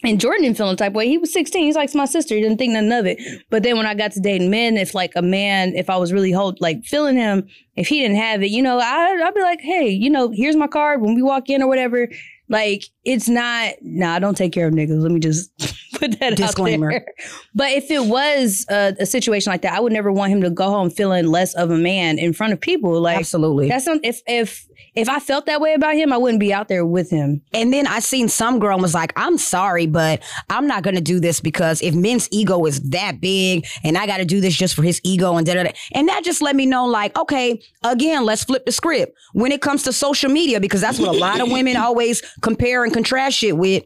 And 0.05 0.21
Jordan 0.21 0.43
didn't 0.43 0.59
feel 0.59 0.69
the 0.69 0.77
type 0.77 0.93
way. 0.93 1.09
He 1.09 1.19
was 1.19 1.33
16. 1.33 1.65
He's 1.65 1.75
like 1.75 1.87
it's 1.87 1.95
my 1.95 2.05
sister. 2.05 2.35
He 2.35 2.43
didn't 2.43 2.59
think 2.59 2.75
nothing 2.75 2.93
of 2.93 3.07
it. 3.07 3.19
But 3.51 3.63
then 3.63 3.77
when 3.77 3.87
I 3.87 3.95
got 3.95 4.13
to 4.13 4.21
dating 4.21 4.51
men, 4.51 4.77
if 4.77 4.95
like 4.95 5.13
a 5.17 5.23
man, 5.23 5.75
if 5.75 5.89
I 5.89 5.97
was 5.97 6.13
really 6.13 6.31
hold 6.31 6.61
like 6.61 6.85
feeling 6.85 7.17
him, 7.17 7.49
if 7.77 7.89
he 7.89 8.01
didn't 8.01 8.19
have 8.19 8.43
it, 8.43 8.51
you 8.51 8.63
know, 8.63 8.79
I, 8.79 9.21
I'd 9.25 9.35
be 9.35 9.41
like, 9.41 9.61
hey, 9.63 9.89
you 9.89 10.11
know, 10.11 10.31
here's 10.31 10.55
my 10.55 10.67
card 10.67 11.01
when 11.01 11.15
we 11.15 11.23
walk 11.23 11.49
in 11.49 11.63
or 11.63 11.67
whatever. 11.67 12.09
Like 12.49 12.85
it's 13.05 13.29
not, 13.29 13.75
nah, 13.83 14.15
I 14.15 14.19
don't 14.19 14.37
take 14.37 14.53
care 14.53 14.69
of 14.69 14.75
niggas. 14.75 15.01
Let 15.01 15.11
me 15.13 15.21
just 15.21 15.51
put 15.95 16.19
that 16.21 16.37
Disclaimer. 16.37 16.93
out 16.93 17.03
there. 17.03 17.15
But 17.55 17.73
if 17.73 17.91
it 17.91 18.05
was 18.05 18.65
a, 18.71 18.95
a 19.01 19.07
situation 19.07 19.51
like 19.51 19.63
that, 19.63 19.75
I 19.75 19.81
would 19.81 19.93
never 19.93 20.13
want 20.13 20.33
him 20.33 20.43
to 20.43 20.51
go 20.51 20.71
home 20.71 20.91
feeling 20.91 21.27
less 21.27 21.55
of 21.55 21.71
a 21.71 21.77
man 21.79 22.19
in 22.19 22.33
front 22.33 22.53
of 22.53 22.61
people. 22.61 23.01
Like 23.01 23.19
Absolutely. 23.19 23.69
that's 23.69 23.87
not 23.87 23.99
if 24.05 24.21
if 24.27 24.67
if 24.97 25.11
I 25.11 25.21
felt 25.21 25.45
that 25.47 25.61
way 25.61 25.75
about 25.75 25.95
him, 25.95 26.11
I 26.11 26.17
wouldn't 26.17 26.41
be 26.41 26.55
out 26.55 26.69
there 26.69 26.85
with 26.85 27.11
him. 27.11 27.43
And 27.53 27.71
then 27.71 27.87
I 27.87 27.99
seen 27.99 28.29
some 28.29 28.59
girl 28.59 28.79
was 28.79 28.95
like, 28.95 29.13
I'm 29.15 29.37
sorry, 29.37 29.87
but 29.87 30.23
I'm 30.49 30.67
not 30.67 30.83
gonna 30.83 31.03
do 31.03 31.21
this 31.21 31.39
because 31.39 31.83
if 31.83 31.95
men's 31.95 32.29
ego 32.33 32.65
is 32.65 32.81
that 32.91 33.21
big 33.21 33.67
and 33.85 33.99
I 33.99 34.07
gotta 34.07 34.25
do 34.25 34.41
this 34.41 34.57
just 34.57 34.75
for 34.75 34.83
his 34.83 35.01
ego 35.05 35.37
and 35.37 35.47
da 35.47 35.55
da 35.55 35.65
da. 35.65 35.73
And 35.93 36.09
that 36.09 36.25
just 36.25 36.41
let 36.41 36.57
me 36.57 36.65
know, 36.65 36.87
like, 36.87 37.17
okay, 37.17 37.61
again, 37.85 38.25
let's 38.25 38.45
flip 38.45 38.65
the 38.65 38.73
script. 38.73 39.17
When 39.35 39.53
it 39.53 39.61
comes 39.61 39.83
to 39.83 39.93
social 39.93 40.31
media, 40.31 40.61
because 40.61 40.81
that's 40.81 40.99
what 40.99 41.15
a 41.15 41.19
lot 41.19 41.41
of 41.41 41.51
women 41.51 41.77
always 41.77 42.23
compare 42.41 42.83
and 42.83 42.93
contrast 42.93 43.37
shit 43.37 43.57
with. 43.57 43.85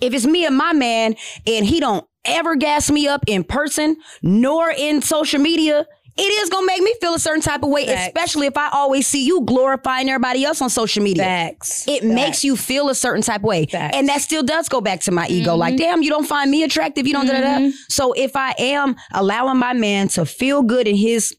If 0.00 0.14
it's 0.14 0.26
me 0.26 0.46
and 0.46 0.56
my 0.56 0.74
man 0.74 1.16
and 1.46 1.66
he 1.66 1.80
don't 1.80 2.06
ever 2.24 2.54
gas 2.54 2.90
me 2.90 3.08
up 3.08 3.24
in 3.26 3.42
person 3.42 3.96
nor 4.22 4.70
in 4.70 5.00
social 5.02 5.40
media, 5.40 5.86
it 6.18 6.42
is 6.42 6.50
gonna 6.50 6.66
make 6.66 6.82
me 6.82 6.92
feel 7.00 7.14
a 7.14 7.18
certain 7.18 7.40
type 7.40 7.62
of 7.62 7.70
way, 7.70 7.86
Facts. 7.86 8.08
especially 8.08 8.46
if 8.46 8.56
I 8.56 8.68
always 8.70 9.06
see 9.06 9.24
you 9.24 9.42
glorifying 9.42 10.08
everybody 10.08 10.44
else 10.44 10.60
on 10.60 10.68
social 10.70 11.02
media 11.02 11.22
Facts. 11.24 11.86
it 11.86 12.04
makes 12.04 12.42
you 12.44 12.56
feel 12.56 12.88
a 12.88 12.94
certain 12.94 13.22
type 13.22 13.40
of 13.40 13.44
way. 13.44 13.66
Facts. 13.66 13.96
And 13.96 14.08
that 14.08 14.20
still 14.20 14.42
does 14.42 14.68
go 14.68 14.80
back 14.80 15.00
to 15.02 15.10
my 15.12 15.26
ego. 15.28 15.54
Like, 15.54 15.76
damn, 15.76 16.02
you 16.02 16.10
don't 16.10 16.26
find 16.26 16.50
me 16.50 16.62
attractive. 16.64 17.06
You 17.06 17.12
don't 17.12 17.26
da 17.26 17.40
da 17.40 17.58
da. 17.60 17.70
So 17.88 18.12
if 18.12 18.36
I 18.36 18.54
am 18.58 18.96
allowing 19.12 19.58
my 19.58 19.72
man 19.72 20.08
to 20.08 20.26
feel 20.26 20.62
good 20.62 20.88
in 20.88 20.96
his 20.96 21.34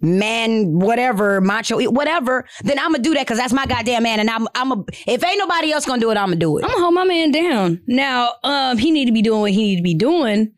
man, 0.00 0.78
whatever, 0.78 1.40
macho, 1.40 1.82
whatever, 1.90 2.44
then 2.62 2.78
I'm 2.78 2.92
gonna 2.92 3.02
do 3.02 3.14
that 3.14 3.20
because 3.20 3.38
that's 3.38 3.52
my 3.52 3.66
goddamn 3.66 4.02
man. 4.02 4.20
And 4.20 4.28
I'm 4.30 4.46
I'm 4.54 4.72
a 4.72 4.84
if 5.06 5.24
ain't 5.24 5.38
nobody 5.38 5.72
else 5.72 5.86
gonna 5.86 6.00
do 6.00 6.10
it, 6.10 6.16
I'm 6.18 6.26
gonna 6.28 6.36
do 6.36 6.58
it. 6.58 6.64
I'm 6.64 6.70
gonna 6.70 6.82
hold 6.82 6.94
my 6.94 7.04
man 7.04 7.30
down. 7.30 7.80
Now, 7.86 8.32
um, 8.42 8.78
he 8.78 8.90
need 8.90 9.06
to 9.06 9.12
be 9.12 9.22
doing 9.22 9.40
what 9.40 9.52
he 9.52 9.62
need 9.62 9.76
to 9.76 9.82
be 9.82 9.94
doing. 9.94 10.52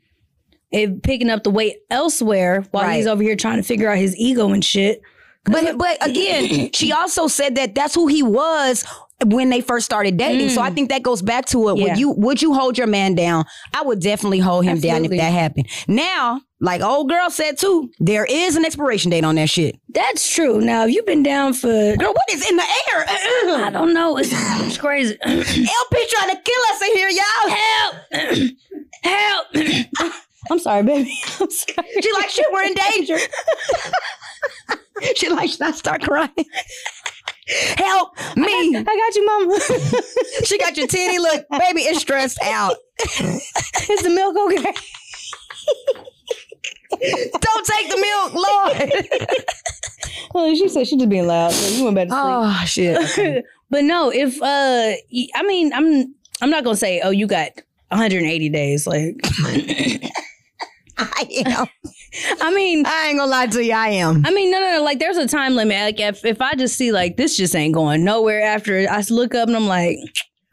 If 0.72 1.02
picking 1.02 1.30
up 1.30 1.44
the 1.44 1.50
weight 1.50 1.76
elsewhere 1.90 2.64
while 2.72 2.84
Right. 2.84 2.96
he's 2.96 3.06
over 3.06 3.22
here 3.22 3.36
trying 3.36 3.56
to 3.58 3.62
figure 3.62 3.90
out 3.90 3.98
his 3.98 4.16
ego 4.16 4.50
and 4.52 4.64
shit. 4.64 5.00
But 5.44 5.78
but 5.78 6.04
again, 6.06 6.70
she 6.74 6.90
also 6.92 7.28
said 7.28 7.54
that 7.54 7.74
that's 7.74 7.94
who 7.94 8.08
he 8.08 8.22
was 8.22 8.84
when 9.24 9.48
they 9.48 9.60
first 9.60 9.86
started 9.86 10.16
dating. 10.16 10.50
So 10.50 10.60
I 10.60 10.70
think 10.70 10.88
that 10.90 11.02
goes 11.04 11.22
back 11.22 11.46
to 11.46 11.68
it. 11.68 11.74
Mm. 11.74 11.78
Yeah. 11.78 11.84
Would 11.88 11.98
you 11.98 12.10
would 12.10 12.42
you 12.42 12.52
hold 12.52 12.76
your 12.76 12.88
man 12.88 13.14
down? 13.14 13.44
I 13.72 13.82
would 13.82 14.00
definitely 14.00 14.40
hold 14.40 14.64
him 14.64 14.80
down 14.80 15.04
if 15.04 15.12
that 15.12 15.32
happened. 15.32 15.68
Now, 15.86 16.40
like 16.60 16.82
old 16.82 17.08
girl 17.08 17.30
said 17.30 17.58
too, 17.58 17.92
there 18.00 18.24
is 18.24 18.56
an 18.56 18.64
expiration 18.64 19.12
date 19.12 19.22
on 19.24 19.36
that 19.36 19.48
shit. 19.48 19.78
That's 19.90 20.34
true. 20.34 20.60
Now, 20.60 20.84
if 20.84 20.92
you've 20.92 21.06
been 21.06 21.22
down 21.22 21.52
for, 21.54 21.68
Girl, 21.96 22.12
what 22.12 22.28
is 22.30 22.50
in 22.50 22.56
the 22.56 22.62
air? 22.64 23.04
I 23.66 23.70
don't 23.72 23.94
know, 23.94 24.16
it's, 24.18 24.30
it's 24.32 24.78
crazy. 24.78 25.16
LP 25.24 25.36
trying 26.10 26.34
to 26.34 26.42
kill 26.42 26.62
us 26.72 26.82
in 26.82 26.96
here, 26.96 27.08
y'all. 27.08 27.50
Help! 27.50 28.50
Help! 29.04 30.12
I'm 30.50 30.58
sorry, 30.58 30.82
baby. 30.82 31.18
I'm 31.40 31.50
sorry. 31.50 31.88
She 32.00 32.12
like 32.12 32.28
shit, 32.30 32.46
we're 32.52 32.64
in 32.64 32.74
danger. 32.74 33.18
she 35.16 35.28
like, 35.28 35.50
should 35.50 35.62
I 35.62 35.70
start 35.72 36.02
crying? 36.02 36.30
Help 37.76 38.16
me. 38.36 38.76
I 38.76 38.82
got 38.82 39.14
you, 39.14 39.26
mama. 39.26 39.60
She 40.44 40.58
got 40.58 40.76
your 40.76 40.88
titty. 40.88 41.18
Look, 41.18 41.46
baby, 41.50 41.82
it's 41.82 42.00
stressed 42.00 42.42
out. 42.42 42.76
Is 43.20 44.02
the 44.02 44.10
milk 44.10 44.36
okay? 44.36 44.74
Don't 47.40 47.66
take 47.66 47.88
the 47.88 48.00
milk, 48.00 48.34
Lord. 48.34 49.38
Oh, 50.34 50.54
she 50.54 50.68
said 50.68 50.86
she 50.86 50.96
just 50.96 51.08
being 51.08 51.26
loud. 51.26 51.52
So 51.52 51.76
you 51.76 51.84
went 51.84 51.96
back 51.96 52.08
to 52.08 52.14
sleep. 52.14 52.24
Oh 52.24 52.62
shit. 52.66 53.44
but 53.70 53.84
no, 53.84 54.10
if 54.10 54.42
uh, 54.42 54.92
I 55.34 55.42
mean, 55.44 55.72
I'm 55.72 56.14
I'm 56.42 56.50
not 56.50 56.64
gonna 56.64 56.76
say, 56.76 57.00
oh, 57.00 57.10
you 57.10 57.26
got 57.26 57.50
180 57.88 58.48
days. 58.48 58.86
Like, 58.86 59.16
I 60.98 61.42
am. 61.46 61.66
I 62.40 62.54
mean, 62.54 62.86
I 62.86 63.08
ain't 63.08 63.18
gonna 63.18 63.30
lie 63.30 63.46
to 63.48 63.62
you. 63.64 63.72
I 63.72 63.88
am. 63.88 64.24
I 64.24 64.30
mean, 64.30 64.50
no, 64.50 64.60
no, 64.60 64.72
no. 64.78 64.82
Like, 64.82 64.98
there's 64.98 65.18
a 65.18 65.26
time 65.26 65.54
limit. 65.54 65.78
Like, 65.78 66.00
if 66.00 66.24
if 66.24 66.40
I 66.40 66.54
just 66.54 66.76
see 66.76 66.92
like 66.92 67.16
this 67.16 67.36
just 67.36 67.54
ain't 67.54 67.74
going 67.74 68.04
nowhere 68.04 68.42
after 68.42 68.86
I 68.88 69.02
look 69.10 69.34
up 69.34 69.48
and 69.48 69.56
I'm 69.56 69.66
like, 69.66 69.98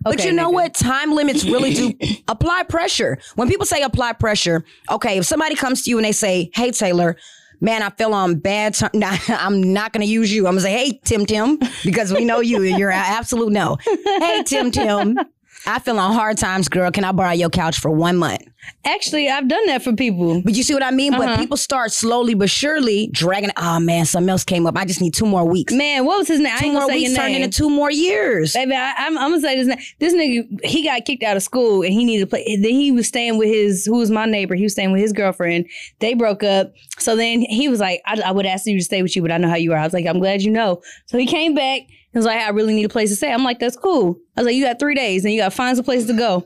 But 0.04 0.26
you 0.26 0.34
know 0.34 0.50
nigga. 0.50 0.54
what? 0.54 0.74
Time 0.74 1.14
limits 1.14 1.46
really 1.46 1.74
do 1.74 1.94
apply 2.28 2.64
pressure. 2.64 3.18
When 3.36 3.48
people 3.48 3.66
say 3.66 3.82
apply 3.84 4.14
pressure, 4.14 4.66
okay, 4.92 5.18
if 5.18 5.26
somebody 5.26 5.56
comes 5.56 5.84
to 5.84 5.90
you 5.90 5.98
and 5.98 6.06
they 6.06 6.12
say, 6.12 6.50
"Hey 6.54 6.72
Taylor, 6.72 7.16
man, 7.62 7.82
I 7.82 7.90
feel 7.92 8.14
on 8.14 8.36
bad 8.36 8.74
terms." 8.76 8.92
Nah, 8.96 9.16
I'm 9.30 9.64
not 9.74 9.94
gonna 9.94 10.04
use 10.06 10.34
you. 10.34 10.48
I'm 10.48 10.54
gonna 10.56 10.62
say, 10.62 10.74
"Hey 10.74 11.00
Tim 11.06 11.26
Tim," 11.26 11.58
because 11.86 12.12
we 12.12 12.26
know 12.26 12.42
you 12.42 12.58
and 12.64 12.78
you're 12.78 12.90
a 12.90 12.96
absolute 12.96 13.54
no. 13.54 13.78
Hey 14.20 14.44
Tim 14.46 14.72
Tim, 14.72 15.18
I 15.66 15.80
feel 15.80 15.98
on 16.00 16.14
hard 16.14 16.38
times, 16.38 16.68
girl. 16.68 16.92
Can 16.92 17.04
I 17.04 17.12
borrow 17.12 17.32
your 17.32 17.50
couch 17.50 17.80
for 17.80 17.90
one 17.90 18.18
month? 18.18 18.42
Actually, 18.86 19.30
I've 19.30 19.48
done 19.48 19.66
that 19.68 19.82
for 19.84 19.94
people. 19.94 20.42
But 20.42 20.56
you 20.56 20.64
see 20.64 20.74
what 20.74 20.84
I 20.84 20.92
mean? 20.92 21.12
But 21.14 21.28
Uh-huh. 21.28 21.38
people 21.38 21.58
start 21.58 21.92
slowly 21.92 22.34
but 22.34 22.50
surely 22.50 23.08
dragging. 23.12 23.50
Oh 23.58 23.80
man, 23.80 24.06
something 24.06 24.30
else 24.30 24.44
came 24.46 24.66
up. 24.66 24.78
I 24.78 24.86
just 24.86 25.02
need 25.02 25.14
two 25.14 25.26
more 25.26 25.46
weeks. 25.46 25.74
Man, 25.74 26.06
what 26.06 26.18
was 26.20 26.28
his 26.30 26.40
name? 26.40 26.54
I 26.54 26.60
two 26.60 26.66
ain't 26.66 26.74
more 26.74 26.82
gonna 26.84 26.94
say 26.94 27.00
weeks 27.00 27.16
turned 27.16 27.36
into 27.36 27.50
two 27.50 27.70
more 27.70 27.92
years. 27.92 28.54
Baby, 28.54 28.74
I, 28.74 28.94
I'm, 28.98 29.18
I'm 29.18 29.32
gonna 29.32 29.42
say 29.42 29.56
this. 29.58 29.68
name. 29.68 29.80
This 30.00 30.14
nigga, 30.14 30.66
he 30.66 30.84
got 30.84 31.04
kicked 31.06 31.24
out 31.24 31.36
of 31.38 31.44
school 31.44 31.82
and 31.84 31.92
he 31.94 32.06
needed 32.06 32.22
to 32.26 32.28
play. 32.28 32.44
Then 32.56 32.72
he 32.72 32.92
was 32.92 33.08
staying 33.08 33.38
with 33.38 33.50
his, 33.50 33.86
who 33.86 33.98
was 33.98 34.10
my 34.12 34.26
neighbor. 34.26 34.56
He 34.56 34.64
was 34.64 34.74
staying 34.74 34.92
with 34.92 35.02
his 35.02 35.12
girlfriend. 35.14 35.66
They 36.00 36.14
broke 36.14 36.44
up. 36.44 36.74
So 37.00 37.16
then 37.18 37.42
he 37.42 37.68
was 37.68 37.80
like, 37.82 38.02
I, 38.06 38.22
I 38.26 38.32
would 38.32 38.46
ask 38.46 38.66
you 38.66 38.78
to 38.78 38.84
stay 38.84 39.02
with 39.02 39.16
you, 39.16 39.22
but 39.22 39.32
I 39.32 39.38
know 39.38 39.50
how 39.50 39.56
you 39.56 39.74
are. 39.74 39.78
I 39.78 39.84
was 39.84 39.94
like, 39.94 40.06
I'm 40.06 40.20
glad 40.20 40.42
you 40.42 40.52
know. 40.52 40.82
So 41.08 41.18
he 41.18 41.26
came 41.26 41.54
back. 41.54 41.82
He 42.14 42.20
was 42.20 42.26
like, 42.26 42.40
I 42.40 42.50
really 42.50 42.76
need 42.76 42.86
a 42.86 42.90
place 42.90 43.10
to 43.10 43.16
stay. 43.16 43.34
I'm 43.34 43.44
like, 43.44 43.60
that's 43.60 43.76
cool. 43.76 44.18
I 44.38 44.42
was 44.42 44.46
like, 44.46 44.56
you 44.56 44.64
got 44.64 44.80
three 44.80 44.96
days 44.96 45.26
and 45.26 45.34
you 45.34 45.42
got 45.42 45.50
to 45.50 45.56
find 45.56 45.76
some 45.76 45.84
place 45.84 46.06
to 46.06 46.14
go. 46.14 46.46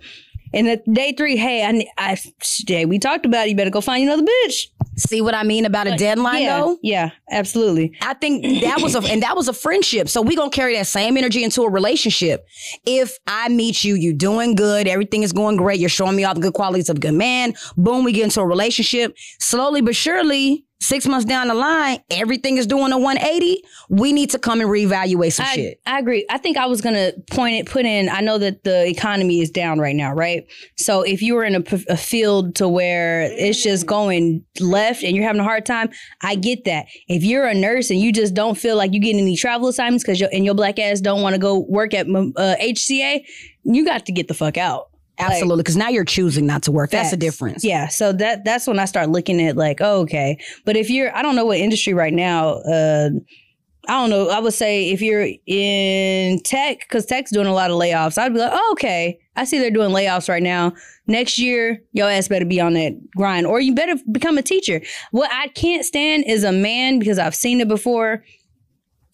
And 0.53 0.67
at 0.69 0.91
day 0.91 1.13
three, 1.13 1.35
hey, 1.35 1.65
I, 1.65 1.85
I, 1.97 2.17
Jay, 2.41 2.85
we 2.85 2.99
talked 2.99 3.25
about 3.25 3.47
it. 3.47 3.49
You 3.49 3.55
better 3.55 3.69
go 3.69 3.81
find 3.81 4.03
another 4.03 4.23
bitch. 4.23 4.67
See 4.95 5.21
what 5.21 5.35
I 5.35 5.43
mean 5.43 5.65
about 5.65 5.85
a 5.85 5.95
deadline 5.95 6.41
yeah, 6.41 6.59
though? 6.59 6.77
yeah, 6.81 7.11
absolutely. 7.29 7.93
I 8.01 8.15
think 8.15 8.61
that 8.63 8.81
was 8.81 8.95
a 8.95 8.99
and 8.99 9.21
that 9.21 9.35
was 9.35 9.47
a 9.47 9.53
friendship. 9.53 10.09
So 10.09 10.23
we 10.23 10.35
gonna 10.35 10.49
carry 10.49 10.73
that 10.75 10.87
same 10.87 11.17
energy 11.17 11.43
into 11.43 11.61
a 11.61 11.69
relationship. 11.69 12.47
If 12.83 13.15
I 13.27 13.49
meet 13.49 13.83
you, 13.83 13.93
you're 13.93 14.13
doing 14.15 14.55
good, 14.55 14.87
everything 14.87 15.21
is 15.21 15.33
going 15.33 15.55
great, 15.55 15.79
you're 15.79 15.87
showing 15.87 16.15
me 16.15 16.23
all 16.23 16.33
the 16.33 16.41
good 16.41 16.55
qualities 16.55 16.89
of 16.89 16.97
a 16.97 16.99
good 16.99 17.13
man. 17.13 17.53
Boom, 17.75 18.05
we 18.05 18.11
get 18.11 18.23
into 18.23 18.41
a 18.41 18.47
relationship. 18.47 19.15
Slowly 19.39 19.81
but 19.81 19.95
surely, 19.95 20.65
six 20.79 21.07
months 21.07 21.25
down 21.25 21.47
the 21.47 21.53
line, 21.53 21.99
everything 22.09 22.57
is 22.57 22.67
doing 22.67 22.91
a 22.91 22.97
180. 22.97 23.63
We 23.89 24.13
need 24.13 24.29
to 24.31 24.39
come 24.39 24.61
and 24.61 24.69
reevaluate 24.69 25.33
some 25.33 25.45
I, 25.45 25.55
shit. 25.55 25.81
I 25.85 25.99
agree. 25.99 26.25
I 26.29 26.37
think 26.37 26.57
I 26.57 26.65
was 26.67 26.81
gonna 26.81 27.11
point 27.31 27.55
it, 27.55 27.65
put 27.65 27.85
in. 27.85 28.09
I 28.09 28.21
know 28.21 28.37
that 28.37 28.63
the 28.63 28.87
economy 28.87 29.41
is 29.41 29.49
down 29.49 29.79
right 29.79 29.95
now, 29.95 30.13
right? 30.13 30.45
So 30.77 31.01
if 31.01 31.21
you 31.21 31.35
were 31.35 31.43
in 31.43 31.55
a 31.55 31.97
field 31.97 32.55
to 32.55 32.67
where 32.67 33.23
it's 33.23 33.61
just 33.61 33.85
going 33.85 34.45
left 34.59 35.03
and 35.03 35.15
you're 35.15 35.25
having 35.25 35.41
a 35.41 35.45
hard 35.45 35.65
time, 35.65 35.89
I 36.21 36.35
get 36.35 36.65
that. 36.65 36.85
If 37.07 37.23
you're 37.23 37.47
a 37.47 37.55
nurse 37.55 37.89
and 37.89 37.99
you 37.99 38.11
just 38.11 38.33
don't 38.33 38.55
feel 38.55 38.75
like 38.75 38.93
you 38.93 38.99
getting 38.99 39.21
any 39.21 39.35
travel 39.35 39.67
assignments 39.67 40.03
because 40.03 40.21
and 40.21 40.45
your 40.45 40.55
black 40.55 40.79
ass 40.79 41.01
don't 41.01 41.21
want 41.21 41.33
to 41.33 41.39
go 41.39 41.59
work 41.59 41.93
at 41.93 42.07
uh, 42.07 42.55
HCA, 42.61 43.23
you 43.63 43.85
got 43.85 44.05
to 44.05 44.11
get 44.11 44.27
the 44.27 44.33
fuck 44.33 44.57
out. 44.57 44.89
Absolutely. 45.19 45.63
Because 45.63 45.77
now 45.77 45.89
you're 45.89 46.05
choosing 46.05 46.45
not 46.45 46.63
to 46.63 46.71
work. 46.71 46.91
That's 46.91 47.09
the 47.09 47.15
Facts. 47.17 47.25
difference. 47.25 47.63
Yeah, 47.63 47.87
so 47.87 48.13
that 48.13 48.43
that's 48.45 48.67
when 48.67 48.79
I 48.79 48.85
start 48.85 49.09
looking 49.09 49.41
at 49.41 49.57
like, 49.57 49.81
oh, 49.81 50.01
okay. 50.01 50.37
But 50.65 50.77
if 50.77 50.89
you're, 50.89 51.15
I 51.15 51.21
don't 51.21 51.35
know 51.35 51.45
what 51.45 51.57
industry 51.57 51.93
right 51.93 52.13
now. 52.13 52.55
Uh, 52.59 53.09
I 53.89 53.93
don't 54.01 54.09
know. 54.09 54.29
I 54.29 54.39
would 54.39 54.53
say 54.53 54.89
if 54.89 55.01
you're 55.01 55.29
in 55.45 56.41
tech, 56.41 56.79
because 56.79 57.05
tech's 57.05 57.31
doing 57.31 57.47
a 57.47 57.53
lot 57.53 57.71
of 57.71 57.77
layoffs, 57.77 58.17
I'd 58.17 58.33
be 58.33 58.39
like, 58.39 58.51
oh, 58.53 58.69
okay. 58.73 59.17
I 59.37 59.45
see 59.45 59.59
they're 59.59 59.71
doing 59.71 59.91
layoffs 59.91 60.27
right 60.27 60.43
now. 60.43 60.73
Next 61.05 61.39
year, 61.39 61.81
your 61.93 62.09
ass 62.09 62.27
better 62.27 62.43
be 62.43 62.59
on 62.59 62.73
that 62.73 62.93
grind, 63.15 63.45
or 63.45 63.61
you 63.61 63.73
better 63.73 63.95
become 64.11 64.37
a 64.37 64.41
teacher. 64.41 64.81
What 65.11 65.31
I 65.31 65.47
can't 65.49 65.85
stand 65.85 66.25
is 66.27 66.43
a 66.43 66.51
man 66.51 66.99
because 66.99 67.17
I've 67.17 67.35
seen 67.35 67.61
it 67.61 67.69
before 67.69 68.25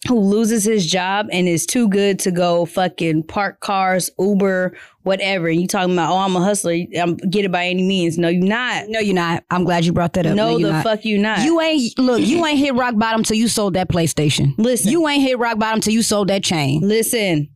who 0.06 0.18
loses 0.18 0.64
his 0.64 0.86
job 0.86 1.26
and 1.32 1.48
is 1.48 1.66
too 1.66 1.88
good 1.88 2.18
to 2.20 2.30
go 2.30 2.66
fucking 2.66 3.22
park 3.24 3.60
cars, 3.60 4.10
Uber, 4.18 4.76
whatever. 5.02 5.48
And 5.48 5.60
you 5.60 5.66
talking 5.66 5.92
about, 5.94 6.12
oh, 6.12 6.18
I'm 6.18 6.36
a 6.36 6.40
hustler. 6.40 6.76
I'm 6.98 7.16
get 7.16 7.44
it 7.44 7.52
by 7.52 7.66
any 7.66 7.82
means. 7.82 8.18
No, 8.18 8.28
you're 8.28 8.42
not. 8.44 8.88
No, 8.88 9.00
you're 9.00 9.14
not. 9.14 9.44
I'm 9.50 9.64
glad 9.64 9.84
you 9.84 9.92
brought 9.92 10.12
that 10.14 10.26
up. 10.26 10.34
No, 10.34 10.56
you're 10.58 10.68
the 10.68 10.74
not. 10.74 10.84
fuck 10.84 11.04
you 11.04 11.18
not. 11.18 11.40
You 11.40 11.60
ain't 11.60 11.98
look. 11.98 12.20
You 12.20 12.44
ain't 12.44 12.58
hit 12.58 12.74
rock 12.74 12.96
bottom 12.96 13.22
till 13.22 13.36
you 13.36 13.48
sold 13.48 13.74
that 13.74 13.88
PlayStation. 13.88 14.54
Listen. 14.58 14.90
you 14.90 15.06
ain't 15.08 15.22
hit 15.22 15.38
rock 15.38 15.58
bottom 15.58 15.80
till 15.80 15.92
you 15.92 16.02
sold 16.02 16.28
that 16.28 16.42
chain. 16.42 16.80
listen, 16.86 17.48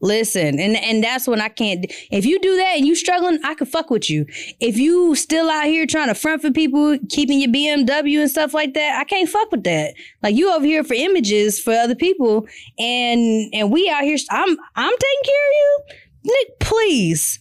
listen, 0.00 0.58
and 0.58 0.76
and 0.76 1.02
that's 1.02 1.26
when 1.26 1.40
I 1.40 1.48
can't. 1.48 1.86
If 2.10 2.24
you 2.24 2.38
do 2.40 2.56
that 2.56 2.76
and 2.76 2.86
you 2.86 2.94
struggling, 2.94 3.38
I 3.44 3.54
can 3.54 3.66
fuck 3.66 3.90
with 3.90 4.10
you. 4.10 4.26
If 4.60 4.76
you 4.76 5.14
still 5.14 5.50
out 5.50 5.66
here 5.66 5.86
trying 5.86 6.08
to 6.08 6.14
front 6.14 6.42
for 6.42 6.50
people, 6.50 6.98
keeping 7.08 7.40
your 7.40 7.50
BMW 7.50 8.20
and 8.20 8.30
stuff 8.30 8.54
like 8.54 8.74
that, 8.74 8.98
I 9.00 9.04
can't 9.04 9.28
fuck 9.28 9.50
with 9.50 9.64
that. 9.64 9.94
Like 10.22 10.34
you 10.34 10.52
over 10.52 10.64
here 10.64 10.84
for 10.84 10.94
images 10.94 11.60
for 11.60 11.72
other 11.72 11.94
people, 11.94 12.46
and 12.78 13.52
and 13.54 13.70
we 13.70 13.88
out 13.88 14.04
here. 14.04 14.18
I'm 14.30 14.56
I'm 14.76 14.92
taking 14.92 15.24
care 15.24 15.48
of 15.48 15.54
you, 15.54 15.84
Nick. 16.24 16.58
Please. 16.60 17.40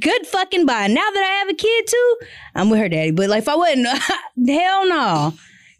Good 0.00 0.26
fucking 0.26 0.66
bye. 0.66 0.88
Now 0.88 1.08
that 1.14 1.22
I 1.24 1.38
have 1.38 1.48
a 1.48 1.54
kid 1.54 1.86
too, 1.86 2.16
I'm 2.56 2.70
with 2.70 2.80
her 2.80 2.88
daddy. 2.88 3.12
But 3.12 3.30
like 3.30 3.42
if 3.42 3.48
I 3.48 3.54
wasn't, 3.54 3.86
hell 4.48 4.88
no. 4.88 5.32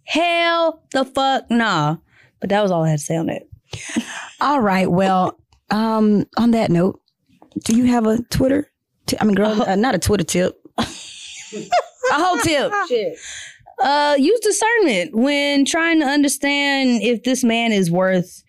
Hell 0.05 0.83
the 0.93 1.05
fuck 1.05 1.51
no. 1.51 2.01
But 2.41 2.51
that 2.51 2.63
was 2.63 2.71
all 2.71 2.85
I 2.85 2.91
had 2.91 2.99
to 3.01 3.05
say 3.05 3.17
on 3.17 3.27
that. 3.27 3.43
All 4.41 4.61
right. 4.61 4.91
Well, 4.91 5.39
um, 5.71 6.27
on 6.37 6.53
that 6.53 6.71
note, 6.71 7.01
do 7.65 7.77
you 7.77 7.85
have 7.85 8.07
a 8.07 8.23
Twitter? 8.31 8.71
T- 9.07 9.17
I 9.21 9.25
mean, 9.25 9.35
girl, 9.35 9.63
uh, 9.63 9.77
not 9.77 9.95
a 9.95 9.99
Twitter 9.99 10.25
tip. 10.25 10.61
A 12.13 12.15
whole 12.15 12.39
tip. 12.39 12.73
Shit. 12.89 13.19
Uh, 13.81 14.15
use 14.19 14.41
discernment 14.41 15.15
when 15.15 15.65
trying 15.65 16.01
to 16.01 16.07
understand 16.07 17.03
if 17.03 17.23
this 17.25 17.45
man 17.45 17.73
is 17.73 17.91
worth 17.91 18.43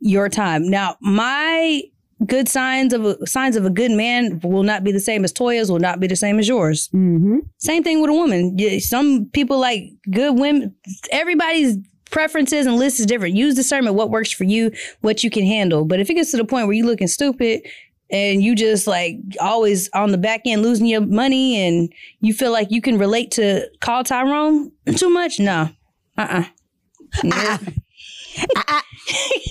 your 0.00 0.28
time. 0.28 0.68
Now, 0.68 0.96
my 1.00 1.82
good 2.26 2.48
signs 2.48 2.92
of 2.92 3.04
a, 3.04 3.26
signs 3.26 3.56
of 3.56 3.64
a 3.64 3.70
good 3.70 3.90
man 3.90 4.40
will 4.42 4.62
not 4.62 4.82
be 4.82 4.92
the 4.92 5.00
same 5.00 5.24
as 5.24 5.32
Toya's. 5.32 5.70
Will 5.70 5.78
not 5.78 6.00
be 6.00 6.06
the 6.06 6.16
same 6.16 6.38
as 6.38 6.48
yours. 6.48 6.88
Mm-hmm. 6.88 7.38
Same 7.58 7.82
thing 7.84 8.00
with 8.00 8.10
a 8.10 8.14
woman. 8.14 8.56
Yeah, 8.58 8.78
Some 8.78 9.26
people 9.26 9.58
like 9.58 9.84
good 10.10 10.38
women. 10.38 10.74
Everybody's 11.10 11.76
preferences 12.12 12.66
and 12.66 12.76
lists 12.76 13.00
is 13.00 13.06
different. 13.06 13.34
Use 13.34 13.54
discernment 13.56 13.96
what 13.96 14.10
works 14.10 14.30
for 14.30 14.44
you, 14.44 14.70
what 15.00 15.24
you 15.24 15.30
can 15.30 15.44
handle. 15.44 15.84
But 15.84 15.98
if 15.98 16.08
it 16.08 16.14
gets 16.14 16.30
to 16.30 16.36
the 16.36 16.44
point 16.44 16.66
where 16.66 16.76
you 16.76 16.86
looking 16.86 17.08
stupid 17.08 17.62
and 18.10 18.42
you 18.42 18.54
just 18.54 18.86
like 18.86 19.16
always 19.40 19.88
on 19.94 20.12
the 20.12 20.18
back 20.18 20.42
end 20.44 20.62
losing 20.62 20.86
your 20.86 21.00
money 21.00 21.56
and 21.56 21.92
you 22.20 22.34
feel 22.34 22.52
like 22.52 22.70
you 22.70 22.80
can 22.80 22.98
relate 22.98 23.32
to 23.32 23.66
call 23.80 24.04
Tyrone 24.04 24.70
too 24.96 25.10
much, 25.10 25.40
no. 25.40 25.70
Uh 26.16 26.44
uh 26.44 26.44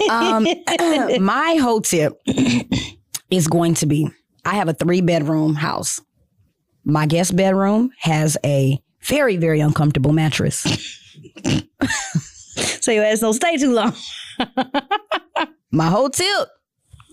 Um, 0.09 0.47
my 1.24 1.55
whole 1.62 1.82
tip 1.82 2.20
is 3.30 3.47
going 3.47 3.74
to 3.76 3.86
be 3.86 4.09
I 4.45 4.55
have 4.55 4.68
a 4.68 4.74
three 4.74 5.01
bedroom 5.01 5.55
house. 5.55 6.01
My 6.84 7.05
guest 7.05 7.36
bedroom 7.36 7.91
has 7.99 8.38
a 8.43 8.80
very, 9.03 9.38
very 9.38 9.59
uncomfortable 9.59 10.14
mattress. 10.14 10.66
So 12.62 12.91
your 12.91 13.03
ass 13.03 13.20
don't 13.20 13.34
stay 13.34 13.57
too 13.57 13.74
long. 13.74 13.93
My 15.72 15.88
whole 15.88 16.09
tip 16.09 16.49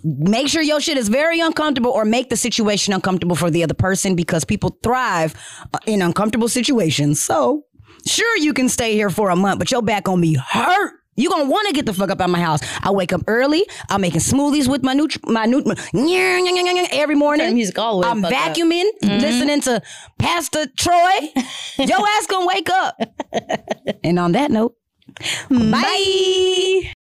make 0.04 0.48
sure 0.48 0.62
your 0.62 0.80
shit 0.80 0.96
is 0.96 1.08
very 1.08 1.40
uncomfortable 1.40 1.90
or 1.90 2.04
make 2.04 2.30
the 2.30 2.36
situation 2.36 2.94
uncomfortable 2.94 3.36
for 3.36 3.50
the 3.50 3.62
other 3.64 3.74
person 3.74 4.14
because 4.14 4.44
people 4.44 4.78
thrive 4.82 5.34
uh, 5.74 5.78
in 5.86 6.02
uncomfortable 6.02 6.48
situations. 6.48 7.20
So, 7.20 7.64
sure, 8.06 8.36
you 8.38 8.52
can 8.52 8.68
stay 8.68 8.94
here 8.94 9.10
for 9.10 9.30
a 9.30 9.36
month, 9.36 9.58
but 9.58 9.70
your 9.70 9.82
back 9.82 10.04
gonna 10.04 10.22
be 10.22 10.34
hurt. 10.34 10.92
You 11.16 11.28
gonna 11.28 11.50
want 11.50 11.66
to 11.66 11.74
get 11.74 11.84
the 11.84 11.92
fuck 11.92 12.10
up 12.10 12.20
out 12.20 12.26
of 12.26 12.30
my 12.30 12.40
house. 12.40 12.60
I 12.80 12.92
wake 12.92 13.12
up 13.12 13.22
early. 13.26 13.66
I'm 13.88 14.00
making 14.00 14.20
smoothies 14.20 14.68
with 14.68 14.84
my 14.84 14.92
nut 14.94 15.16
my 15.26 15.46
nut 15.46 15.66
every 15.92 17.14
Turn 17.14 17.18
morning. 17.18 17.54
music 17.54 17.76
all 17.76 18.04
I'm 18.04 18.20
the 18.20 18.30
fuck 18.30 18.38
up. 18.38 18.54
vacuuming, 18.54 18.88
listening 19.02 19.60
to 19.62 19.82
Pastor 20.20 20.66
Troy. 20.76 21.18
Your 21.78 21.98
ass 21.98 22.26
gonna 22.28 22.46
wake 22.46 22.70
up. 22.70 23.00
and 24.04 24.20
on 24.20 24.30
that 24.32 24.52
note, 24.52 24.76
bye. 25.50 26.92